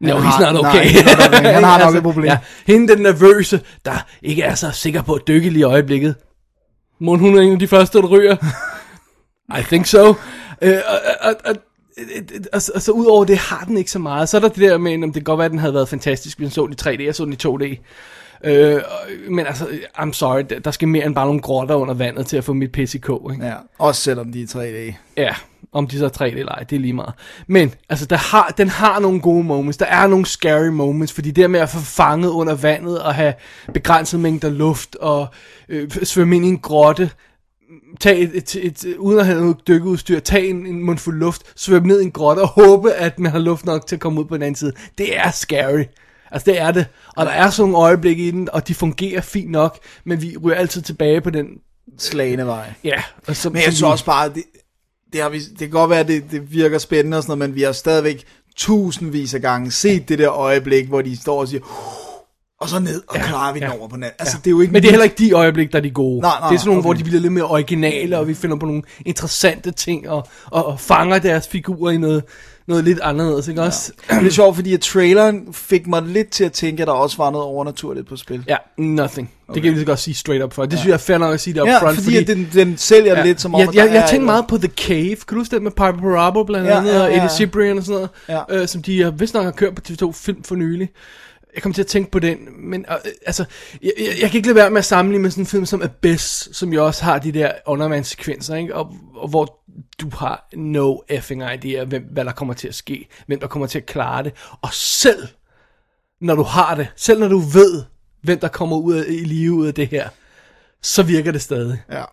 [0.00, 0.90] No, he's har- not nej, okay.
[0.90, 2.24] han har nok- han har nok et problem.
[2.24, 6.14] Ja, hende den nervøse, der ikke er så sikker på at dykke lige i øjeblikket.
[7.00, 8.36] Må hun er en af de første, der ryger?
[9.58, 10.14] I think so.
[10.62, 11.54] Øh, og, og, og,
[12.52, 14.28] og, og, så ud over det har den ikke så meget.
[14.28, 15.88] Så er der det der med, om det kan godt være, at den havde været
[15.88, 17.84] fantastisk, hvis den så den i 3D, jeg så den i 2D.
[18.44, 18.80] Øh,
[19.30, 19.66] men altså,
[19.98, 22.72] I'm sorry, der- skal mere end bare nogle grotter under vandet til at få mit
[22.72, 23.46] pis i kog, ikke?
[23.46, 23.54] ja.
[23.78, 24.94] Også selvom de er 3D.
[25.16, 25.34] Ja,
[25.72, 27.12] om de så er 3D eller ej, det er lige meget.
[27.46, 29.78] Men, altså, der har, den har nogle gode moments.
[29.78, 33.34] Der er nogle scary moments, fordi det med at få fanget under vandet og have
[33.74, 35.26] begrænset mængder luft og
[35.68, 37.10] øh, svømme ind i en grotte,
[38.00, 41.42] tag et, et, et, et, uden at have noget dykkeudstyr, tag en, en mundfuld luft,
[41.56, 44.20] svømme ned i en grotte og håbe, at man har luft nok til at komme
[44.20, 44.72] ud på den anden side.
[44.98, 45.84] Det er scary.
[46.30, 46.86] Altså det er det.
[47.16, 50.36] Og der er sådan nogle øjeblikke i den, og de fungerer fint nok, men vi
[50.36, 51.46] ryger altid tilbage på den,
[51.98, 52.72] Slagende vej.
[52.84, 53.02] ja.
[53.26, 54.42] Og så, Men jeg synes også bare, det,
[55.12, 57.50] det, har vi, det kan godt være, at det, det virker spændende og sådan noget,
[57.50, 58.24] men vi har stadigvæk
[58.56, 61.60] tusindvis af gange set det der øjeblik, hvor de står og siger,
[62.60, 63.78] og så ned, og ja, klarer vi den ja.
[63.78, 64.10] over på net.
[64.18, 65.90] Altså, det er jo ikke Men det er heller ikke de øjeblik, der er de
[65.90, 66.20] gode.
[66.20, 66.86] Nej, nej, det er sådan nogle, okay.
[66.86, 70.66] hvor de bliver lidt mere originale, og vi finder på nogle interessante ting, og, og,
[70.66, 72.24] og fanger deres figurer i noget,
[72.66, 73.92] noget lidt anderledes, ikke også?
[74.10, 76.92] Men det er sjovt, fordi at traileren fik mig lidt til at tænke, at der
[76.92, 78.44] også var noget overnaturligt på spil.
[78.48, 79.30] Ja, nothing.
[79.48, 79.54] Okay.
[79.54, 80.64] Det kan vi lige så godt sige straight up for.
[80.66, 82.48] Det synes jeg er fair nok at sige det up Ja, front, fordi, fordi den,
[82.52, 83.24] den sælger ja.
[83.24, 85.16] lidt som om, jeg, at jeg, jeg er- tænkte meget på The Cave.
[85.16, 87.28] Kan du huske det med Piper Parabo blandt Ja, andet, ja, og ja, Eddie ja.
[87.36, 87.94] Cibrian og sådan
[88.28, 88.60] noget, Ja.
[88.60, 90.88] øh, som de øh, vist nok har kørt på TV2 Film for nylig.
[91.54, 92.36] Jeg kom til at tænke på den,
[92.70, 92.96] men øh,
[93.26, 93.44] altså,
[93.82, 95.82] jeg, jeg, jeg kan ikke lade være med at sammenligne med sådan en film som
[95.82, 98.74] Abyss, som jo også har de der undervandssekvenser, ikke?
[98.76, 99.58] Og, og hvor
[100.00, 103.66] du har no effing idea, hvem, hvad der kommer til at ske, hvem der kommer
[103.66, 104.32] til at klare det,
[104.62, 105.28] og selv
[106.20, 107.82] når du har det, selv når du ved,
[108.22, 110.08] hvem der kommer ud af, i live ud af det her,
[110.82, 111.82] så virker det stadig.
[111.90, 112.04] Ja.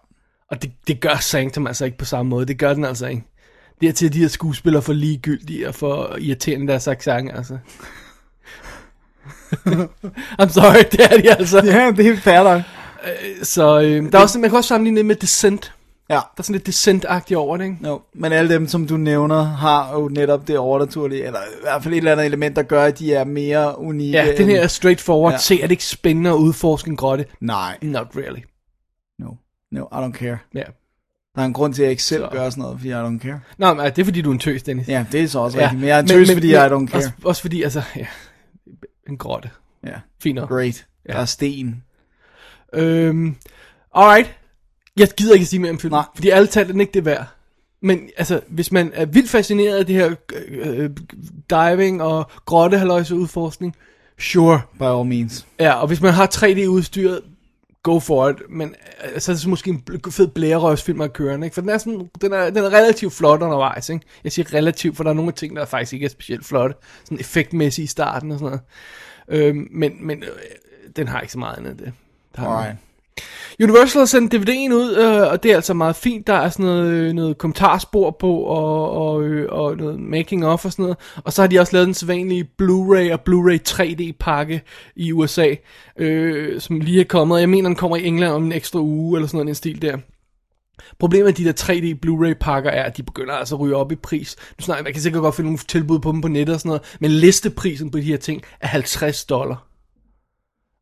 [0.50, 2.46] Og det, det gør Sanctum altså ikke på samme måde.
[2.46, 3.24] Det gør den altså ikke.
[3.82, 7.58] Det er til, at de her skuespillere for ligegyldige og for irriterende deres accent, altså.
[10.42, 11.58] I'm sorry, det er de altså.
[11.58, 12.62] Ja, det er helt fair nok.
[13.44, 15.74] Så øh, der er også, man kan også sammenligne det med Descent.
[16.12, 16.16] Ja.
[16.16, 17.78] Der er sådan lidt Descent-agtigt over det, ikke?
[17.86, 21.84] Jo, men alle dem, som du nævner, har jo netop det overnaturlige, eller i hvert
[21.84, 24.18] fald et eller andet element, der gør, at de er mere unikke.
[24.18, 25.32] Ja, den her er straightforward.
[25.32, 25.36] Ja.
[25.36, 25.40] Ja.
[25.40, 27.26] Se, er det ikke spændende at udforske en grotte?
[27.40, 28.42] Nej, Not really.
[29.20, 29.30] no,
[29.72, 30.38] no, I don't care.
[30.54, 30.64] Ja.
[31.36, 32.30] Der er en grund til, at jeg ikke selv Så.
[32.32, 33.40] gør sådan noget, fordi I don't care.
[33.58, 34.88] Nå, men det er fordi, du er en tøs, Dennis.
[34.88, 36.96] Ja, det er så også rigtigt, men jeg er en tøs, fordi I don't care.
[36.96, 38.06] Også, også fordi, altså, ja,
[39.10, 39.50] en grotte.
[39.86, 39.94] Ja,
[40.24, 40.50] Fint nok.
[40.50, 40.86] great.
[41.08, 41.14] Ja.
[41.14, 41.84] Der er sten.
[42.74, 43.36] Øhm,
[43.96, 44.36] alright.
[44.98, 46.06] Jeg gider ikke sige mere om filmen, Nej.
[46.16, 47.28] fordi alle talt er den ikke det værd.
[47.82, 50.16] Men altså, hvis man er vildt fascineret af det her
[50.48, 50.90] øh,
[51.50, 53.76] diving og grottehalløjse udforskning,
[54.20, 54.62] sure.
[54.80, 55.48] By all means.
[55.60, 57.22] Ja, og hvis man har 3D-udstyret,
[57.84, 58.36] go for it.
[58.50, 61.54] Men øh, så er det så måske en fed blærerøvsfilm at køre, ikke?
[61.54, 64.06] For den er, sådan, den, er, den er relativt flot undervejs, ikke?
[64.24, 66.76] Jeg siger relativt, for der er nogle ting, der faktisk ikke er specielt flotte.
[67.04, 68.60] Sådan effektmæssigt i starten og sådan
[69.28, 69.46] noget.
[69.46, 70.30] Øhm, men men øh,
[70.96, 71.94] den har ikke så meget andet end det.
[72.36, 72.42] Der.
[72.42, 72.78] Alright.
[73.64, 76.28] Universal har sendt DVD'en ud, øh, og det er altså meget fint.
[76.28, 80.66] Der er sådan noget, øh, noget kommentarspor på, og, og, øh, og noget making of
[80.66, 80.98] og sådan noget.
[81.24, 84.62] Og så har de også lavet den sædvanlige Blu-ray og Blu-ray 3D pakke
[84.96, 85.56] i USA,
[85.98, 87.40] øh, som lige er kommet.
[87.40, 89.82] Jeg mener, den kommer i England om en ekstra uge, eller sådan noget, en stil
[89.82, 89.98] der.
[91.00, 93.92] Problemet med de der 3D Blu-ray pakker er, at de begynder altså at ryge op
[93.92, 94.36] i pris.
[94.60, 96.70] Nu snakker, man kan sikkert godt finde nogle tilbud på dem på nettet og sådan
[96.70, 99.71] noget, men listeprisen på de her ting er 50 dollar.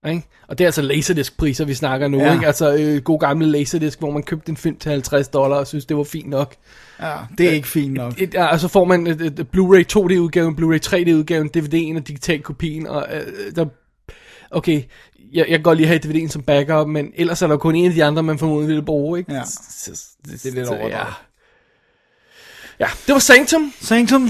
[0.07, 0.23] Ikke?
[0.47, 2.19] Og det er altså laserdisc-priser, vi snakker nu.
[2.19, 2.33] Ja.
[2.33, 2.47] Ikke?
[2.47, 5.85] Altså øh, god gamle laserdisc, hvor man købte en film til 50 dollar og synes,
[5.85, 6.55] det var fint nok.
[7.01, 8.21] Ja, det er ikke fint nok.
[8.21, 12.07] Et, ja, og så får man et, et, et Blu-ray 2D-udgaven, Blu-ray 3D-udgaven, DVD'en og
[12.07, 12.87] digital kopien.
[12.87, 13.65] Og, øh, der,
[14.51, 14.83] okay,
[15.33, 17.85] jeg, jeg kan godt lige have DVD'en som backup, men ellers er der kun en
[17.85, 19.19] af de andre, man formodentlig ville bruge.
[19.19, 19.33] Ikke?
[19.33, 19.43] Ja.
[19.45, 19.91] Så,
[20.25, 20.91] Det er lidt overdrevet.
[20.91, 21.05] ja.
[22.79, 23.73] ja, det var Sanctum.
[23.81, 24.29] Sanctum.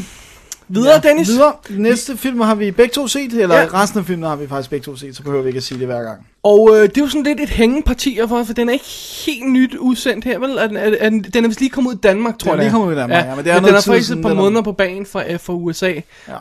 [0.70, 1.28] Videre, ja, Dennis.
[1.30, 1.54] Videre.
[1.70, 3.62] Næste film har vi begge to set, eller Ja.
[3.62, 3.68] ja.
[3.82, 5.80] resten af filmen har vi faktisk begge to set, så behøver vi ikke at sige
[5.80, 6.18] det hver gang.
[6.44, 8.86] Og øh, det er jo sådan lidt et hængeparti for, for den er ikke
[9.26, 10.50] helt nyt udsendt her, vel?
[10.58, 12.64] Er den, er, er, den- er vist lige kommet ud i Danmark, tror Den er
[12.64, 12.72] jeg.
[12.72, 14.22] lige kommet ud i Danmark, ja, men det er men noget den er faktisk et
[14.22, 15.94] par er- måneder på banen fra, øh, fra USA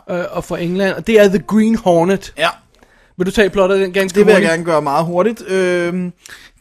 [0.09, 0.19] Ja.
[0.19, 2.33] øh, og fra England, og det er The Green Hornet.
[2.39, 2.49] Ja,
[3.17, 4.51] Vil du tage plottet af den ganske det vil jeg hurtigt?
[4.53, 5.43] gerne gøre meget hurtigt.
[5.49, 6.13] Øhm,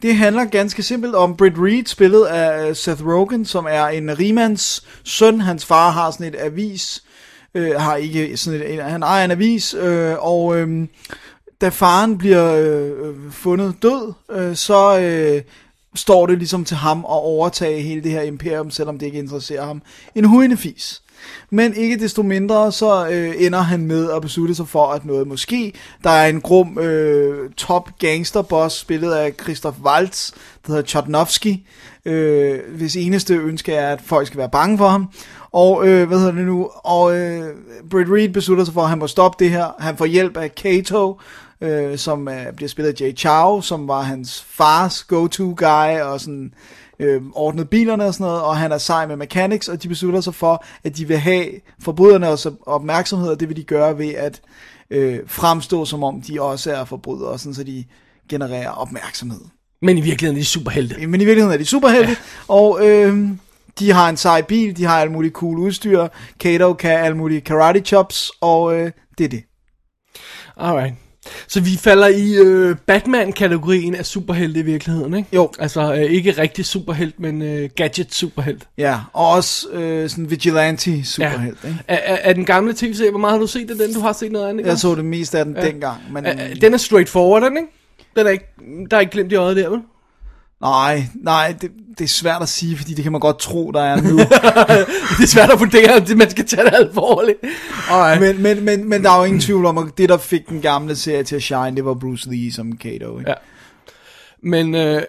[0.02, 4.84] det handler ganske simpelt om Britt Reed, spillet af Seth Rogen, som er en rimands
[5.04, 5.40] søn.
[5.40, 7.02] Hans far har sådan et avis,
[7.58, 10.86] øh, har ikke sådan et, han ejer en avis, øh, og øh,
[11.60, 15.42] da faren bliver øh, fundet død, øh, så øh,
[15.94, 19.66] står det ligesom til ham at overtage hele det her imperium, selvom det ikke interesserer
[19.66, 19.82] ham.
[20.14, 21.02] En huindefis.
[21.50, 25.26] Men ikke desto mindre, så øh, ender han med at beslutte sig for, at noget
[25.26, 25.72] måske.
[26.04, 30.32] Der er en grum øh, top gangsterboss, spillet af Christoph Waltz,
[30.66, 31.54] der hedder Chodnovsky,
[32.04, 35.08] øh, hvis eneste ønske er, at folk skal være bange for ham.
[35.52, 36.70] Og øh, hvad hedder det nu?
[36.74, 37.54] Og øh,
[37.90, 39.66] Britt Reed beslutter sig for, at han må stoppe det her.
[39.78, 41.20] Han får hjælp af Kato,
[41.60, 46.20] øh, som øh, bliver spillet af Jay Chow, som var hans fars go-to guy, og
[46.20, 46.54] sådan
[46.98, 50.20] øh, ordnede bilerne og sådan noget, og han er sej med mechanics, og de beslutter
[50.20, 51.46] sig for, at de vil have
[51.82, 54.40] forbryderne også opmærksomhed, og det vil de gøre ved at
[54.90, 57.84] øh, fremstå, som om de også er forbrydere, sådan så de
[58.28, 59.40] genererer opmærksomhed.
[59.82, 61.06] Men i virkeligheden er de superhelte.
[61.06, 62.54] Men i virkeligheden er de superhelte, ja.
[62.54, 63.28] og øh,
[63.78, 66.08] de har en sej bil, de har alt muligt cool udstyr,
[66.40, 69.42] Kato kan alt muligt karate chops, og øh, det er det.
[70.56, 70.94] Alright.
[71.48, 75.28] Så vi falder i øh, Batman-kategorien af superhelte i virkeligheden, ikke?
[75.32, 75.50] Jo.
[75.58, 78.62] Altså øh, ikke rigtig superhelt, men øh, gadget-superhelt.
[78.78, 81.68] Ja, og også øh, sådan vigilante superhelt, ja.
[81.68, 81.80] ikke?
[81.88, 83.94] Er, er, er den gamle tv-serie, hvor meget har du set af den?
[83.94, 84.70] Du har set noget andet, ikke?
[84.70, 85.66] Jeg så det mest af den Ja.
[85.66, 87.68] dengang, men Er- er- Den er straightforward, den, ikke?
[88.16, 88.44] Den er ikke,
[88.90, 89.80] der er ikke glemt i øjet der, vel?
[90.60, 93.80] Nej, nej, det, det er svært at sige, fordi det kan man godt tro, der
[93.80, 94.18] er nu.
[95.18, 97.38] Det er svært at vurdere, om det, man skal tage det alvorligt.
[97.90, 98.20] Alright.
[98.20, 100.60] men, men, men, men der er jo ingen tvivl om, at det, der fik den
[100.60, 103.18] gamle serie til at shine, det var Bruce Lee som Kato.
[103.18, 103.30] Ikke?
[103.30, 103.34] Ja.
[104.42, 105.02] Men øh,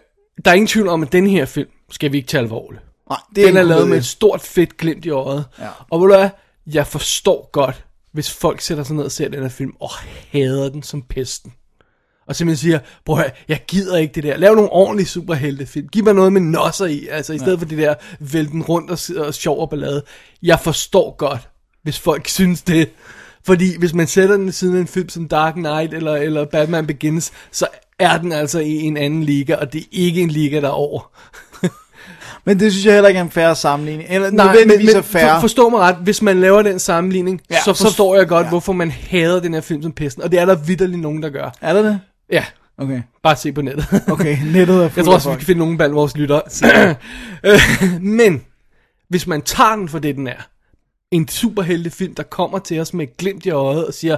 [0.46, 2.82] der er ingen tvivl om, at den her film skal vi ikke tage alvorligt.
[3.10, 5.46] Nej, det Den er lavet med et stort fedt glimt i øjet.
[5.60, 5.68] Ja.
[5.90, 6.30] Og ved du hvad,
[6.74, 9.92] jeg forstår godt, hvis folk sætter sig ned og ser den her film og
[10.32, 11.54] hader den som pesten.
[12.30, 14.38] Og simpelthen siger, prøv at høre, jeg gider ikke det der.
[14.38, 15.88] Lav nogle ordentlige superheltefilm.
[15.88, 17.08] Giv mig noget med nosser i.
[17.12, 17.62] Altså i stedet ja.
[17.62, 20.04] for det der vælten rundt og, og sjov og ballade.
[20.44, 21.50] Jeg forstår godt,
[21.84, 22.90] hvis folk synes det.
[23.46, 26.46] Fordi hvis man sætter den ved siden af en film som Dark Knight eller, eller
[26.46, 27.68] Batman Begins, så
[28.00, 31.12] er den altså i en anden liga, og det er ikke en liga derover.
[32.46, 34.10] Men det synes jeg heller ikke er en færre sammenligning.
[34.10, 35.36] Eller Nej, men, men er færre.
[35.36, 38.40] for, forstå mig ret, hvis man laver den sammenligning, ja, så så- forstår jeg godt,
[38.40, 38.46] ja.
[38.46, 38.50] ja.
[38.50, 40.24] hvorfor man hader den her film som pesten.
[40.24, 41.50] Og det er der vidderligt nogen, der gør.
[41.62, 42.00] Er der det?
[42.32, 42.46] Ja,
[42.82, 43.02] Okay.
[43.24, 43.86] bare se på nettet.
[44.12, 46.42] Okay, nettet er Jeg tror også, vi kan finde nogen blandt vores lyttere.
[48.02, 48.42] Men,
[49.10, 50.48] hvis man tager den for det, den er,
[51.12, 54.18] en superheltefilm, der kommer til os med et glimt i øjet og siger,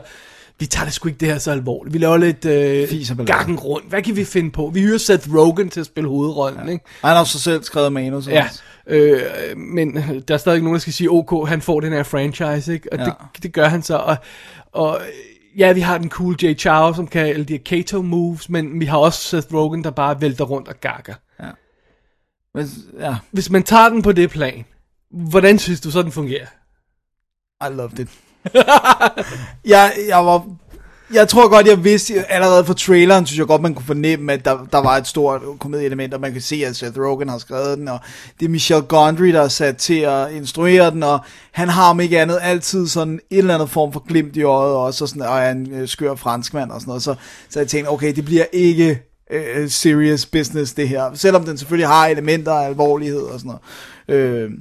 [0.59, 1.93] vi tager det sgu ikke det her så alvorligt.
[1.93, 3.89] Vi laver lidt øh, gakken rundt.
[3.89, 4.71] Hvad kan vi finde på?
[4.73, 6.71] Vi hyrer Seth Rogen til at spille hovedrollen, ja.
[6.71, 6.85] ikke?
[7.01, 8.27] Han har også selv skrevet manus.
[8.27, 8.61] Ja, også.
[8.87, 9.21] øh,
[9.57, 9.95] men
[10.27, 12.93] der er stadig nogen, der skal sige, ok, han får den her franchise, ikke?
[12.93, 12.99] Og.
[12.99, 13.05] Ja.
[13.05, 13.95] det, det gør han så.
[13.97, 14.15] Og,
[14.71, 15.01] og
[15.57, 18.79] ja, vi har den cool Jay Chow, som kan alle de her Kato moves, men
[18.79, 21.13] vi har også Seth Rogen, der bare vælter rundt og gakker.
[22.53, 22.67] Men,
[22.99, 24.65] ja, Hvis man tager den på det plan,
[25.09, 26.47] hvordan synes du så, den fungerer?
[27.69, 28.09] I loved it.
[29.73, 30.47] jeg, jeg var...
[31.13, 34.45] Jeg tror godt, jeg vidste, allerede fra traileren, synes jeg godt, man kunne fornemme, at
[34.45, 37.77] der, der var et stort komedieelement, og man kan se, at Seth Rogen har skrevet
[37.77, 37.99] den, og
[38.39, 41.19] det er Michel Gondry, der er sat til at instruere den, og
[41.51, 44.75] han har om ikke andet altid sådan en eller anden form for glimt i øjet,
[44.75, 47.15] også, og, sådan, og er en øh, skør franskmand og sådan noget, så,
[47.49, 49.01] så jeg tænkte, okay, det bliver ikke
[49.31, 53.51] øh, serious business, det her, selvom den selvfølgelig har elementer af alvorlighed og sådan
[54.07, 54.21] noget.
[54.21, 54.51] Øh,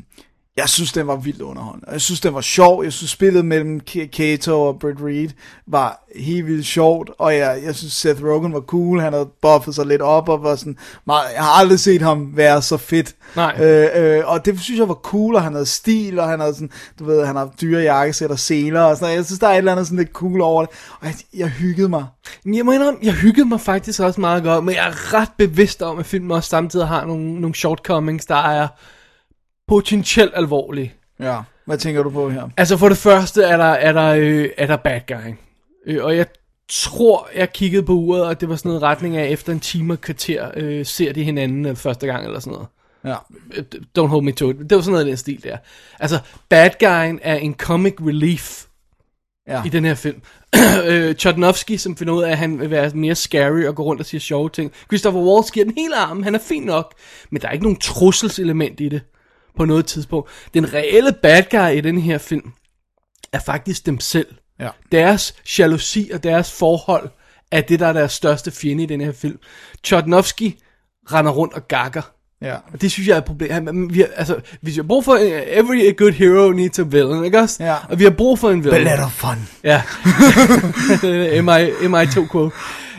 [0.61, 1.91] jeg synes, den var vildt underholdende.
[1.93, 2.85] Jeg synes, den var sjov.
[2.85, 3.81] Jeg synes, spillet mellem
[4.13, 5.29] Kato og Britt Reed
[5.67, 7.11] var helt vildt sjovt.
[7.19, 9.01] Og jeg, jeg synes, Seth Rogen var cool.
[9.01, 10.77] Han havde buffet sig lidt op og var sådan
[11.07, 13.15] meget, Jeg har aldrig set ham være så fedt.
[13.37, 13.57] Nej.
[13.61, 16.55] Øh, øh, og det synes jeg var cool, og han havde stil, og han havde
[16.55, 19.17] sådan, du ved, han har dyre jakkesæt og seler og sådan noget.
[19.17, 20.71] Jeg synes, der er et eller andet sådan lidt cool over det.
[21.01, 22.05] Og jeg, jeg hyggede mig.
[22.55, 25.83] Jeg må indrømme, jeg hyggede mig faktisk også meget godt, men jeg er ret bevidst
[25.83, 28.69] om, at filmen også samtidig har nogle, nogle shortcomings, der er
[29.71, 30.93] potentielt alvorlige.
[31.21, 32.49] Ja, hvad tænker du på her?
[32.57, 35.35] Altså for det første er der, er der, øh, er der bad guy.
[35.87, 36.27] Øh, og jeg
[36.69, 39.93] tror, jeg kiggede på uret, og det var sådan noget retning af, efter en time
[39.93, 42.69] og kvarter øh, ser de hinanden øh, første gang eller sådan noget.
[43.05, 43.17] Ja.
[43.55, 43.65] Øh,
[43.99, 44.57] Don't hold me to it.
[44.59, 45.57] Det var sådan noget i den stil der.
[46.01, 46.19] Altså,
[46.49, 48.65] bad guyen er en comic relief
[49.49, 49.63] Ja.
[49.65, 50.23] i den her film.
[50.87, 54.01] øh, Chodnovsky, som finder ud af, at han vil være mere scary og gå rundt
[54.01, 54.73] og sige sjove ting.
[54.89, 56.95] Christopher Waltz giver den hele armen, han er fin nok,
[57.31, 59.01] men der er ikke nogen trusselselement i det
[59.57, 60.31] på noget tidspunkt.
[60.55, 62.53] Den reelle bad guy i den her film
[63.33, 64.27] er faktisk dem selv.
[64.61, 64.69] Ja.
[64.93, 67.11] Deres jalousi og deres forhold
[67.51, 69.39] er det, der er deres største fjende i den her film.
[69.87, 70.55] Chodnovsky
[71.13, 72.03] render rundt og gakker.
[72.43, 72.55] Ja.
[72.73, 73.53] Og det synes jeg er et problem.
[73.53, 76.83] Han- Vi har, altså, hvis vi har brug for, uh, every good hero needs a
[76.83, 77.65] villain, ikke også?
[77.65, 77.77] Ja.
[77.89, 78.83] Og vi har brug for en villain.
[78.85, 79.49] But let of fun.
[79.65, 79.83] Ja.
[81.43, 82.57] MI, MI2 quote.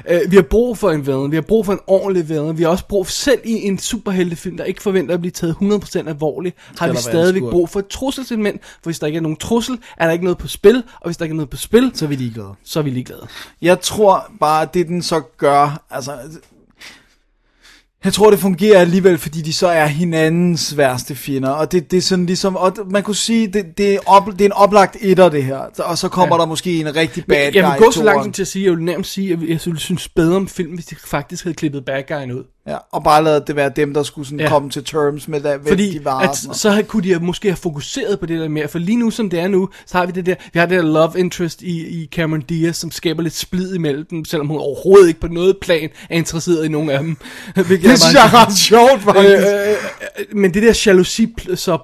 [0.09, 1.31] Uh, vi har brug for en villain.
[1.31, 2.57] Vi har brug for en ordentlig villain.
[2.57, 5.55] Vi har også brug for, selv i en superheltefilm, der ikke forventer at blive taget
[5.61, 8.61] 100% alvorligt, har vi stadigvæk brug for et trusselselement.
[8.63, 10.83] For hvis der ikke er nogen trussel, er der ikke noget på spil.
[11.01, 12.53] Og hvis der ikke er noget på spil, Så er vi ligeglade.
[12.63, 13.27] så er vi ligeglade.
[13.61, 16.11] Jeg tror bare, det den så gør, altså...
[18.05, 21.49] Jeg tror, det fungerer alligevel, fordi de så er hinandens værste fjender.
[21.49, 22.55] Og det, det er sådan ligesom...
[22.55, 25.57] Og man kunne sige, det, det, er, op, det er en oplagt etter, det her.
[25.79, 26.39] Og så kommer ja.
[26.39, 28.65] Der måske en rigtig bad Men jeg guy vil gå så langt til at sige,
[28.65, 31.85] jeg vil nærmest sige, at jeg synes bedre om filmen, hvis de faktisk havde klippet
[31.85, 32.43] bad guyen ud.
[32.67, 34.49] Ja, og bare lade det være dem, der skulle sådan ja.
[34.49, 36.19] Komme til terms med, hvad Fordi de var.
[36.19, 38.67] at, så havde- kunne de måske have fokuseret på det der mere.
[38.67, 40.77] For lige nu, som det er nu, så har vi det der, vi har det
[40.77, 44.57] der love interest i, i Cameron Diaz, som skaber lidt splid imellem dem, selvom hun
[44.57, 47.17] overhovedet ikke på noget plan er interesseret i nogen af dem.
[47.67, 49.37] Hvilket det synes jeg er ret sjovt, faktisk.
[49.37, 49.75] øh, øh,
[50.29, 51.35] øh, men det der jalousi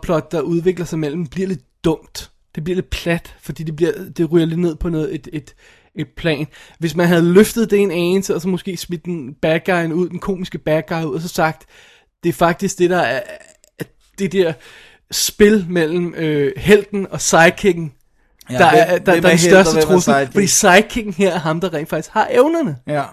[0.03, 2.29] plot der udvikler sig mellem, bliver lidt dumt.
[2.55, 5.53] Det bliver lidt plat, fordi det, bliver, det ryger lidt ned på noget, et, et,
[5.99, 6.47] et plan.
[6.79, 10.09] Hvis man havde løftet det en anelse, og så måske smidt den bad guyen ud,
[10.09, 11.65] den komiske bad guy ud, og så sagt,
[12.23, 13.21] det er faktisk det der er,
[13.79, 13.87] at
[14.19, 14.53] det der
[15.11, 17.93] spil mellem øh, helten og sidekicken,
[18.49, 20.13] Ja, der, hvem- er, der, hvem der er den største trussel.
[20.31, 22.77] Fordi sidekicken her er ham, der rent faktisk har evnerne.
[22.87, 23.03] Ja.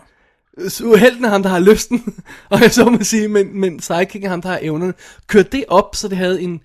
[0.69, 2.15] Så helten er ham, der har lysten,
[2.51, 4.95] og jeg så må sige, men, men sidekicken er ham, der har evnerne.
[5.27, 6.61] Kørte det op, så det havde en,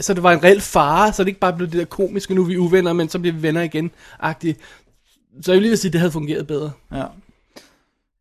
[0.00, 2.42] så det var en reel fare, så det ikke bare blev det der komiske, nu
[2.42, 3.90] er vi uvenner, men så bliver vi venner igen,
[4.20, 4.60] agtigt.
[5.42, 6.70] Så jeg vil lige sige, at det havde fungeret bedre.
[6.92, 7.04] Ja.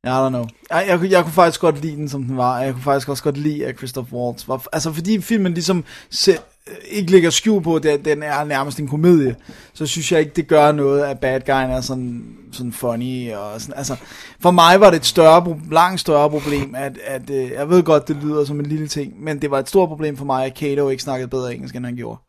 [0.04, 0.46] I don't know.
[0.72, 2.60] Jeg, jeg, kunne- jeg kunne faktisk godt lide den, som den var.
[2.60, 4.66] Jeg kunne faktisk også godt lide, at Christoph Waltz var...
[4.74, 8.88] Altså, fordi filmen ligesom se, øh, ikke ligger skjul på, at den- er nærmest en
[8.88, 9.36] komedie,
[9.74, 13.34] så synes jeg ikke, det gør noget, at bad guyen er sådan, sådan funny.
[13.34, 13.96] Og sådan, altså,
[14.40, 18.08] for mig var det et større, langt større problem, at, at øh, jeg ved godt,
[18.08, 20.54] det lyder som en lille ting, men det var et stort problem for mig, at
[20.54, 22.20] Kato ikke snakkede bedre engelsk, end han gjorde.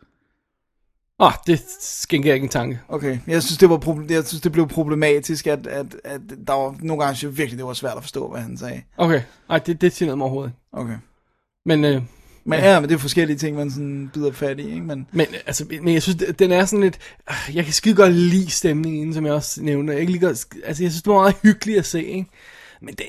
[1.19, 2.81] Åh, oh, det skænker jeg ikke en tanke.
[2.89, 6.53] Okay, jeg synes, det, var proble- jeg synes, det blev problematisk, at, at, at der
[6.53, 8.83] var nogle gange, jeg virkelig, det var svært at forstå, hvad han sagde.
[8.97, 10.53] Okay, nej, det, det noget mig overhovedet.
[10.73, 10.97] Okay.
[11.67, 12.03] Men, øh,
[12.45, 12.73] Men ja.
[12.73, 14.81] ja, men det er forskellige ting, man sådan bider fat i, ikke?
[14.81, 16.99] Men, Men, altså, men jeg synes, den er sådan lidt...
[17.27, 19.93] ah, Jeg kan skide godt lide stemningen, som jeg også nævnte.
[19.93, 22.31] Jeg, kan lige godt, altså, jeg synes, det var meget hyggeligt at se, ikke?
[22.83, 23.05] Men det,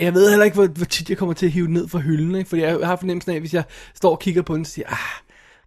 [0.00, 1.98] jeg ved heller ikke, hvor, hvor tit jeg kommer til at hive den ned fra
[1.98, 2.48] hylden, ikke?
[2.48, 5.22] Fordi jeg har fornemmelsen af, hvis jeg står og kigger på den, og siger, ah,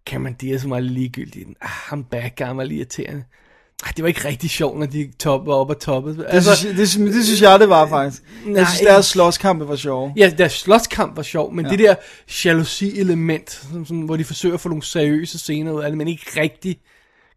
[0.10, 1.46] Cameron Diaz var ligegyldig.
[1.62, 3.24] Ah, ham guy var lige irriterende.
[3.86, 6.18] Ah, det var ikke rigtig sjovt, når de top, var oppe og toppede.
[6.18, 8.24] det, altså, synes, det, synes- det synes jeg, det var faktisk.
[8.46, 10.14] Nej, jeg synes, deres slåskampe var sjove.
[10.18, 11.72] Ja, deres slåskamp var sjov, men Ja.
[11.72, 11.96] det der
[12.46, 16.08] jalousi-element, som, som, hvor de forsøger at få nogle seriøse scener ud af det, men
[16.08, 16.80] ikke rigtig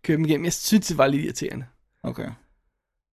[0.04, 1.64] kører dem igennem, jeg synes, det var lidt irriterende.
[2.04, 2.26] Okay.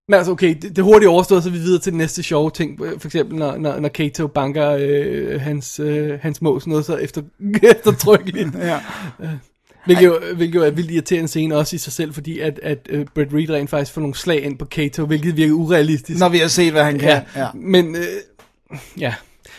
[0.08, 2.80] Men altså, okay, det, det hurtigt overstået, så vi videre til den næste sjove ting.
[2.80, 7.22] For eksempel, når, når, når Kato banker øh, hans, øh, hans mås noget så efter,
[7.64, 8.56] eftertrykkeligt.
[8.56, 8.80] Ja.
[9.86, 12.88] Hvilket jo, hvilket jo er vildt irriterende scene også i sig selv, fordi at, at
[12.94, 16.20] uh, Brett Reed rent faktisk får nogle slag ind på Kato, hvilket virker urealistisk.
[16.20, 17.10] Når vi har set, hvad han kan.
[17.10, 17.48] Ja, Ja.
[17.54, 18.04] men øh,
[19.00, 19.14] ja.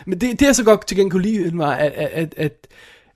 [0.07, 2.67] Men det, det jeg så godt til gengæld kunne lide, var, at, at, at, at,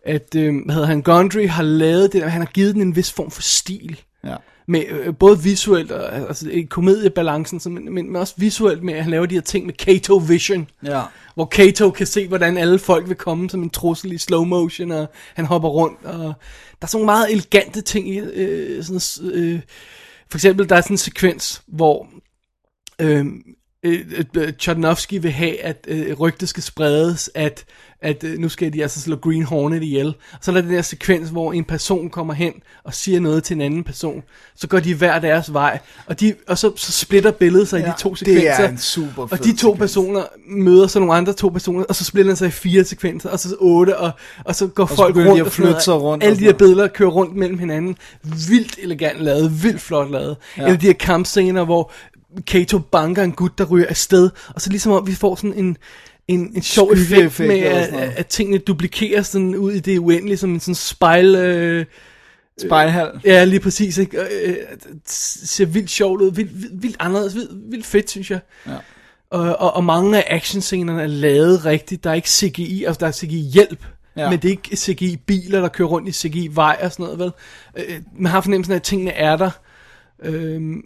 [0.04, 3.12] at øh, hvad hedder han, Gondry har lavet det, han har givet den en vis
[3.12, 4.00] form for stil.
[4.24, 4.36] ja.
[4.66, 8.94] Med øh, både visuelt, og, altså i komediebalancen, så, men, men, men også visuelt med,
[8.94, 10.68] at han laver de her ting med Kato Vision.
[10.84, 11.02] Ja.
[11.34, 14.90] Hvor Kato kan se, hvordan alle folk vil komme som en trussel i slow motion,
[14.90, 16.32] og han hopper rundt, og der
[16.82, 19.60] er sådan nogle meget elegante ting i, øh, sådan, øh,
[20.30, 22.08] for eksempel, der er sådan en sekvens, hvor
[22.98, 23.26] øh,
[23.82, 27.64] øh, øh, Chodnovsky vil have, at øh, rygtet skal spredes, at,
[28.04, 30.14] at øh, nu skal de altså slå Green Hornet ihjel.
[30.40, 32.52] Så er der den der sekvens, hvor en person kommer hen
[32.84, 34.22] og siger noget til en anden person.
[34.56, 37.86] Så går de hver deres vej, og, de, og så, så splitter billedet sig ja,
[37.86, 38.50] i de to det sekvenser.
[38.50, 39.78] er en super Og de to sekvens.
[39.78, 43.30] personer møder så nogle andre to personer, og så splitter den sig i fire sekvenser,
[43.30, 44.10] og så otte, og,
[44.44, 45.28] og så går så folk rundt.
[45.28, 45.52] og sådan noget.
[45.52, 47.96] flytte sig rundt og Alle de her billeder kører rundt mellem hinanden.
[48.22, 50.36] Vildt elegant lavet, vildt flot lavet.
[50.56, 50.62] Ja.
[50.62, 51.92] Eller de her kampscener, hvor
[52.46, 55.76] Kato banker en gut, der ryger afsted, og så ligesom om vi får sådan en,
[56.28, 60.50] en, en sjov effekt med, at, at tingene duplikeres sådan ud i det uendelige, som
[60.50, 61.34] en sådan spejl...
[61.34, 61.86] Øh,
[62.60, 63.20] Spejlhal.
[63.24, 63.98] Ja, lige præcis.
[63.98, 64.18] Ikke?
[64.20, 68.40] Øh, det ser vildt sjovt ud, vildt, vildt, vildt anderledes, vildt, vildt fedt, synes jeg.
[68.66, 68.76] Ja.
[69.30, 72.04] Og, og, og mange af actionscenerne er lavet rigtigt.
[72.04, 73.84] Der er ikke CGI, altså der er CGI-hjælp.
[74.16, 74.22] Ja.
[74.22, 74.30] Ja.
[74.30, 77.32] Men det er ikke CGI-biler, der kører rundt i CGI-vej og sådan noget, vel?
[77.76, 79.50] Øh, man har fornemmelsen af, at tingene er der.
[80.22, 80.82] Øhm,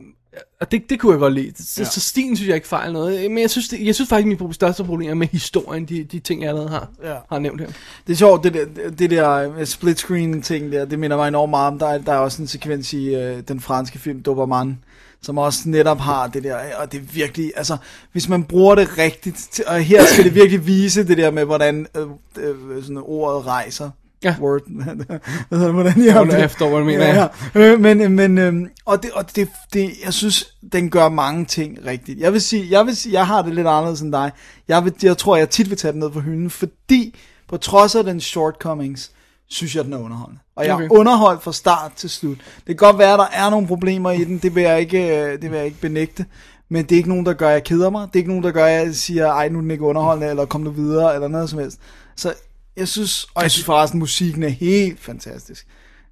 [0.61, 1.53] og det, det kunne jeg godt lide.
[1.65, 1.85] Så, Ja.
[1.89, 3.31] så stilen synes jeg ikke fejler noget.
[3.31, 6.05] Men jeg synes, det, jeg synes faktisk, at min største problem er med historien, de,
[6.05, 7.15] de ting, jeg allerede har, Ja.
[7.29, 7.69] har nævnt her.
[8.07, 11.29] Det er sjovt, det der, det der øh, split screen ting der, det minder mig
[11.29, 14.23] enormt meget om, der er, der er også en sekvens i øh, den franske film
[14.23, 14.79] Doberman,
[15.23, 17.77] som også netop har det der, og det er virkelig, altså,
[18.13, 21.87] hvis man bruger det rigtigt, og her skal det virkelig vise det der med, hvordan
[21.97, 22.07] øh,
[22.37, 23.91] øh, sådan ordet rejser.
[24.25, 24.35] Ja.
[24.41, 24.63] Word,
[25.49, 27.73] hvad hedder hvordan jeg Hold efter, hvad mener, ja, ja.
[27.73, 28.55] Øh, men, men, øh,
[28.85, 32.21] og, det, og det, det, jeg synes, den gør mange ting rigtigt.
[32.21, 34.31] Jeg vil sige, jeg vil sige, jeg har det lidt anderledes end dig.
[34.69, 37.19] Jeg, vil, jeg tror, jeg tit vil tage den ned på hylden, fordi
[37.49, 39.11] på trods af den shortcomings,
[39.49, 40.41] synes jeg, den er underholdende.
[40.57, 40.89] Og jeg er Okay.
[40.91, 42.39] underholdt fra start til slut.
[42.39, 45.19] Det kan godt være, at der er nogle problemer i den, det vil jeg ikke,
[45.19, 46.27] øh, det vil jeg ikke benægte.
[46.71, 48.07] Men det er ikke nogen, der gør, at jeg keder mig.
[48.07, 50.31] Det er ikke nogen, der gør, at jeg siger, ej, nu er den ikke underholdende,
[50.31, 51.79] eller kom nu videre, eller noget som helst.
[52.17, 52.35] Så
[52.79, 55.67] jeg synes, og jeg synes forresten, musikken er helt fantastisk.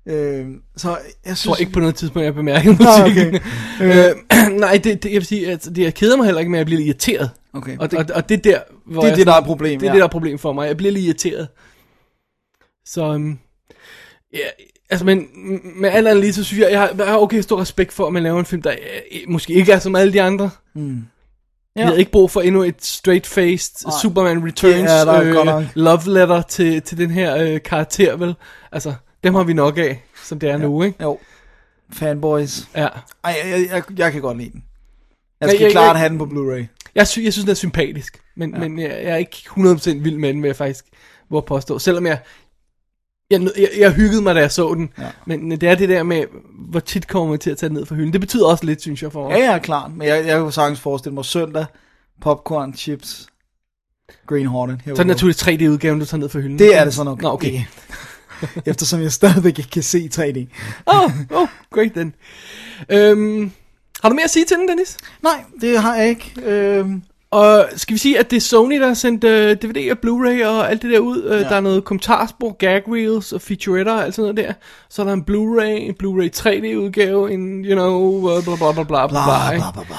[0.09, 1.43] Øh, så jeg Jeg synes...
[1.43, 3.41] tror ikke på noget tidspunkt, jeg bemærker Nå, musikken.
[3.81, 4.11] okay.
[4.51, 6.59] øh, nej, det, det, jeg vil sige, at det, jeg keder mig heller ikke med,
[6.59, 7.31] at jeg bliver irriteret.
[7.53, 7.79] Okay.
[7.79, 9.87] Og, og, og det er der, hvor Det er jeg det, der er problem, Det
[9.87, 9.95] er ja.
[9.95, 10.67] det, der er problem for mig.
[10.67, 11.49] Jeg bliver lidt irriteret.
[12.87, 13.39] Så, um,
[14.33, 14.39] ja,
[14.91, 15.27] altså, men
[15.77, 18.07] med alt andet lige, så synes jeg, jeg har, jeg har okay stor respekt for,
[18.07, 20.51] at man laver en film, der øh, måske ikke er som alle de andre.
[20.75, 21.03] Mm.
[21.77, 21.81] Ja.
[21.81, 24.01] Jeg havde ikke brug for endnu et straight-faced.
[24.03, 25.61] Superman Returns nok.
[25.63, 28.35] øh, love letter til, til den her øh, karakter, vel?
[28.73, 28.95] Altså,
[29.25, 30.59] dem har vi nok af, som det er ja.
[30.59, 31.03] nu, ikke?
[31.03, 31.19] Jo.
[31.93, 32.69] Fanboys.
[32.77, 32.89] Ja.
[33.25, 34.65] Ej, jeg, jeg, jeg, jeg kan godt lide den.
[35.41, 36.65] Jeg skal jeg- klart jeg- have den på Blu-ray.
[36.95, 38.59] Jeg, sy- jeg synes, den er sympatisk, men, ja.
[38.61, 40.85] men jeg, jeg er ikke 100% vild med den, vil jeg faktisk
[41.29, 41.79] hvor påstå.
[41.79, 42.19] Selvom jeg,
[43.31, 44.91] jeg, jeg, jeg hyggede mig, da jeg så den.
[44.99, 45.11] Ja.
[45.27, 46.25] Men det er det der med,
[46.71, 48.13] hvor tit kommer man til at tage den ned fra hylden.
[48.13, 49.39] Det betyder også lidt, synes jeg, for mig.
[49.39, 49.91] Ja, ja, klart.
[49.97, 51.67] Men jeg, jeg kunne sagtens forestille mig søndag,
[52.21, 53.27] popcorn, chips,
[54.27, 54.81] Green Hornet.
[54.85, 55.09] Så er det go.
[55.09, 56.59] naturligvis 3D-udgaven, du tager ned fra hylden.
[56.59, 57.47] Det er det så nok Nå, okay.
[57.47, 57.69] ikke.
[58.71, 60.47] Eftersom jeg stadigvæk ikke kan se 3D.
[60.87, 62.15] Åh, oh, oh, great then.
[62.89, 63.53] Øhm,
[64.03, 64.97] har du mere at sige til den, Dennis?
[65.23, 66.33] Nej, det har jeg ikke.
[66.43, 67.03] Øhm,
[67.37, 70.47] Og skal vi sige, at det er Sony, der har sendt uh, DVD og Blu-ray
[70.47, 71.25] og alt det der ud.
[71.25, 71.39] Uh, Ja.
[71.41, 74.55] Der er noget kommentarspor, gag reels og featuretter og alt sådan noget der.
[74.91, 79.07] Så er der en Blu-ray, en Blu-ray 3D-udgave, en, you know, bla bla bla bla
[79.07, 79.51] bla.
[79.59, 79.97] bla, bla, bla.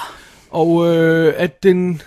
[0.50, 2.02] Og øh, at den,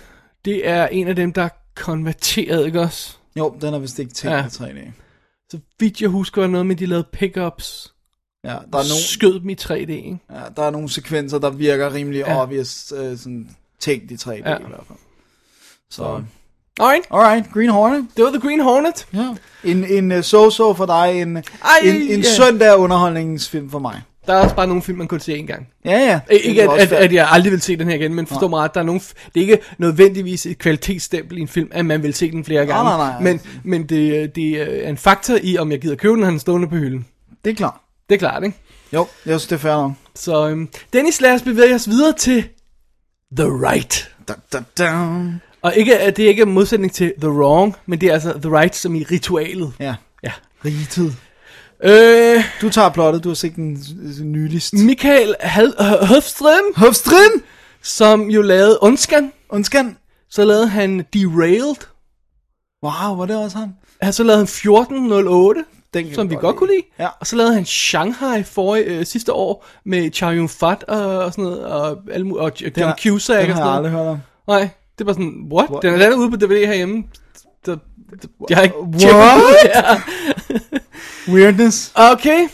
[0.45, 3.17] det er en af dem, der er konverteret, ikke også?
[3.35, 4.37] Jo, den er vist ikke tænkt Ja.
[4.37, 4.47] ja.
[4.47, 4.91] 3D.
[5.49, 7.93] Så vidt jeg husker, var noget med, de lavede pickups.
[8.43, 10.19] Ja, der er, nogle, skød dem i 3D, ikke?
[10.31, 12.41] ja, der er nogle sekvenser, der virker rimelig Ja.
[12.41, 13.49] obvious, øh, sådan
[13.79, 14.49] tænkt i 3D Ja.
[14.51, 14.57] ja.
[14.57, 14.97] i hvert fald.
[15.91, 16.21] Så,
[16.79, 18.07] Alright, alright, Green Hornet.
[18.17, 19.07] det var The Green Hornet.
[19.13, 19.35] Ja.
[19.63, 21.43] En, en uh, so-so for dig, en, Ej,
[21.83, 22.35] en, en ja.
[22.35, 24.01] søndag underholdningsfilm for mig.
[24.27, 25.67] Der er også bare nogle film, man kun se en gang.
[25.85, 26.19] Ja, ja.
[26.31, 28.59] Øh, Ikke at, at, at jeg aldrig vil se den her igen, men forstå mig
[28.59, 32.03] ret, der er nogle, det er ikke nødvendigvis et kvalitetsstempel i en film, at man
[32.03, 32.83] vil se den flere gange.
[32.83, 33.21] nej, nej.
[33.21, 36.67] Men, men det, det er en faktor i, om jeg gider købe den, han stående
[36.67, 37.05] på hylden.
[37.45, 37.75] Det er klart.
[38.09, 38.57] Det er klart, ikke?
[38.93, 39.91] Jo, jeg synes, det er fair nok.
[40.15, 42.43] Så øhm, Dennis, lad os bevæge os videre til
[43.37, 44.11] The Right.
[44.27, 44.91] Da, da, da.
[45.63, 48.33] Og ikke, at det er ikke en modsætning til The Wrong, men det er altså
[48.41, 49.73] The Right som i ritualet.
[49.79, 50.31] Ja, Ja.
[50.65, 51.15] riget.
[51.83, 53.77] Øh, Du tager plottet, du har set den
[54.19, 54.73] øh, nyligst.
[54.73, 57.41] Michael Höfström, Hofstrin!
[57.83, 59.97] som jo lavede Ondskan, Undskan.
[60.29, 61.75] så lavede han Derailed,
[62.83, 63.69] Wow, var det også ham?
[64.01, 65.63] og så lavede han 1408,
[65.93, 66.85] Den som vi godt kunne lide.
[66.99, 67.07] Ja.
[67.19, 71.31] Og så lavede han Shanghai for, øh, sidste år med Chow Yun Fat og, og
[71.31, 73.75] sådan noget, og, mu- og John Cusack og Den har sådan jeg noget.
[73.77, 74.17] aldrig hørt om.
[74.47, 75.69] Nej, det var sådan, what?
[75.69, 75.81] What?
[75.83, 77.03] Den er landet ude på DVD herhjemme.
[77.65, 77.77] Så,
[78.49, 80.01] jeg har ikke What?
[81.33, 81.91] Weirdness.
[81.95, 82.47] Okay.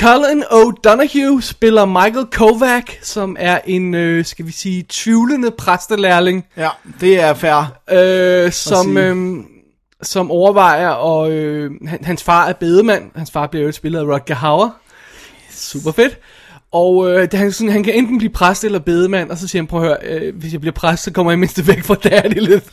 [0.00, 6.68] Colin O'Donoghue spiller Michael Kovac, som er en, øh, skal vi sige, tvivlende præstelærling, Ja,
[7.00, 7.72] det er fair.
[7.90, 9.36] øh, som, øh,
[10.02, 13.10] som overvejer, og øh, han, hans far er bedemand.
[13.16, 14.70] Hans far bliver jo spillet af Rutger Hauer.
[15.50, 16.18] Super fedt.
[16.72, 19.62] Og øh, det, han, sådan, han kan enten blive præst eller bedemand, og så siger
[19.62, 21.94] han, prøv at høre, øh, hvis jeg bliver præst, så kommer jeg mindst væk fra
[21.94, 22.64] daddy lidt.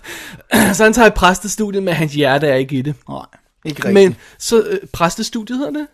[0.76, 2.94] så han tager et præstestudiet, men hans hjerte er ikke i det.
[3.08, 3.26] Nej,
[3.64, 3.94] ikke rigtigt.
[3.94, 5.86] Men så øh, præstestudiet hedder det?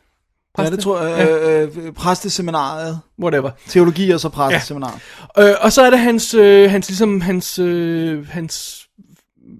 [0.58, 1.28] ja, det tror jeg.
[1.28, 3.00] Øh, øh, præsteseminaret.
[3.22, 3.50] Whatever.
[3.68, 5.00] Teologi og så præsteseminaret.
[5.38, 8.86] Øh, og så er det hans, øh, hans ligesom, hans, øh, hans,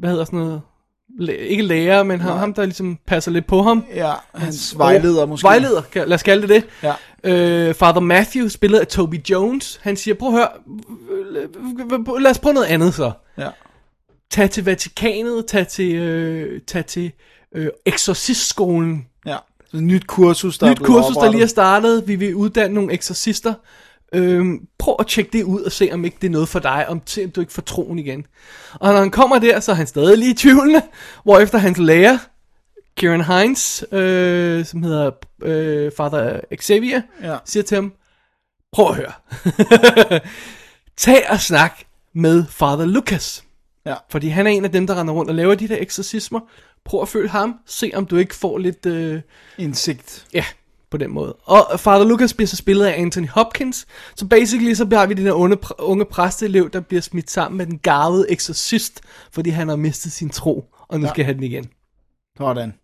[0.01, 0.61] hvad hedder sådan noget,
[1.29, 3.85] ikke lærer, men ham, ham, der ligesom passer lidt på ham.
[3.95, 5.45] Ja, hans vejleder måske.
[5.45, 6.65] Vejleder, kan- lad os kalde det det.
[6.83, 6.95] Ja.
[7.69, 10.49] Øh, Father Matthew, spillet af Toby Jones, han siger, prøv at høre,
[12.21, 13.13] lad os prøve noget andet så.
[13.39, 13.49] Ja.
[14.31, 17.13] Tag til Vatikanet, tag til, øh, tag til
[17.55, 19.07] øh, eksorcistskolen.
[19.27, 19.37] Ja.
[19.71, 21.51] Så et nyt kursus, der er Nyt kursus, der lige er oprettet.
[21.51, 22.09] startet.
[22.09, 23.55] Vi vil uddanne nogle eksorcister.
[24.15, 26.89] Øhm, prøv at tjekke det ud og se, om ikke det er noget for dig,
[26.89, 28.27] om, om du ikke får troen igen.
[28.75, 30.83] Og når han kommer der, så er han stadig lige i tvivlende,
[31.25, 32.19] hvorefter hans lærer,
[32.97, 35.11] Kieran Hines, øh, som hedder
[35.43, 37.37] øh, Father Xavier, Ja.
[37.45, 37.93] siger til ham,
[38.73, 39.13] prøv at høre.
[40.97, 41.79] Tag og snak
[42.15, 43.45] med Father Lucas.
[43.87, 43.95] Ja.
[44.11, 46.41] Fordi han er en af dem, der render rundt og laver de der eksorcismer.
[46.85, 47.55] Prøv at følge ham.
[47.67, 48.87] Se om du ikke får lidt...
[48.87, 49.21] Øh,
[49.59, 50.27] Indsigt.
[50.35, 50.45] Ja,
[50.91, 51.33] på den måde.
[51.33, 53.87] Og Father Lucas bliver så spillet af Anthony Hopkins.
[54.17, 57.67] Så basically så har vi den her unge, unge præsteelev, der bliver smidt sammen med
[57.67, 59.01] den garvede eksorcist,
[59.33, 61.13] fordi han har mistet sin tro, og nu Ja.
[61.13, 61.71] skal have den igen.
[62.39, 62.75] Sådan.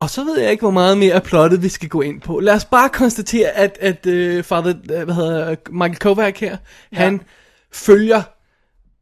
[0.00, 2.40] Og så ved jeg ikke, hvor meget mere plottet vi skal gå ind på.
[2.40, 6.56] Lad os bare konstatere, at, at uh, Father, uh, hvad hedder, Michael Kovac her,
[6.92, 6.96] ja.
[6.98, 7.20] han
[7.72, 8.22] følger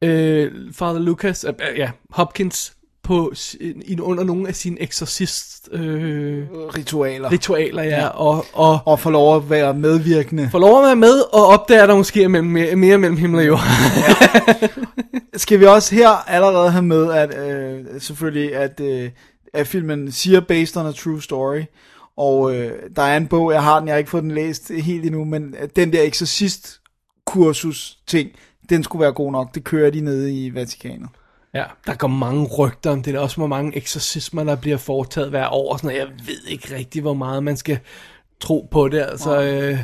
[0.02, 3.32] uh, Father Lucas, uh, ja, Hopkins, på,
[4.00, 7.32] under nogle af sine eksorcist uh, Ritualer.
[7.32, 8.00] ritualer, ja, Ja.
[8.00, 8.06] ja.
[8.08, 10.48] Og, og Og få lov at være medvirkende.
[10.52, 13.38] får lov at være med, og opdager der måske er mellem, mere, mere mellem himmel
[13.40, 13.60] og jord.
[15.36, 19.10] Skal vi også her allerede have med, at øh, selvfølgelig, at, øh,
[19.54, 21.62] at filmen siger based on a true story,
[22.16, 24.70] og øh, der er en bog, jeg har den, jeg har ikke fået den læst
[24.70, 26.80] helt endnu, men at den der exorcist
[27.26, 28.30] kursus ting,
[28.68, 29.54] den skulle være god nok.
[29.54, 31.08] Det kører de nede i Vatikanet.
[31.54, 33.14] Ja, der går mange rygter om det.
[33.14, 35.76] Er også hvor mange eksorcismer, der bliver foretaget hver år.
[35.76, 37.78] Sådan, jeg ved ikke rigtig, hvor meget man skal
[38.40, 39.00] tro på det.
[39.00, 39.78] Altså, øh,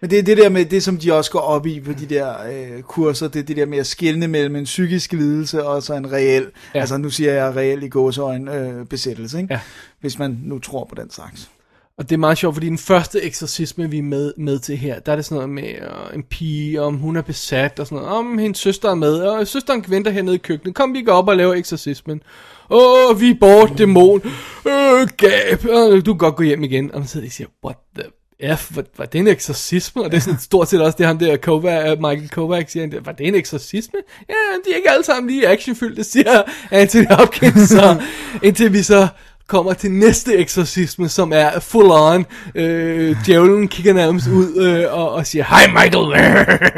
[0.00, 2.06] Men det er det der med, det som de også går op i på de
[2.06, 5.82] der øh, kurser, det er det der med at skelne mellem en psykisk lidelse og
[5.82, 6.48] så en reel, ja.
[6.74, 6.80] Ja.
[6.80, 9.54] altså nu siger jeg reel i gåsøjne øh, besættelse, ikke?
[9.54, 9.60] Ja.
[10.00, 11.50] hvis man nu tror på den slags.
[11.98, 15.00] Og det er meget sjovt, fordi den første eksorcisme, vi er med, med til her,
[15.00, 18.02] der er det sådan noget med uh, en pige, om hun er besat, og sådan
[18.02, 21.12] noget, om hendes søster er med, og søsteren venter hernede i køkkenet, kom vi går
[21.12, 22.22] op og laver eksorcismen.
[22.70, 24.22] Åh, vi er bort, dæmon.
[24.66, 25.64] Øh, gab.
[25.64, 26.92] Øh, du kan godt gå hjem igen.
[26.92, 30.04] Og man sidder og siger, what the F, var, var det en eksorcisme?
[30.04, 33.06] Og det er sådan stort set også det, ham der Kovac, Michael Kovac siger, han
[33.06, 33.98] var det en eksorcisme?
[34.28, 37.68] Ja, de er ikke alle sammen lige actionfyldte, siger Anthony Hopkins.
[37.68, 38.02] Så,
[38.42, 39.08] indtil vi så
[39.48, 42.26] kommer til næste eksorcisme, som er full on.
[42.54, 46.34] Øh, djævlen kigger nærmest ud øh, og, og siger, hej Michael!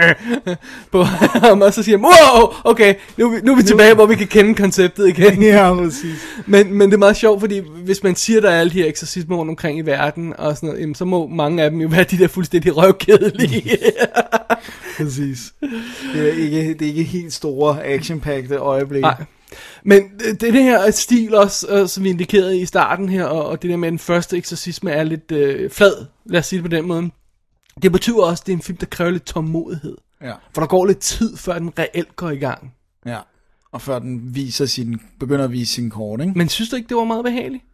[0.93, 4.07] på ham, og så siger wow, okay, nu, er vi- nu er vi tilbage, hvor
[4.07, 5.43] vi kan kende konceptet igen.
[5.49, 6.27] Ja, præcis.
[6.47, 8.89] Men, men det er meget sjovt, fordi hvis man siger, der er alle de her
[8.89, 11.89] eksorcismer rundt omkring i verden, og sådan noget, jamen, så må mange af dem jo
[11.89, 13.79] være de der fuldstændig røvkedelige.
[14.97, 15.39] Præcis.
[16.15, 19.03] Det er ikke, det er ikke helt store action-packede øjeblikke.
[19.07, 19.15] Nej.
[19.85, 23.63] Men det, det her stil også, øh, som vi indikerede i starten her, og, og
[23.63, 26.77] det der med, den første eksorcisme er lidt øh, flad, lad os sige det på
[26.77, 27.11] den måde.
[27.83, 29.97] Det betyder også, at det er en film, der kræver lidt tålmodighed.
[30.23, 30.33] Ja.
[30.55, 32.75] For der går lidt tid, før den reelt går i gang.
[33.07, 33.19] ja.
[33.73, 36.33] Og før den viser sin, begynder at vise sin kort, ikke?
[36.37, 37.65] Men synes du ikke, det var meget behageligt?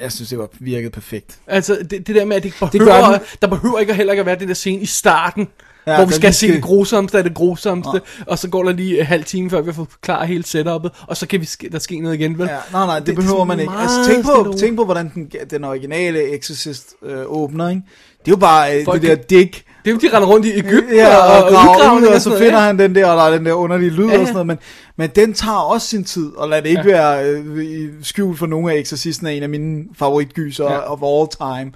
[0.00, 1.40] Jeg synes, det var virket perfekt.
[1.46, 3.38] Altså, det, det der med, at det behøver, gør det den.
[3.42, 5.48] der behøver ikke heller ikke at være den der scene i starten,
[5.86, 8.72] Ja, ja, hvor vi skal se det grusomste af det grusomste, og så går der
[8.72, 11.68] lige en halv time, før vi får forklaret hele setupet, og så kan vi ske,
[11.72, 12.46] der ske noget igen, vel?
[12.46, 13.72] Ja, nej, nej, det, det er behøver sådan man ikke.
[13.72, 17.82] Altså, tænk på, og tænk på, hvordan den, den originale Exorcist øh, åbner, ikke?
[18.24, 19.52] Det er jo bare øh, Folk det der dig.
[19.84, 22.20] Det er jo, de render rundt i Ægypten Ja, og, og graver ud, og så
[22.20, 24.18] sådan finder noget, han den der, og der er den der underlige lyd Ja, og
[24.18, 24.24] ja.
[24.24, 24.58] sådan noget, men,
[24.96, 26.92] men den tager også sin tid, og lad det ikke ja.
[26.96, 30.72] være øh, skjult for nogle af Exorcisten er en af mine favoritgyser Ja.
[30.72, 30.92] ja.
[30.92, 31.72] of all time.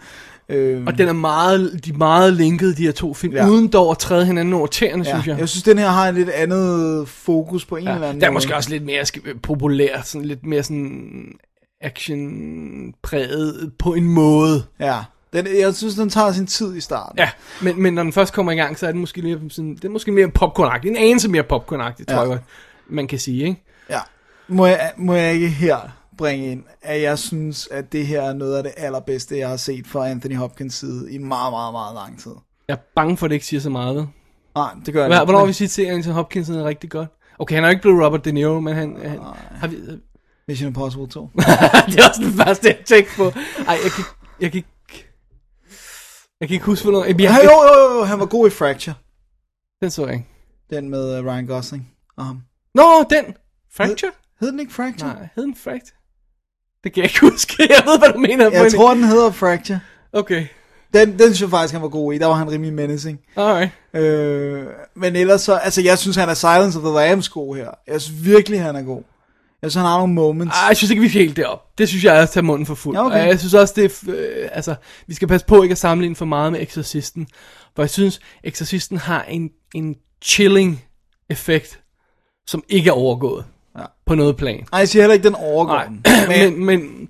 [0.51, 3.49] Øh, Og den er meget, de er meget linkede, de her to film, Ja.
[3.49, 5.11] uden dog at træde hinanden over tæerne, ja.
[5.11, 5.39] synes jeg.
[5.39, 8.27] Jeg synes, den her har en lidt andet fokus på en Ja, eller anden der
[8.27, 8.37] er måde.
[8.37, 9.05] måske også lidt mere
[9.43, 11.33] populær, sådan lidt mere sådan
[11.81, 14.63] action-præget på en måde.
[14.81, 14.99] Ja,
[15.33, 17.19] den, jeg synes, den tager sin tid i starten.
[17.19, 17.31] Ja,
[17.63, 19.85] men, men når den først kommer i gang, så er det måske, mere, sådan, det
[19.85, 22.19] er måske mere popcorn En anelse mere popcorn tror Ja.
[22.21, 22.41] jeg godt,
[22.89, 23.63] man kan sige, ikke?
[23.91, 24.01] Ja.
[24.49, 25.77] Må jeg, må jeg ikke her
[26.19, 29.57] bringe ind, at jeg synes, at det her er noget af det allerbedste, jeg har
[29.57, 32.33] set fra Anthony Hopkins side i meget, meget, meget lang tid.
[32.69, 34.07] Jeg er bange for, at det ikke siger så meget, vel?
[34.55, 35.25] Nej, det gør jeg ikke.
[35.25, 37.09] hvornår men vil vi sige til, Anthony Hopkins er rigtig godt?
[37.39, 38.97] Okay, han er jo ikke blevet Robert De Niro, men han...
[39.03, 39.19] han
[39.51, 39.77] har vi,
[40.49, 41.21] Mission Impossible 2.
[41.87, 43.25] det er også den første, jeg tænkte på.
[43.69, 44.05] Ej, jeg kan,
[44.41, 44.69] jeg kan ikke...
[46.41, 47.05] Jeg kan ikke huske, hvornår...
[47.05, 48.95] Jeg, Ja, jeg, jo, jo, jo, han var god i Fracture.
[49.83, 50.29] Den så jeg ikke.
[50.71, 52.43] Den med uh, Ryan Gosling og ham.
[52.75, 53.35] Nå, den!
[53.73, 54.13] Fracture?
[54.41, 55.15] Hed den ikke Fracture?
[55.15, 55.98] Nej, hed den Fracture?
[56.85, 57.55] Det kan jeg ikke huske.
[57.77, 58.51] Jeg ved, hvad du mener.
[58.51, 59.81] Jeg tror, den hedder Fracture.
[60.13, 60.47] Okay,
[60.95, 62.19] Den, den synes jeg faktisk, han var god i.
[62.19, 63.19] Der var han rimelig menacing.
[63.37, 63.71] alright.
[63.95, 67.71] Øh, men ellers så, altså jeg synes, han er Silence of the Lambs god her.
[67.87, 69.03] Jeg synes virkelig, han er god.
[69.63, 70.57] Jeg synes, han har nogle moments.
[70.57, 71.79] Ej, jeg synes ikke, vi skal helt derop.
[71.79, 72.97] Det synes jeg er at tage munden for fuld.
[72.97, 73.21] Ja, okay.
[73.23, 74.15] Og jeg synes også, det er...
[74.15, 74.75] Øh, altså,
[75.07, 77.29] vi skal passe på ikke at sammenligne for meget med Exorcisten.
[77.77, 80.85] For jeg synes, Exorcisten har en, en chilling
[81.31, 81.81] effekt,
[82.47, 83.45] som ikke er overgået.
[83.79, 83.85] Ja.
[84.07, 84.65] På noget plan.
[84.73, 86.03] Nej, jeg siger heller ikke, den overgår Nej, den.
[86.53, 87.09] men, men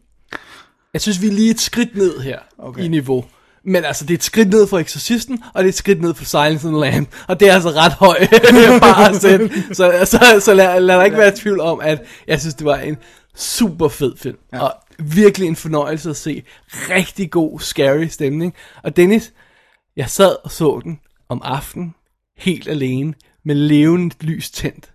[0.93, 2.82] jeg synes, vi er lige et skridt ned her Okay.
[2.85, 3.24] i niveau.
[3.65, 6.15] Men altså, det er et skridt ned for Exorcisten, og det er et skridt ned
[6.15, 7.09] for Silence of the Lamb.
[7.28, 8.19] Og det er altså ret høj
[8.81, 9.51] bare at sætte.
[9.74, 12.77] Så, så, så lad, lad der ikke være tvivl om, at jeg synes, det var
[12.77, 12.97] en
[13.36, 14.36] super fed film.
[14.53, 14.59] Ja.
[14.61, 16.43] Og virkelig en fornøjelse at se.
[16.73, 18.55] Rigtig god, scary stemning.
[18.82, 19.32] Og Dennis,
[19.97, 21.95] jeg sad og så den om aftenen,
[22.39, 23.15] helt alene,
[23.45, 24.90] med levende lys tændt.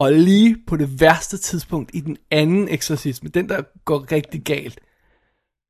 [0.00, 4.78] Og lige på det værste tidspunkt i den anden eksorcisme, den der går rigtig galt,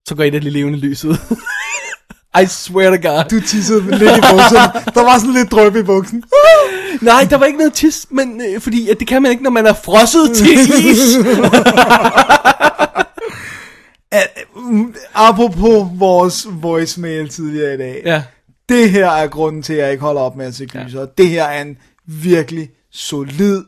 [0.08, 1.16] så går et af de levende lys ud.
[2.42, 3.24] I swear to God.
[3.30, 4.84] Du tissede lidt i bukserne.
[4.94, 6.24] Der var sådan lidt drøb i buksen.
[7.02, 9.50] Nej, der var ikke noget tis, men øh, fordi at det kan man ikke, når
[9.50, 10.48] man er frosset til
[10.86, 11.16] is.
[14.56, 18.02] Mm, Apropos vores voicemail tidligere i dag.
[18.04, 18.22] ja.
[18.68, 21.00] Det her er grunden til, at jeg ikke holder op med at se gyser.
[21.00, 21.06] Ja.
[21.18, 21.76] Det her er en
[22.06, 23.64] virkelig solid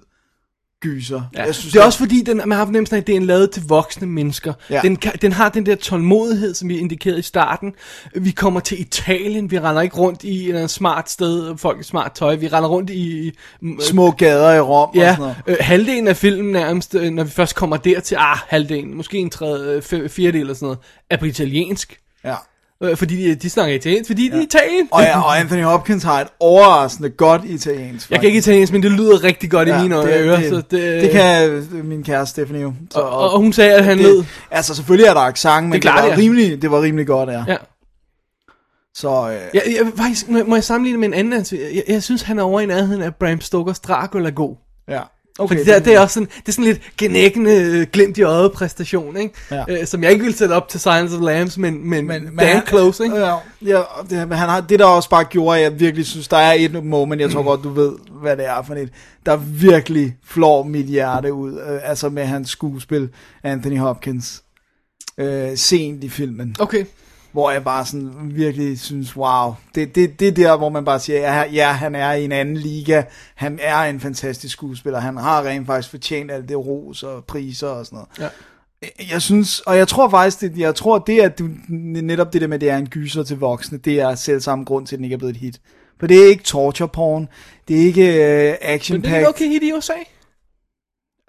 [0.81, 1.23] gyser.
[1.37, 1.45] Ja.
[1.45, 3.27] Jeg synes, det er også fordi, den, man har fornemmelsen af, at det er en
[3.27, 4.53] lavet til voksne mennesker.
[4.71, 4.81] Ja.
[4.83, 7.73] Den, kan, den har den der tålmodighed, som vi indikerede i starten.
[8.15, 11.81] Vi kommer til Italien, vi render ikke rundt i et eller andet smart sted, folk
[11.81, 12.35] i smart tøj.
[12.37, 13.29] Vi render rundt i...
[13.29, 13.33] i
[13.81, 15.37] små gader i Rom og Ja, sådan noget.
[15.47, 19.31] øh, halvdelen af filmen nærmest, øh, når vi først kommer dertil, ah, halvdelen, måske en
[19.31, 20.79] tredje, øh, fjerdedel eller sådan noget,
[21.11, 22.01] er på italiensk.
[22.25, 22.35] Ja.
[22.83, 24.35] Øh, fordi de, de snakker italiensk, fordi ja.
[24.35, 24.89] de er Italien.
[24.91, 28.11] Og, ja, og Anthony Hopkins har et overraskende godt italiensk.
[28.11, 30.41] Jeg kan ikke italiensk, men det lyder rigtig godt ja, i mine det, ører.
[30.41, 32.73] det, så det, det, kan min kæreste Stephanie jo.
[32.91, 34.25] Så, og, og hun sagde, at han det, lød...
[34.51, 36.17] Altså selvfølgelig er der accent, men det, er det, klart, var ja.
[36.17, 37.45] rimelig, det var rimelig godt, ja.
[37.49, 37.57] Ja.
[38.95, 41.33] Så øh, Jeg, jeg, faktisk, må, må jeg sammenligne med en anden?
[41.33, 44.57] Altså, jeg, jeg synes, han er over i nærheden af Bram Stokers Dracula god.
[44.89, 45.01] ja.
[45.41, 48.23] Okay, Fordi det, det, er også sådan, det er sådan lidt genækkende øh, glimt i
[48.23, 49.35] øjet præstation, ikke?
[49.51, 49.65] Ja.
[49.69, 52.37] Øh, som jeg ikke vil sætte op til Silence of Lambs, men, men, men, men
[52.39, 53.17] damn han- close, ikke?
[53.17, 53.35] Ja,
[53.67, 56.37] ja det, men han har, det der også bare gjorde, at jeg virkelig synes, der
[56.37, 58.89] er et moment, jeg tror godt, du ved, hvad det er for et,
[59.27, 63.09] der virkelig flår mit hjerte ud, øh, altså med hans skuespil,
[63.45, 64.43] Anthony Hopkins,
[65.19, 66.85] øh, sent i filmen, Okay.
[67.33, 71.01] Hvor jeg bare sådan virkelig synes, wow, det, det, det er der, hvor man bare
[71.01, 73.03] siger, ja, ja, han er i en anden liga,
[73.35, 77.69] han er en fantastisk skuespiller, han har rent faktisk fortjent alt det ros og priser
[77.69, 78.09] og sådan noget.
[78.21, 78.29] Ja.
[79.13, 82.47] Jeg synes, og jeg tror faktisk, det, jeg tror det, at du, netop det der
[82.47, 84.99] med, at det er en gyser til voksne, det er selv samme grund til, at
[84.99, 85.61] den ikke er blevet et hit.
[86.01, 87.29] For det er ikke torture porn,
[87.69, 89.93] det er ikke uh, action Men det er okay hit i USA.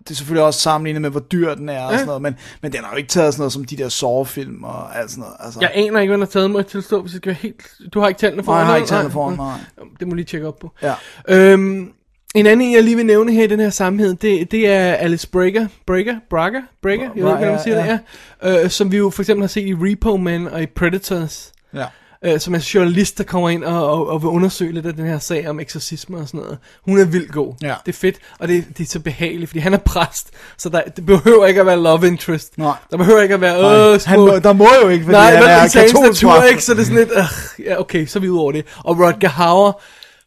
[0.03, 1.98] Det er selvfølgelig også sammenlignet med, hvor dyr den er og Ja.
[1.98, 4.64] sådan noget, men, men den har jo ikke taget sådan noget som de der Saw-film
[4.64, 5.36] og alt sådan noget.
[5.40, 7.34] Altså, Jeg aner ikke, hvad der har taget mig til at stå, hvis jeg skal
[7.34, 7.61] helt...
[7.94, 9.56] Du har ikke tallene Nej, foran jeg har ikke tallene foran mig,
[9.99, 10.72] Det må lige tjekke op på.
[10.82, 10.94] Ja.
[11.30, 11.91] Øhm,
[12.36, 14.94] en anden, en, jeg lige vil nævne her i den her sammenhæng, det, det er
[14.94, 17.99] Alice Breger, Breger, Braga, Breger, jeg ved ikke, hvordan man siger ja, det,
[18.44, 18.64] ja.
[18.64, 21.52] Øh, som vi jo for eksempel har set i Repo Man og i Predators.
[21.73, 21.86] ja.
[22.26, 25.06] Øh, som er journalist, der kommer ind og, og, og vil undersøge lidt af den
[25.06, 26.57] her sag om eksorcisme og sådan noget.
[26.85, 27.53] Hun er vildt god.
[27.61, 27.76] Ja.
[27.85, 30.81] Det er fedt, og det, det er så behageligt, fordi han er præst, så der,
[30.95, 32.57] det behøver ikke at være love interest.
[32.57, 32.76] Nej.
[32.91, 34.26] Der behøver ikke at være, Nej, øh, han små...
[34.26, 36.23] må, der må jo ikke, fordi Nej, han er katolsk.
[36.26, 36.49] præst.
[36.52, 36.64] ikke?
[36.64, 38.65] Så det er sådan lidt, øh, ja, okay, så er vi ud over det.
[38.77, 39.81] Og Rodger Hauer,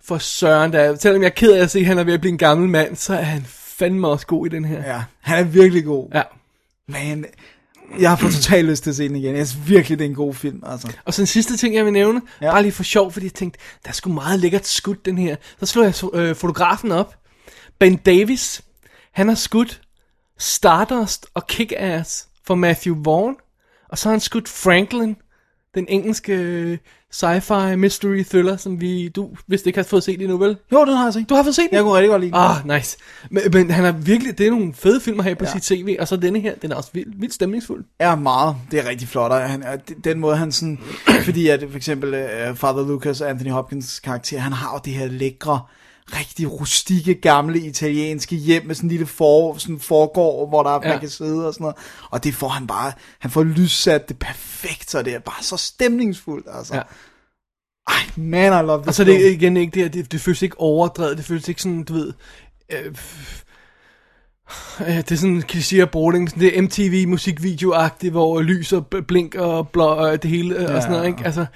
[0.04, 2.20] for søren da, selvom jeg er ked af at se, at han er ved at
[2.20, 3.44] blive en gammel mand, så er han
[3.78, 4.82] fandme også god i den her.
[4.94, 6.08] Ja, han er virkelig god.
[6.14, 6.22] Ja.
[6.88, 7.24] Men
[8.00, 9.36] jeg har fået totalt lyst til at se den igen.
[9.36, 10.62] Jeg synes virkelig, det er en god film.
[10.66, 10.92] Altså.
[11.04, 12.50] Og så en sidste ting, jeg vil nævne, Ja.
[12.50, 15.36] bare lige for sjov, fordi jeg tænkte, der er sgu meget lækkert skudt den her.
[15.60, 17.14] Så slår jeg øh, fotografen op.
[17.78, 18.62] Ben Davis,
[19.12, 19.80] han har skudt
[20.38, 23.34] Stardust og Kick-Ass for Matthew Vaughn.
[23.88, 25.16] Og så har han skudt Franklin,
[25.74, 26.78] den engelske øh,
[27.14, 30.56] sci-fi mystery thriller, som vi, du vist ikke har fået set endnu, vel?
[30.72, 31.28] Jo, den har jeg set.
[31.28, 31.76] Du har fået set den?
[31.76, 32.40] Jeg kunne rigtig godt lide den.
[32.40, 32.96] Ah, nice.
[33.30, 35.50] Men, men han har virkelig, det er nogle fede film have på ja.
[35.50, 37.84] sit tv, og så denne her, den er også vildt, vildt stemningsfuld.
[37.98, 38.56] er meget.
[38.70, 39.30] Det er rigtig flot.
[39.30, 39.64] Og han,
[40.04, 40.78] den måde, han sådan...
[41.24, 45.06] fordi at for eksempel uh, Father Lucas Anthony Hopkins karakter, han har jo det her
[45.06, 45.60] lækre,
[46.12, 50.88] rigtig rustikke, gamle italienske hjem med sådan en lille for, sådan forgård, hvor der ja.
[50.88, 51.76] man kan sidde og sådan noget.
[52.10, 52.92] Og det får han bare...
[53.18, 56.46] Han får lyssat det perfekt, så det er bare så stemningsfuldt.
[56.52, 56.74] Altså.
[56.74, 56.82] Ja.
[57.88, 60.42] Ej, man, I love this Og så er det igen ikke det, det, det føles
[60.42, 62.12] ikke overdrevet, det føles ikke sådan, du ved,
[62.72, 62.94] øh,
[64.80, 68.72] Ja, det er sådan, kan sige, at bruge det, det er MTV musikvideo-agtigt, hvor lys
[68.72, 70.74] og b- blink og blå og det hele ja.
[70.76, 71.24] og sådan noget, ikke?
[71.24, 71.46] Altså,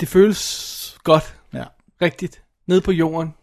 [0.00, 1.64] det føles godt, Ja.
[2.02, 3.34] rigtigt, nede på jorden.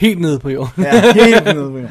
[0.00, 0.84] Helt nede på jorden.
[0.84, 1.88] Ja, helt nede på jorden.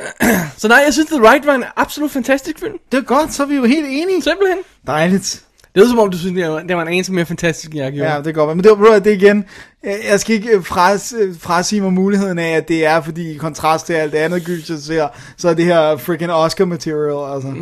[0.58, 2.74] Så nej, jeg synes, The Right var en absolut fantastisk film.
[2.92, 4.22] Det er godt, så er vi jo helt enige.
[4.22, 4.58] Simpelthen.
[4.86, 5.44] Dejligt.
[5.74, 7.80] Det er som om, du synes, det var, det var en anelse mere fantastisk, end
[7.80, 8.12] jeg gjorde.
[8.12, 8.56] Ja, det går godt.
[8.56, 9.44] Men det, var, det igen,
[9.84, 13.92] jeg skal ikke fras, frasige mig muligheden af, at det er, fordi i kontrast til
[13.92, 17.54] alt det andet gys, jeg ser, så er det her freaking Oscar material, altså.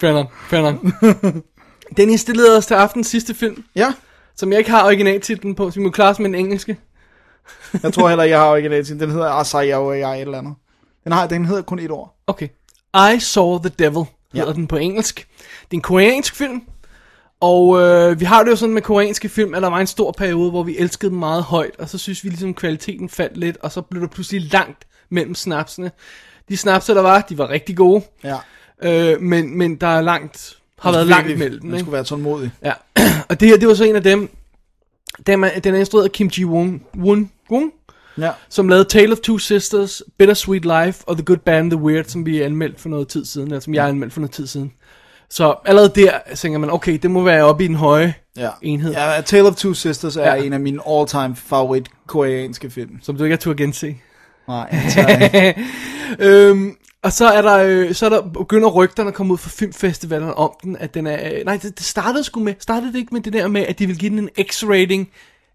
[0.00, 0.76] Fair nok, fair nok.
[1.96, 3.92] Dennis, det leder os til aftens sidste film, Ja,
[4.36, 6.76] som jeg ikke har originaltitlen på, så vi må klare os med den engelske.
[7.82, 10.54] Jeg tror heller, jeg har originalt Den hedder Asaya og jeg et eller andet.
[11.04, 12.16] Den, har, den hedder kun et ord.
[12.26, 12.48] Okay.
[13.16, 14.52] I Saw the Devil hedder Ja.
[14.52, 15.16] den på engelsk.
[15.38, 16.62] Det er en koreansk film,
[17.40, 20.12] og øh, vi har det jo sådan med koreanske film, at der var en stor
[20.12, 23.56] periode, hvor vi elskede dem meget højt, og så synes vi ligesom, kvaliteten faldt lidt,
[23.62, 25.90] og så blev der pludselig langt mellem snapsene.
[26.48, 28.36] De snapser, der var, de var rigtig gode, Ja.
[28.82, 31.66] øh, men, men der er langt, har været langt mellem.
[31.66, 32.50] Man skulle være tålmodig.
[32.64, 32.72] Ja,
[33.30, 34.30] og det her, det var så en af dem,
[35.26, 37.70] den er, den er instrueret af Kim Ji-woon, Woon, Woon,
[38.18, 38.30] Ja.
[38.48, 42.04] som lavede Tale of Two Sisters, Bittersweet Life og The Good Bad and the Weird,
[42.04, 44.72] som vi anmeldte for noget tid siden, eller som jeg anmeldte for noget tid siden.
[45.30, 48.48] Så allerede der tænker man, okay, det må være oppe i den høje Ja.
[48.62, 50.42] enhed, ja, Tale of Two Sisters er Ja.
[50.42, 52.98] en af mine all-time favorit koreanske film.
[53.02, 53.96] som du ikke har tur gense.
[54.48, 55.54] Nej, jeg
[56.18, 59.50] øhm, og så er der, øh, så er der begynder rygterne at komme ud fra
[59.50, 62.98] filmfestivalerne om den, at den er, øh, nej, det, det startede sgu med, startede det
[62.98, 65.04] ikke med det der med, at de ville give den en X-rating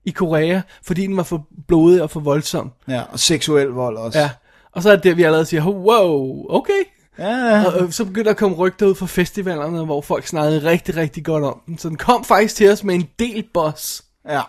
[0.05, 2.71] i Korea, fordi den var for blodig og for voldsom.
[2.87, 4.19] ja, og seksuel vold også.
[4.19, 4.29] Ja,
[4.71, 6.83] og så er det der, vi allerede siger, wow, okay.
[7.19, 7.63] ja.
[7.65, 10.95] Og øh, så begynder der at komme rygter ud fra festivalerne, hvor folk snakkede rigtig,
[10.97, 11.77] rigtig godt om den.
[11.77, 14.03] Så den kom faktisk til os med en del boss.
[14.29, 14.41] ja.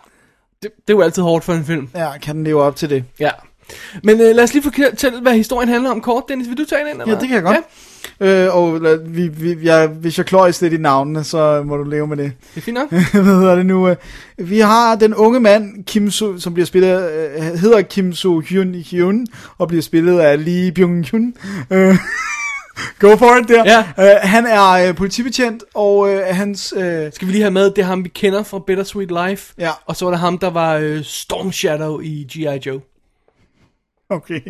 [0.63, 1.89] Det, det er jo altid hårdt for en film.
[1.95, 3.03] Ja, kan den leve op til det?
[3.19, 3.29] Ja.
[4.03, 6.23] Men øh, lad os lige fortælle, hvad historien handler om kort.
[6.29, 7.09] Dennis, vil du tage den ind?
[7.09, 7.55] Ja, det kan jeg godt.
[7.55, 7.61] Ja.
[8.21, 12.07] Øh, og vi, vi, jeg, hvis jeg kløjs lidt i navnene, så må du leve
[12.07, 12.31] med det.
[12.55, 12.89] Det er fint nok.
[13.23, 13.89] Hvad hedder det nu?
[13.89, 13.95] øh?
[14.37, 18.75] Vi har den unge mand, Kim So, som bliver spillet, øh, hedder Kim So Hyun
[18.91, 19.27] Hyun,
[19.57, 21.33] og bliver spillet af Lee Byung Hyun.
[21.71, 21.95] Øh,
[22.99, 23.63] Go for it der.
[23.65, 23.79] Ja.
[23.79, 26.73] Øh, han er øh, politibetjent, og øh, hans...
[26.77, 29.53] Øh, Skal vi lige have med, det er ham, vi kender fra Bittersweet Life.
[29.57, 29.71] Ja.
[29.85, 32.59] Og så var der ham, der var øh, Storm Shadow i G.I.
[32.65, 32.79] Joe.
[34.11, 34.41] Okay,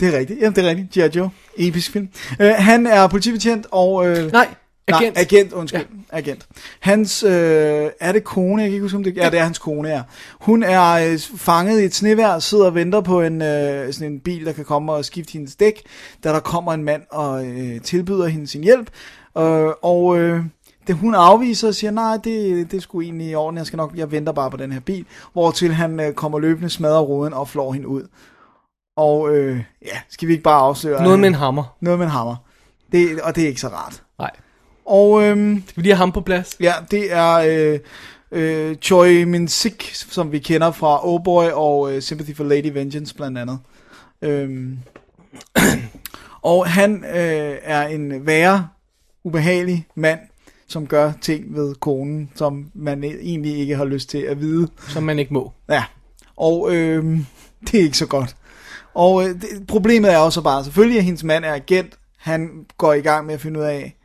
[0.00, 0.40] det er rigtigt.
[0.40, 0.90] Jamen, det er rigtigt.
[0.92, 1.18] G.I.
[1.18, 1.30] Joe.
[1.56, 2.08] Episk film.
[2.40, 4.06] Øh, han er politibetjent, og...
[4.08, 4.48] Øh, Nej,
[4.88, 5.14] agent.
[5.14, 5.80] Nej, agent, undskyld.
[6.12, 6.18] Ja.
[6.18, 6.46] Agent.
[6.80, 8.62] Hans, øh, er det kone?
[8.62, 10.02] Jeg kan ikke huske, om det, ja, det er hans kone, ja.
[10.40, 14.20] Hun er øh, fanget i et snevejr, sidder og venter på en, øh, sådan en
[14.20, 15.82] bil, der kan komme og skifte hendes dæk,
[16.24, 18.90] da der kommer en mand og øh, tilbyder hende sin hjælp.
[19.38, 20.44] Øh, og øh,
[20.86, 23.76] det hun afviser og siger, nej, det, det er sgu egentlig i orden, jeg skal
[23.76, 25.06] nok, jeg venter bare på den her bil.
[25.32, 28.02] Hvortil han øh, kommer løbende, smadrer ruden og flår hende ud.
[28.96, 31.02] Og øh, ja, skal vi ikke bare afsløre?
[31.02, 31.76] Noget med en hammer.
[31.80, 32.36] Noget med en hammer.
[32.92, 34.02] Det, og det er ikke så rart.
[34.18, 34.30] Nej.
[34.84, 36.56] Og øhm, Skal vi lige have ham på plads?
[36.60, 37.78] ja, det er øh,
[38.32, 42.72] øh, Choi Min Sik, som vi kender fra Oh Boy og øh, Sympathy for Lady
[42.72, 43.58] Vengeance blandt andet.
[44.22, 44.78] Øhm,
[46.42, 48.68] og han øh, er en værre,
[49.24, 50.20] ubehagelig mand,
[50.68, 54.68] som gør ting ved konen, som man egentlig ikke har lyst til at vide.
[54.88, 55.52] Som man ikke må.
[55.68, 55.84] Ja,
[56.36, 57.18] og øh,
[57.70, 58.36] det er ikke så godt.
[58.94, 62.92] Og øh, det, problemet er også bare, selvfølgelig at hendes mand er agent, han går
[62.92, 63.96] i gang med at finde ud af,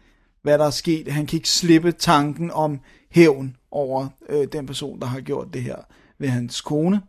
[0.44, 1.12] hvad der er sket.
[1.12, 2.80] Han kan ikke slippe tanken om
[3.12, 5.76] hævn over øh, den person, der har gjort det her
[6.20, 7.02] ved hans kone.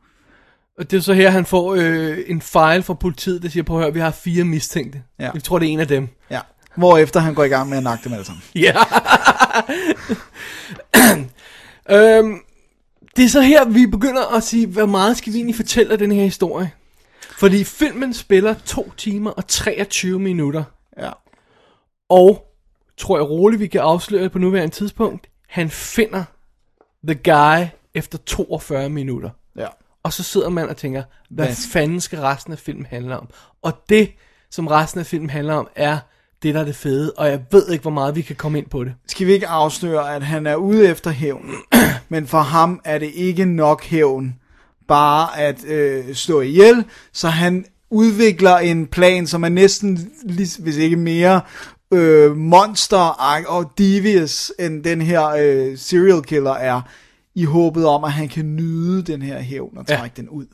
[0.78, 3.80] Og det er så her, han får øh, en file fra politiet, der siger, på
[3.80, 5.02] at vi har fire mistænkte.
[5.20, 5.30] Ja.
[5.34, 6.08] Vi tror, det er en af dem.
[6.30, 6.40] Ja.
[6.76, 8.42] Hvorefter han går i gang med at nakke dem alle sammen.
[8.54, 8.74] Ja.
[11.90, 12.38] øhm,
[13.16, 15.98] det er så her, vi begynder at sige, hvor meget skal vi egentlig fortælle af
[15.98, 16.70] den her historie?
[17.38, 20.64] Fordi filmen spiller 2 timer og 23 minutter.
[20.98, 21.10] Ja.
[22.08, 22.44] Og,
[22.96, 26.24] tror jeg roligt, vi kan afsløre på nuværende tidspunkt, han finder
[27.04, 29.30] the guy efter 42 minutter.
[29.56, 29.66] Ja.
[30.02, 31.56] Og så sidder man og tænker, hvad Hvad?
[31.72, 33.28] fanden skal resten af filmen handle om?
[33.62, 34.12] Og det,
[34.50, 35.98] som resten af filmen handler om, er
[36.42, 37.12] det, der er det fede.
[37.16, 38.94] Og jeg ved ikke, hvor meget vi kan komme ind på det.
[39.06, 41.54] Skal vi ikke afsløre, at han er ude efter hævn?
[42.08, 44.34] Men for ham er det ikke nok hævn,
[44.88, 50.10] bare at øh, slå ihjel, så han udvikler en plan, som er næsten,
[50.58, 51.40] hvis ikke mere,
[51.92, 52.96] øh, monster
[53.48, 56.80] og devious, end den her øh, serial killer er,
[57.34, 60.22] i håbet om, at han kan nyde den her hævn og trække ja.
[60.22, 60.46] den ud.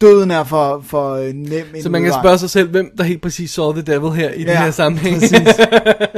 [0.00, 2.22] Døden er for, for øh, nem en Så man kan udvej.
[2.22, 4.70] spørge sig selv, hvem der helt præcis saw the devil her i ja, den her
[4.70, 5.22] sammenhæng.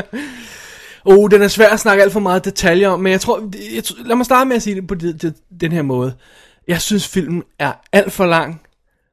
[1.05, 3.83] oh, den er svær at snakke alt for meget detaljer om, men jeg tror, jeg,
[4.07, 6.15] lad mig starte med at sige det på det, det, den her måde.
[6.69, 8.61] Jeg synes, filmen er alt for lang,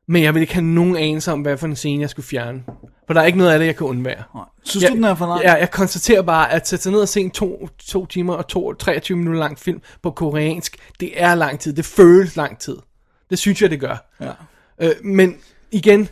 [0.07, 2.63] Men jeg vil ikke have nogen anelse om, hvad for en scene jeg skulle fjerne.
[3.07, 4.23] For der er ikke noget af det, jeg kan undvære.
[4.63, 5.41] Synes jeg, du, den er for lang?
[5.41, 8.47] Ja, jeg konstaterer bare, at sætte sig ned og se en to, to timer og
[8.47, 11.73] to, 23 minutter lang film på koreansk, det er lang tid.
[11.73, 12.77] Det føles lang tid.
[13.29, 14.09] Det synes jeg, det gør.
[14.21, 14.31] Ja.
[14.79, 15.35] Øh, men
[15.71, 16.09] igen,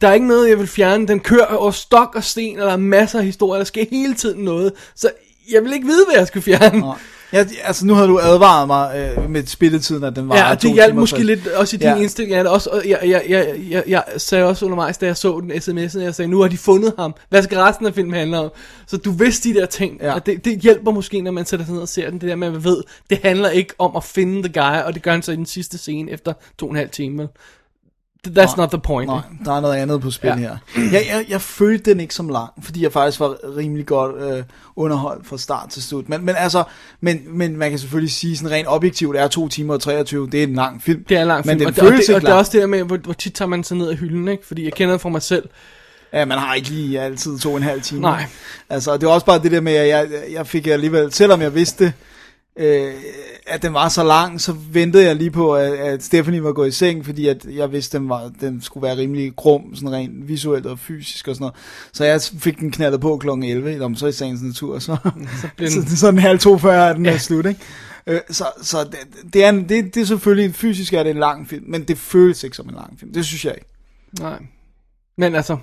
[0.00, 1.08] der er ikke noget, jeg vil fjerne.
[1.08, 3.58] Den kører over stok og sten, og der er masser af historier.
[3.58, 4.72] Der sker hele tiden noget.
[4.94, 5.10] Så
[5.52, 6.80] jeg vil ikke vide, hvad jeg skulle fjerne.
[6.80, 6.94] Nå.
[7.32, 10.72] Ja, altså nu havde du advaret mig øh, med spilletiden, at den var Ja, det
[10.74, 11.96] hjalp måske så- lidt også i din Ja.
[11.96, 12.46] indstilling det.
[12.46, 16.00] Også, og jeg, jeg, jeg, jeg, jeg sagde også undervejs, da jeg så den sms'en,
[16.00, 17.14] jeg sagde, nu har de fundet ham.
[17.28, 18.50] Hvad skal resten af filmen handle om?
[18.86, 19.98] Så du vidste de der ting.
[20.02, 20.14] Ja.
[20.14, 22.20] Og det, det hjælper måske, når man sætter sig ned og ser den.
[22.20, 24.94] Det der med, at man ved, det handler ikke om at finde the guy, og
[24.94, 27.28] det gør han så i den sidste scene efter to og en halv time.
[28.26, 29.08] That's not the point.
[29.08, 30.36] Nej, der er noget andet på spil ja.
[30.36, 30.56] Her.
[30.76, 34.42] Jeg, jeg, jeg følte den ikke som lang, fordi jeg faktisk var rimelig godt øh,
[34.76, 36.08] underholdt fra start til slut.
[36.08, 36.64] Men, men altså,
[37.00, 40.40] men, men man kan selvfølgelig sige sådan rent objektivt, er 2 timer og 23, det
[40.40, 41.04] er en lang film.
[41.08, 42.32] Det er en lang Men film, den og, det, og, føles det, og ikke det
[42.32, 44.46] er også det der med, hvor, hvor tit tager man sig ned af hylden, ikke?
[44.46, 45.48] Fordi jeg kender det fra mig selv.
[46.12, 48.00] Ja, man har ikke lige altid to og en halv time.
[48.00, 48.24] Nej.
[48.70, 51.54] Altså, det var også bare det der med, at jeg, jeg fik alligevel, selvom jeg
[51.54, 51.92] vidste,
[52.56, 52.92] øh,
[53.46, 56.68] at den var så lang, så ventede jeg lige på, at, at Stephanie var gået
[56.68, 59.92] i seng, fordi at jeg vidste, at den, var, den skulle være rimelig grum, sådan
[59.92, 61.54] rent visuelt og fysisk og sådan noget.
[61.92, 63.28] Så jeg fik den knaldet på kl.
[63.28, 64.96] 11, Jamen, så i sagens natur, så,
[65.40, 67.06] så, den- så, sådan halv to før er den.
[67.06, 67.12] Ja.
[67.12, 67.60] er slut, ikke?
[68.06, 68.98] Øh, så så det,
[69.32, 71.98] det, er, en- det, det er selvfølgelig, fysisk er det en lang film, men det
[71.98, 73.12] føles ikke som en lang film.
[73.12, 73.68] Det synes jeg ikke.
[74.20, 74.38] Nej.
[75.18, 75.56] Men altså,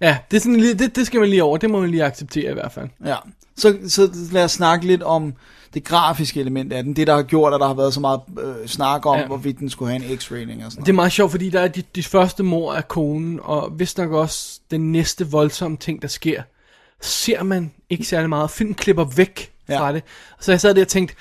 [0.00, 1.56] ja, det, er sådan, lige- det, det skal man lige over.
[1.56, 2.88] Det må man lige acceptere i hvert fald.
[3.04, 3.16] Ja,
[3.56, 5.34] så, så lad os snakke lidt om
[5.74, 6.96] det grafiske element af den.
[6.96, 9.26] Det, der har gjort, at der har været så meget øh, snak om, ja.
[9.26, 11.68] Hvorvidt den skulle have en X-rating og sådan Det er meget sjovt, fordi der er
[11.68, 16.08] de, de første mor af konen, og vist nok også den næste voldsomme ting, der
[16.08, 16.42] sker,
[17.00, 18.50] ser man ikke særlig meget.
[18.50, 19.80] Filmen klipper væk Ja.
[19.80, 20.02] fra det.
[20.40, 21.14] Så jeg sad der og tænkte,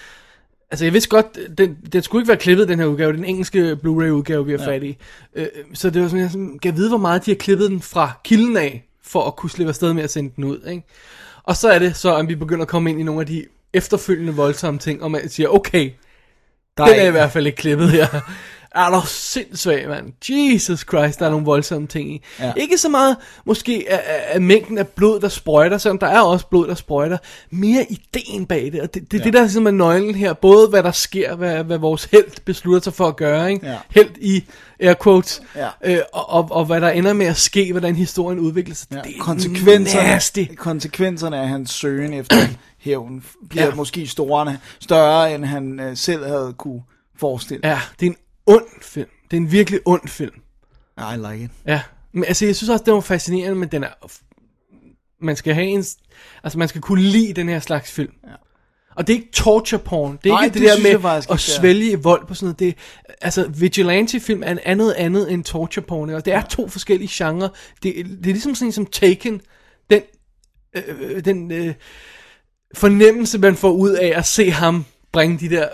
[0.72, 3.77] altså jeg vidste godt, den, den skulle ikke være klippet, den her udgave, den engelske
[3.84, 4.68] Blu-ray udgave, vi har ja.
[4.68, 4.98] fat i.
[5.35, 7.81] Øh, så det var sådan, jeg sådan, kan vide, hvor meget de har klippet den
[7.81, 10.84] fra kilden af, for at kunne slippe afsted med at sende den ud, ikke?
[11.44, 13.45] Og så er det så, at vi begynder at komme ind i nogle af de
[13.73, 15.91] efterfølgende voldsomme ting, og man siger, okay,
[16.77, 18.07] Der den er er i hvert fald ikke klippet her.
[18.78, 20.14] Er du sindssyg, mand.
[20.54, 22.22] Jesus Christ, der er nogle voldsomme ting i.
[22.40, 22.54] Ja.
[22.58, 26.48] Ikke så meget måske af, af, mængden af blod, der sprøjter, selvom der er også
[26.48, 27.18] blod, der sprøjter.
[27.49, 29.24] Mere ideen bag det, og det, det er ja.
[29.24, 30.34] det, der ligesom er nøglen her.
[30.34, 33.68] Både hvad der sker, hvad, hvad vores held beslutter sig for at gøre, ikke?
[33.68, 33.78] Ja.
[33.90, 34.44] Held i
[34.80, 35.41] air quotes.
[35.56, 35.70] Ja.
[35.84, 38.88] Øh, og, og, og hvad der ender med at ske, hvordan historien udvikler sig.
[38.91, 40.44] Ja, Det er konsekvenserne, nasty.
[40.58, 42.36] konsekvenserne af hans søgen efter
[42.80, 43.76] hævn bliver ja.
[43.76, 46.82] Måske større, større end han øh, selv havde kunne
[47.20, 47.62] forestille.
[47.64, 48.18] Ja, det er en
[48.48, 49.10] ond film.
[49.32, 50.36] Det er en virkelig ond film.
[50.98, 51.52] I like it.
[51.65, 51.82] Ja,
[52.14, 53.90] men altså jeg synes også, det var fascinerende, men den er...
[55.22, 55.84] Man skal have en...
[56.44, 58.14] Altså man skal kunne lide den her slags film.
[58.28, 58.32] Ja.
[58.95, 60.19] Og det er ikke torture porn.
[60.24, 61.36] Det er Nej, ikke det, det der med at er.
[61.36, 62.60] svælge i vold på sådan noget.
[62.60, 66.10] Det, er- altså vigilante-film er en andet andet end torture porn.
[66.10, 67.49] Og det er to forskellige genrer.
[67.84, 69.41] Det, det er ligesom sådan en som Taken.
[69.90, 70.02] Den,
[70.76, 71.74] øh, den øh,
[72.76, 75.68] fornemmelse, man får ud af at se ham bringe de der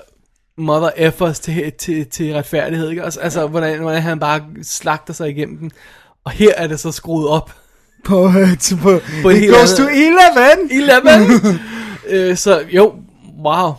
[0.57, 2.89] mother effers til, til, til retfærdighed.
[2.89, 3.03] Ikke?
[3.03, 5.71] Altså, altså hvordan, hvordan han bare slagter sig igennem den.
[6.23, 7.51] Og her er det så skruet op.
[8.03, 11.59] På, øh, på, På it goes to andet- 11!
[12.07, 12.29] 11!
[12.29, 12.95] øh, så jo,
[13.45, 13.73] wow.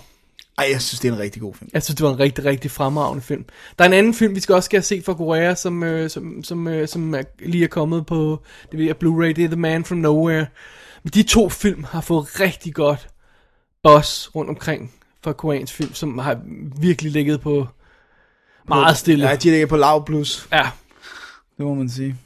[0.59, 1.71] Ej, jeg synes, det er en rigtig god film.
[1.73, 3.45] Jeg synes, det var en rigtig, rigtig fremragende film.
[3.79, 6.45] Der er en anden film, vi skal også skal set fra Korea, som, øh, som,
[6.45, 8.41] som, øh, som er, lige er kommet på
[8.71, 9.33] det ved jeg, Blu-ray.
[9.33, 10.47] Det er The Man From Nowhere.
[11.03, 13.09] Men de to film har fået rigtig godt
[13.83, 14.93] buzz rundt omkring
[15.25, 16.41] for koreansk film, som har
[16.81, 17.67] virkelig ligget på
[18.69, 19.29] meget stille.
[19.29, 20.49] Ja, de ligger på lav plus.
[20.53, 20.71] Ja,
[21.57, 22.17] Det må man sige.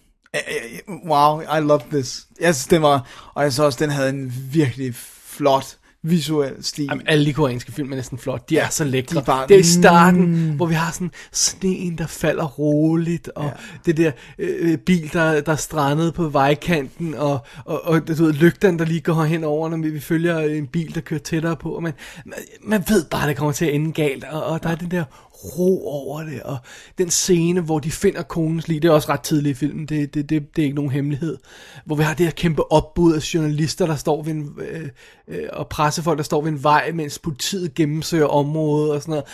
[1.09, 2.27] Wow, I love this.
[2.41, 3.07] Jeg synes, den var...
[3.35, 4.95] Og jeg synes også, den havde en virkelig
[5.25, 6.85] flot visuel stil.
[6.91, 8.51] Jamen, alle de koreanske film er næsten flot.
[8.51, 9.15] De er så lækre.
[9.15, 13.29] de er bare- det er i starten, hvor vi har sådan sneen, der falder roligt,
[13.29, 13.51] og ja.
[13.87, 18.33] det der øh, bil, der, der er strandet på vejkanten, og, og, og du ved,
[18.33, 21.71] lygterne, der lige går hen over, når vi, følger en bil, der kører tættere på.
[21.71, 21.93] Og man,
[22.27, 24.75] man, man ved bare, at det kommer til at ende galt, og, og der er
[24.75, 25.05] den der
[25.45, 26.59] ro over det, og
[26.99, 30.15] den scene, hvor de finder konens lig, det er også ret tidligt i filmen, det,
[30.15, 31.39] det, det, det er ikke nogen hemmelighed,
[31.85, 34.89] hvor vi har det her kæmpe opbud af journalister, der står ved en, øh,
[35.29, 39.25] øh, og pressefolk, der står ved en vej, mens politiet gennemsøger området og sådan noget.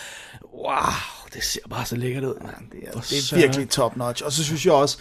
[0.53, 2.69] Wow, det ser bare så lækkert ud, man.
[2.71, 4.25] Det er, det er virkelig top notch.
[4.25, 4.97] Og så synes jeg også,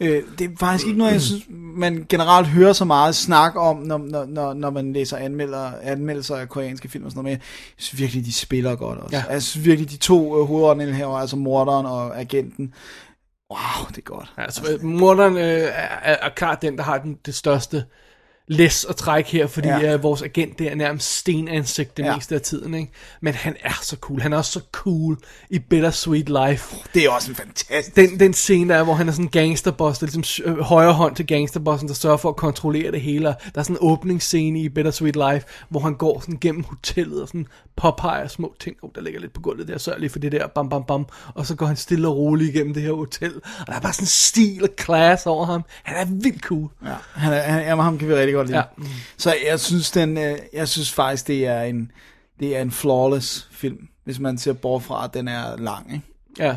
[0.00, 3.76] øh, det er faktisk ikke noget, jeg synes, man generelt hører så meget snak om,
[3.76, 7.24] når, når, når, man læser anmelder, anmeldelser af koreanske film og sådan noget.
[7.24, 7.40] Men
[7.76, 9.16] jeg synes virkelig, de spiller godt også.
[9.16, 9.32] Ja.
[9.32, 12.74] Jeg synes virkelig, de to øh, hovedåndene her, altså morderen og agenten,
[13.50, 14.32] wow, det er godt.
[14.36, 17.84] Altså, morderen øh, er, er klart den, der har den, det største
[18.48, 19.94] læs og træk her, fordi Ja.
[19.94, 22.14] uh, vores agent der er nærmest stenansigt det Ja.
[22.14, 22.92] meste af tiden, ikke?
[23.20, 24.20] Men han er så cool.
[24.20, 25.18] Han er også så cool
[25.50, 26.76] i Bittersweet Life.
[26.94, 27.96] Det er også en fantastisk...
[27.96, 30.58] Den, den scene der, er, hvor han er sådan en gangsterboss, der er ligesom øh,
[30.60, 33.24] højre hånd til gangsterbossen, der sørger for at kontrollere det hele.
[33.24, 37.28] Der er sådan en åbningsscene i Bittersweet Life, hvor han går sådan gennem hotellet og
[37.28, 37.46] sådan
[37.76, 38.76] påpeger små ting.
[38.82, 41.06] Oh, der ligger lidt på gulvet der, sørg lige for det der, bam bam bam.
[41.34, 43.34] Og så går han stille og roligt igennem det her hotel.
[43.60, 45.62] Og der er bare sådan stil og class over ham.
[45.82, 46.68] Han er vildt cool.
[46.84, 48.58] Ja, han er, han, jamen, ham kan vi rigtig godt lide.
[48.58, 48.64] Ja.
[49.16, 51.90] Så jeg synes, den, øh, jeg synes faktisk, det er en,
[52.40, 55.92] det er en flawless film, hvis man ser bort fra, at den er lang.
[55.94, 56.04] Ikke?
[56.38, 56.56] Ja.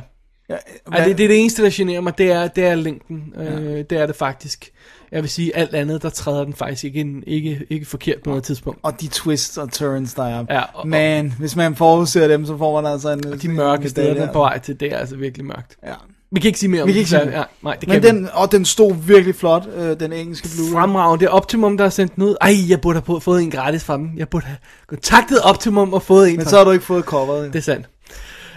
[0.49, 0.55] Ja,
[0.97, 3.33] Ja, det, det er det eneste, der generer mig, det er, det er længden.
[3.37, 3.43] Ja.
[3.59, 4.71] Øh, det er det faktisk.
[5.11, 8.29] Jeg vil sige, alt andet, der træder den faktisk ikke, ind, ikke, ikke forkert på
[8.29, 8.79] noget tidspunkt.
[8.83, 10.45] Og de twists og turns, der er.
[10.49, 13.19] Ja, og- Man, hvis man forudser dem, så får man altså en...
[13.41, 15.77] De mørke steder, den på vej til, det er altså virkelig mørkt.
[15.85, 15.93] Ja.
[16.31, 16.99] Vi kan ikke sige mere om Vi kan det.
[16.99, 17.37] ikke sige mere.
[17.37, 20.73] ja, nej, det Men kan den, og den stod virkelig flot, øh, den engelske Blu-ray.
[20.73, 21.19] Fremragende.
[21.19, 22.35] Det er Optimum, der har sendt den ud.
[22.41, 24.09] Ej, jeg burde have fået en gratis fra dem.
[24.17, 24.57] Jeg burde have
[24.87, 27.53] kontaktet Optimum og fået en Men fra så har du ikke fået coveret.
[27.53, 27.89] Det er sandt.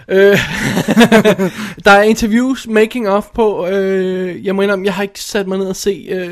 [0.07, 0.37] Øh,
[1.85, 3.67] der er interviews, making of på.
[3.67, 6.31] Øh, jeg må indrømme, jeg har ikke sat mig ned og se, øh,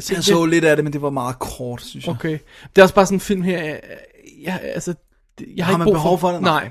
[0.00, 2.14] se Jeg så lidt af det, men det var meget kort, synes jeg.
[2.14, 2.38] Okay.
[2.76, 3.80] Det er også bare sådan en film her, jeg,
[4.44, 4.94] jeg, altså,
[5.38, 6.42] det- jeg har, Har ikke man brug behov for det?
[6.42, 6.70] Nej.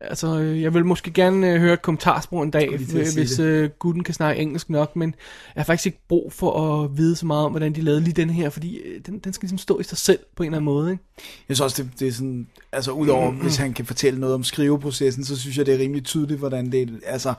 [0.00, 2.76] Altså, øh, jeg vil måske gerne øh, høre et kommentarspor en dag,
[3.14, 5.14] hvis øh, gutten kan snakke engelsk nok, men
[5.54, 8.14] jeg har faktisk ikke brug for at vide så meget om, hvordan de lavede lige
[8.14, 10.56] den her, fordi øh, den, den skal ligesom stå i sig selv på en eller
[10.56, 11.04] anden måde, ikke?
[11.48, 14.44] Jeg synes også, det, det er sådan, altså udover, hvis han kan fortælle noget om
[14.44, 17.34] skriveprocessen, så synes jeg, det er rimelig tydeligt, hvordan det, altså,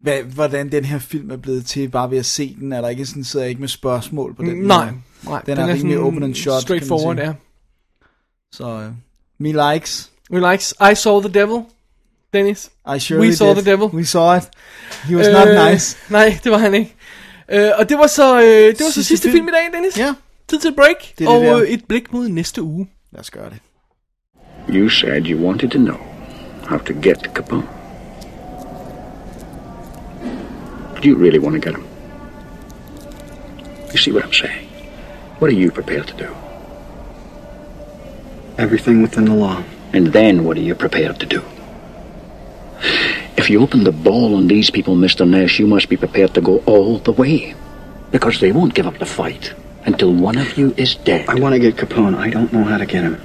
[0.00, 2.88] hvad, hvordan den her film er blevet til, bare ved at se den, er der
[2.88, 5.00] ikke sådan, sidder jeg ikke med spørgsmål på den nej, måde.
[5.24, 5.42] nej.
[5.46, 7.32] Den, er, rimelig open and shut, Straightforward, ja.
[8.52, 8.92] Så, uh,
[9.38, 11.62] me likes, We likes I Saw the Devil,
[12.32, 12.70] Dennis.
[12.94, 13.56] I surely We saw did.
[13.62, 13.88] the devil.
[13.94, 14.44] We saw it.
[15.08, 15.96] He was not uh, nice.
[16.10, 16.94] Nej, det var han ikke.
[17.48, 19.34] Øh, og det var så, øh, det var så Sidste sidste film.
[19.34, 19.98] film i dag, Dennis.
[19.98, 20.14] Ja,
[20.48, 21.56] Tid til break, Det er det og der.
[21.62, 22.88] øh, et blik mod næste uge.
[23.12, 23.58] lad os gøre det.
[24.74, 25.96] You said you wanted to know
[26.68, 27.62] how to get Capone.
[31.02, 31.84] Do you really want to get him?
[33.92, 34.68] You see what I'm saying?
[35.40, 36.30] What are you prepared to do?
[38.58, 39.62] Everything within the law.
[39.94, 41.40] And then what are you prepared to do?
[43.36, 45.28] If you open the ball on these people, Mr.
[45.28, 47.54] Nash, you must be prepared to go all the way.
[48.10, 49.54] Because they won't give up the fight
[49.86, 51.28] until one of you is dead.
[51.28, 52.16] I want to get Capone.
[52.16, 53.20] I don't know how to get him.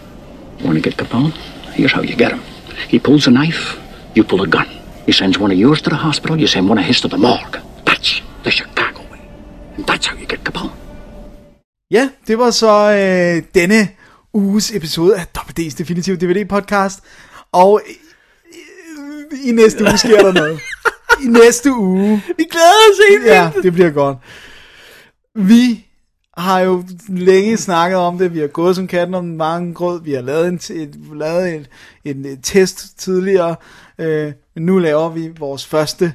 [0.63, 1.33] Want to get Capone?
[1.73, 2.41] Here's how you get him.
[2.87, 3.79] He pulls a knife,
[4.13, 4.69] you pull a gun.
[5.05, 7.17] He sends one of yours to the hospital, you send one of his to the
[7.17, 7.57] morgue.
[7.85, 9.21] That's the Chicago way.
[9.75, 10.71] And that's how you get Capone.
[11.91, 13.87] Ja, det var så øh, denne
[14.33, 16.99] uges episode af WD's Definitive DVD Podcast.
[17.51, 20.59] Og i, i næste uge sker der noget.
[21.23, 22.23] I næste uge.
[22.37, 24.17] Vi glæder os helt Ja, det bliver godt.
[25.35, 25.85] Vi
[26.37, 28.33] har jo længe snakket om det.
[28.33, 30.03] Vi har gået som katten om mange grød.
[30.03, 31.67] Vi har lavet en, et, lavet en,
[32.03, 33.55] en, en test tidligere.
[33.99, 36.13] Øh, men nu laver vi vores første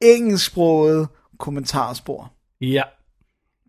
[0.00, 1.06] engelsksprogede
[1.38, 2.32] kommentarspor.
[2.60, 2.82] Ja.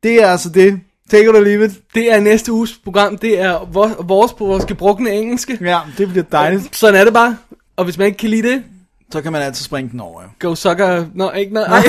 [0.03, 0.79] Det er altså det.
[1.11, 1.71] Take it or leave it.
[1.95, 3.17] Det er næste uges program.
[3.17, 5.57] Det er vores, vores på vores gebrugne engelske.
[5.61, 6.75] Ja, det bliver dejligt.
[6.75, 7.37] Sådan er det bare.
[7.75, 8.63] Og hvis man ikke kan lide det,
[9.11, 10.27] Så kan man altid springe den over, jo.
[10.39, 11.05] go sucker.
[11.13, 11.69] Nå, ikke noget.
[11.69, 11.83] Nej,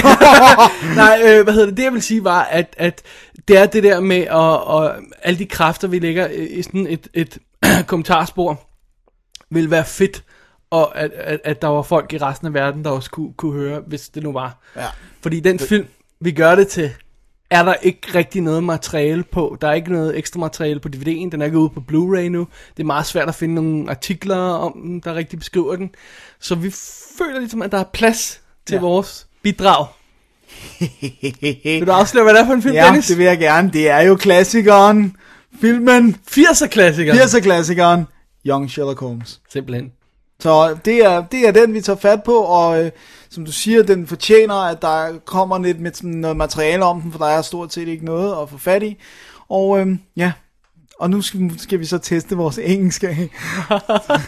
[0.96, 1.76] Nej øh, hvad hedder det?
[1.76, 3.02] Det jeg vil sige var, at, at
[3.48, 7.08] det er det der med at, og alle de kræfter, vi lægger i sådan et,
[7.14, 7.38] et
[7.88, 8.60] kommentarspor,
[9.50, 10.24] vil være fedt,
[10.70, 13.52] og at, at, at der var folk i resten af verden, der også kunne, kunne
[13.52, 14.58] høre, hvis det nu var.
[14.76, 14.86] Ja.
[15.22, 15.86] Fordi den film,
[16.20, 16.90] vi gør det til,
[17.52, 19.56] er der ikke rigtig noget materiale på.
[19.60, 21.30] Der er ikke noget ekstra materiale på DVD'en.
[21.30, 22.46] Den er ikke ude på Blu-ray nu.
[22.76, 25.90] Det er meget svært at finde nogle artikler om den, der rigtig beskriver den.
[26.40, 26.70] Så vi
[27.18, 28.80] føler ligesom, at der er plads til ja.
[28.80, 29.86] Vores bidrag.
[31.62, 33.06] Vil du afsløre, hvad det er for en film, Ja, Dennis?
[33.06, 33.70] det vil jeg gerne.
[33.72, 35.16] Det er jo klassikeren.
[35.60, 36.16] Filmen.
[36.30, 37.14] 80'er klassiker.
[37.14, 38.06] 80'er klassikeren.
[38.46, 39.40] Young Sherlock Holmes.
[39.52, 39.92] Simpelthen.
[40.40, 42.90] Så det er, det er den, vi tager fat på, og øh,
[43.32, 47.12] som du siger, den fortjener, at der kommer lidt med sådan noget materiale om den,
[47.12, 48.96] for der er stort set ikke noget at få fat i.
[49.48, 50.32] Og øh, ja,
[50.98, 53.28] og nu skal, skal vi så teste vores engelske af.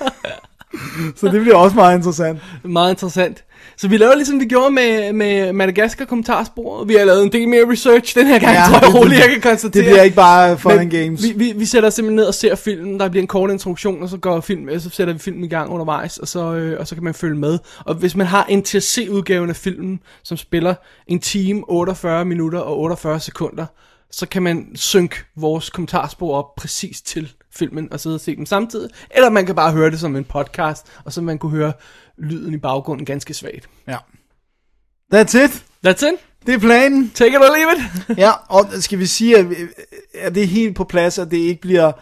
[1.19, 2.39] så det bliver også meget interessant.
[2.65, 3.44] Meget interessant.
[3.77, 6.85] Så vi laver ligesom vi gjorde med, med Madagaskar kommentarspor.
[6.85, 9.31] Vi har lavet en del mere research den her gang, ja, tror jeg roligt, jeg
[9.31, 9.83] kan konstatere.
[9.85, 11.23] Det bliver ikke bare fun and games.
[11.23, 13.01] Vi, vi, vi sætter os simpelthen ned og ser filmen.
[13.01, 15.71] Der bliver en kort introduktion, og så går film, så sætter vi filmen i gang
[15.71, 17.59] undervejs, og så, øh, og så kan man følge med.
[17.79, 20.75] Og hvis man har en til at se udgaven af filmen, som spiller
[21.07, 23.67] en time, 48 minutter og 48 sekunder,
[24.11, 28.47] så kan man synke vores kommentarspor op præcis til filmen og sidde og se dem
[28.47, 28.91] samtidig.
[29.11, 31.73] Eller man kan bare høre det som en podcast, og så man kunne høre
[32.19, 33.69] lyden i baggrunden ganske svagt.
[33.89, 33.97] Ja.
[35.15, 35.65] That's it.
[35.87, 36.15] That's it.
[36.47, 37.11] Det er planen.
[37.15, 38.19] Take it or leave it.
[38.25, 39.47] Ja, og skal vi sige, at,
[40.15, 41.93] at det er helt på plads, at det ikke bliver...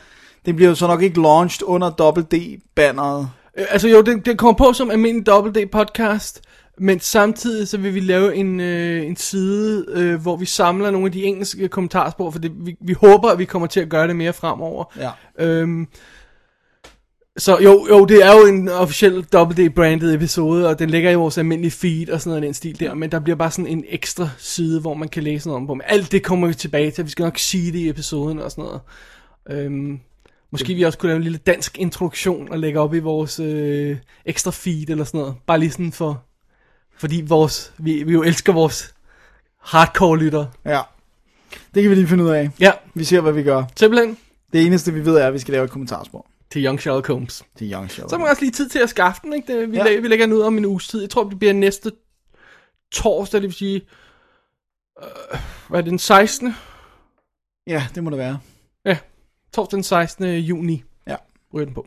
[0.47, 3.29] Det bliver jo så nok ikke launched under Double D-banneret.
[3.59, 6.41] Øh, Altså jo, den, den kommer på som almindelig Double D podcast,
[6.79, 11.07] men samtidig så vil vi lave en, øh, en side, øh, hvor vi samler nogle
[11.07, 14.09] af de engelske kommentarspor, for det, vi, vi håber, at vi kommer til at gøre
[14.09, 14.85] det mere fremover.
[14.97, 15.11] Ja.
[15.39, 15.87] Øhm,
[17.37, 21.15] så jo, jo, det er jo en officiel Double D-branded episode, og den ligger i
[21.15, 23.85] vores almindelige feed og sådan noget den stil der, men der bliver bare sådan en
[23.89, 25.75] ekstra side, hvor man kan læse noget om på.
[25.75, 28.51] Men alt det kommer vi tilbage til, vi skal nok sige det i episoden og
[28.51, 28.81] sådan noget.
[29.51, 30.01] Øhm,
[30.51, 33.97] måske vi også kunne lave en lille dansk introduktion og lægge op i vores øh,
[34.25, 35.35] ekstra feed eller sådan noget.
[35.47, 36.23] Bare lige sådan for,
[36.99, 38.95] fordi vores, vi, vi jo elsker vores
[39.61, 40.47] hardcore lytter.
[40.65, 40.81] Ja.
[41.75, 42.51] Det kan vi lige finde ud af.
[42.61, 43.65] Ja, Vi ser, hvad vi gør.
[43.77, 44.17] simpelthen
[44.53, 47.43] Det eneste, vi ved, er, at vi skal lave et kommentarspor til Young Sherlock Holmes.
[47.59, 48.11] til Young Sherlock.
[48.11, 49.53] Så har man også lige tid til at skaffe den, ikke?
[49.61, 49.87] Det, vi, Ja.
[49.91, 50.01] ja.
[50.01, 51.01] vi lægger den ud om en uges tid.
[51.01, 51.93] Jeg tror, det bliver næste
[52.93, 53.81] torsdag, det vil sige...
[55.03, 55.39] Øh,
[55.69, 56.55] hvad er det, den 16.
[57.67, 58.39] Ja, det må det være.
[58.85, 58.99] Ja,
[59.53, 60.25] torsdag den 16.
[60.35, 60.83] juni.
[61.07, 61.17] Ja.
[61.55, 61.87] Ryger den på.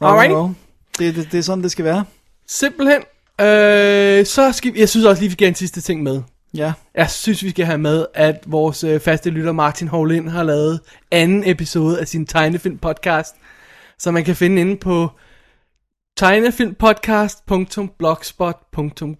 [0.00, 0.32] Alright.
[0.32, 0.56] Alright.
[0.98, 2.04] Det, det, det er sådan, det skal være.
[2.46, 3.02] Simpelthen.
[3.40, 6.22] Øh, så skal vi, jeg synes også lige, vi skal have en sidste ting med.
[6.54, 6.72] Ja.
[6.94, 10.80] Jeg synes, vi skal have med, at vores øh, faste lytter Martin Hovlind har lavet
[11.10, 13.34] anden episode af sin tegnefilm podcast,
[13.98, 15.10] som man kan finde inde på
[16.16, 19.16] tegnefilmpodcast.blogspot.com.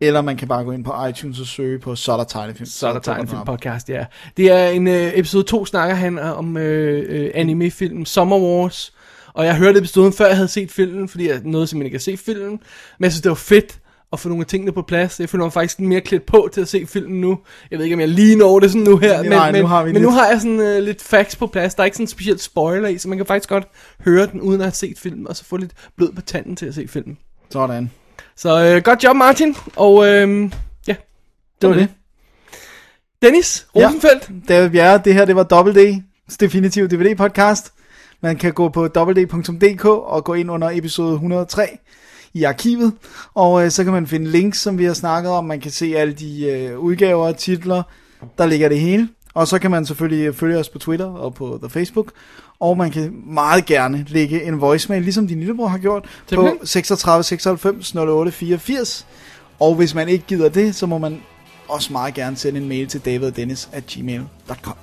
[0.00, 2.66] Eller man kan bare gå ind på iTunes og søge på Så er der tegnefilm.
[2.66, 4.06] Så er der tegnefilm podcast, ja.
[4.36, 8.92] Det er en øh, episode 2, snakker han om øh, øh, anime-filmen Summer Wars.
[9.34, 12.02] Og jeg hørte episoden, før jeg havde set filmen, fordi jeg nåede simpelthen ikke at
[12.02, 12.60] se filmen.
[12.98, 13.78] Men jeg synes, det var fedt
[14.14, 15.20] at få nogle af tingene på plads.
[15.20, 17.38] Jeg føler mig faktisk mere klædt på til at se filmen nu.
[17.70, 19.22] Jeg ved ikke, om jeg lige når det sådan nu her.
[19.22, 20.20] Men, Nej, nu men, har vi men nu lidt.
[20.20, 21.74] har jeg sådan øh, lidt facts på plads.
[21.74, 23.68] Der er ikke sådan en speciel spoiler i, så man kan faktisk godt
[24.04, 25.28] høre den, uden at have set filmen.
[25.28, 27.18] Og så få lidt blød på tanden til at se filmen.
[27.50, 27.90] Sådan.
[28.36, 29.56] Så øh, godt job, Martin.
[29.76, 30.50] Og øh,
[30.88, 30.94] ja,
[31.62, 31.88] Det var det.
[33.22, 33.86] Dennis Ja.
[33.86, 34.48] Rosenfeldt.
[34.48, 37.70] David Bjerre, det her det var Double D's definitive DVD-podcast.
[38.22, 41.78] Man kan gå på www.dk og gå ind under episode 103
[42.34, 42.92] i arkivet,
[43.34, 45.44] og øh, så kan man finde links, som vi har snakket om.
[45.44, 47.82] Man kan se alle de øh, udgaver og titler,
[48.38, 49.08] der ligger det hele.
[49.34, 52.12] Og så kan man selvfølgelig følge os på Twitter og på The Facebook.
[52.60, 56.66] Og man kan meget gerne lægge en voicemail, ligesom din lillebror har gjort, på Simpelthen.
[56.66, 59.06] 36 96 08 84.
[59.60, 61.20] Og hvis man ikke gider det, så må man
[61.68, 64.74] også meget gerne sende en mail til daviddennis at gmail.com.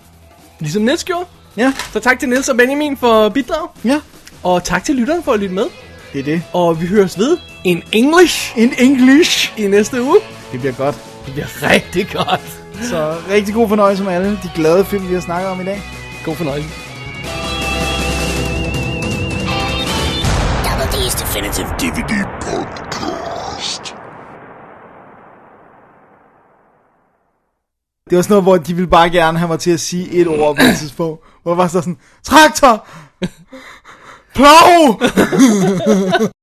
[0.59, 1.25] Ligesom Niels gjorde.
[1.57, 3.67] Ja, Så tak til Niels og Benjamin for bidrag.
[3.85, 4.01] ja,
[4.43, 5.65] Og tak til lytteren for at lytte med.
[6.13, 6.43] Det er det.
[6.53, 9.53] Og vi høres ved in English In English.
[9.59, 10.17] i næste uge.
[10.51, 10.95] Det bliver godt.
[11.25, 12.41] Det bliver rigtig godt.
[12.89, 15.81] Så rigtig god fornøjelse med alle de glade film, vi har snakket om i dag.
[16.25, 16.69] God fornøjelse.
[20.65, 23.95] Double D's Definitive DVD Podcast.
[28.09, 30.27] Det var sådan noget, hvor de ville bare gerne have mig til at sige et
[30.27, 31.21] ord på et tidspunkt.
[31.43, 32.87] Hvor jeg var så sådan, traktor!
[34.33, 36.31] Plov!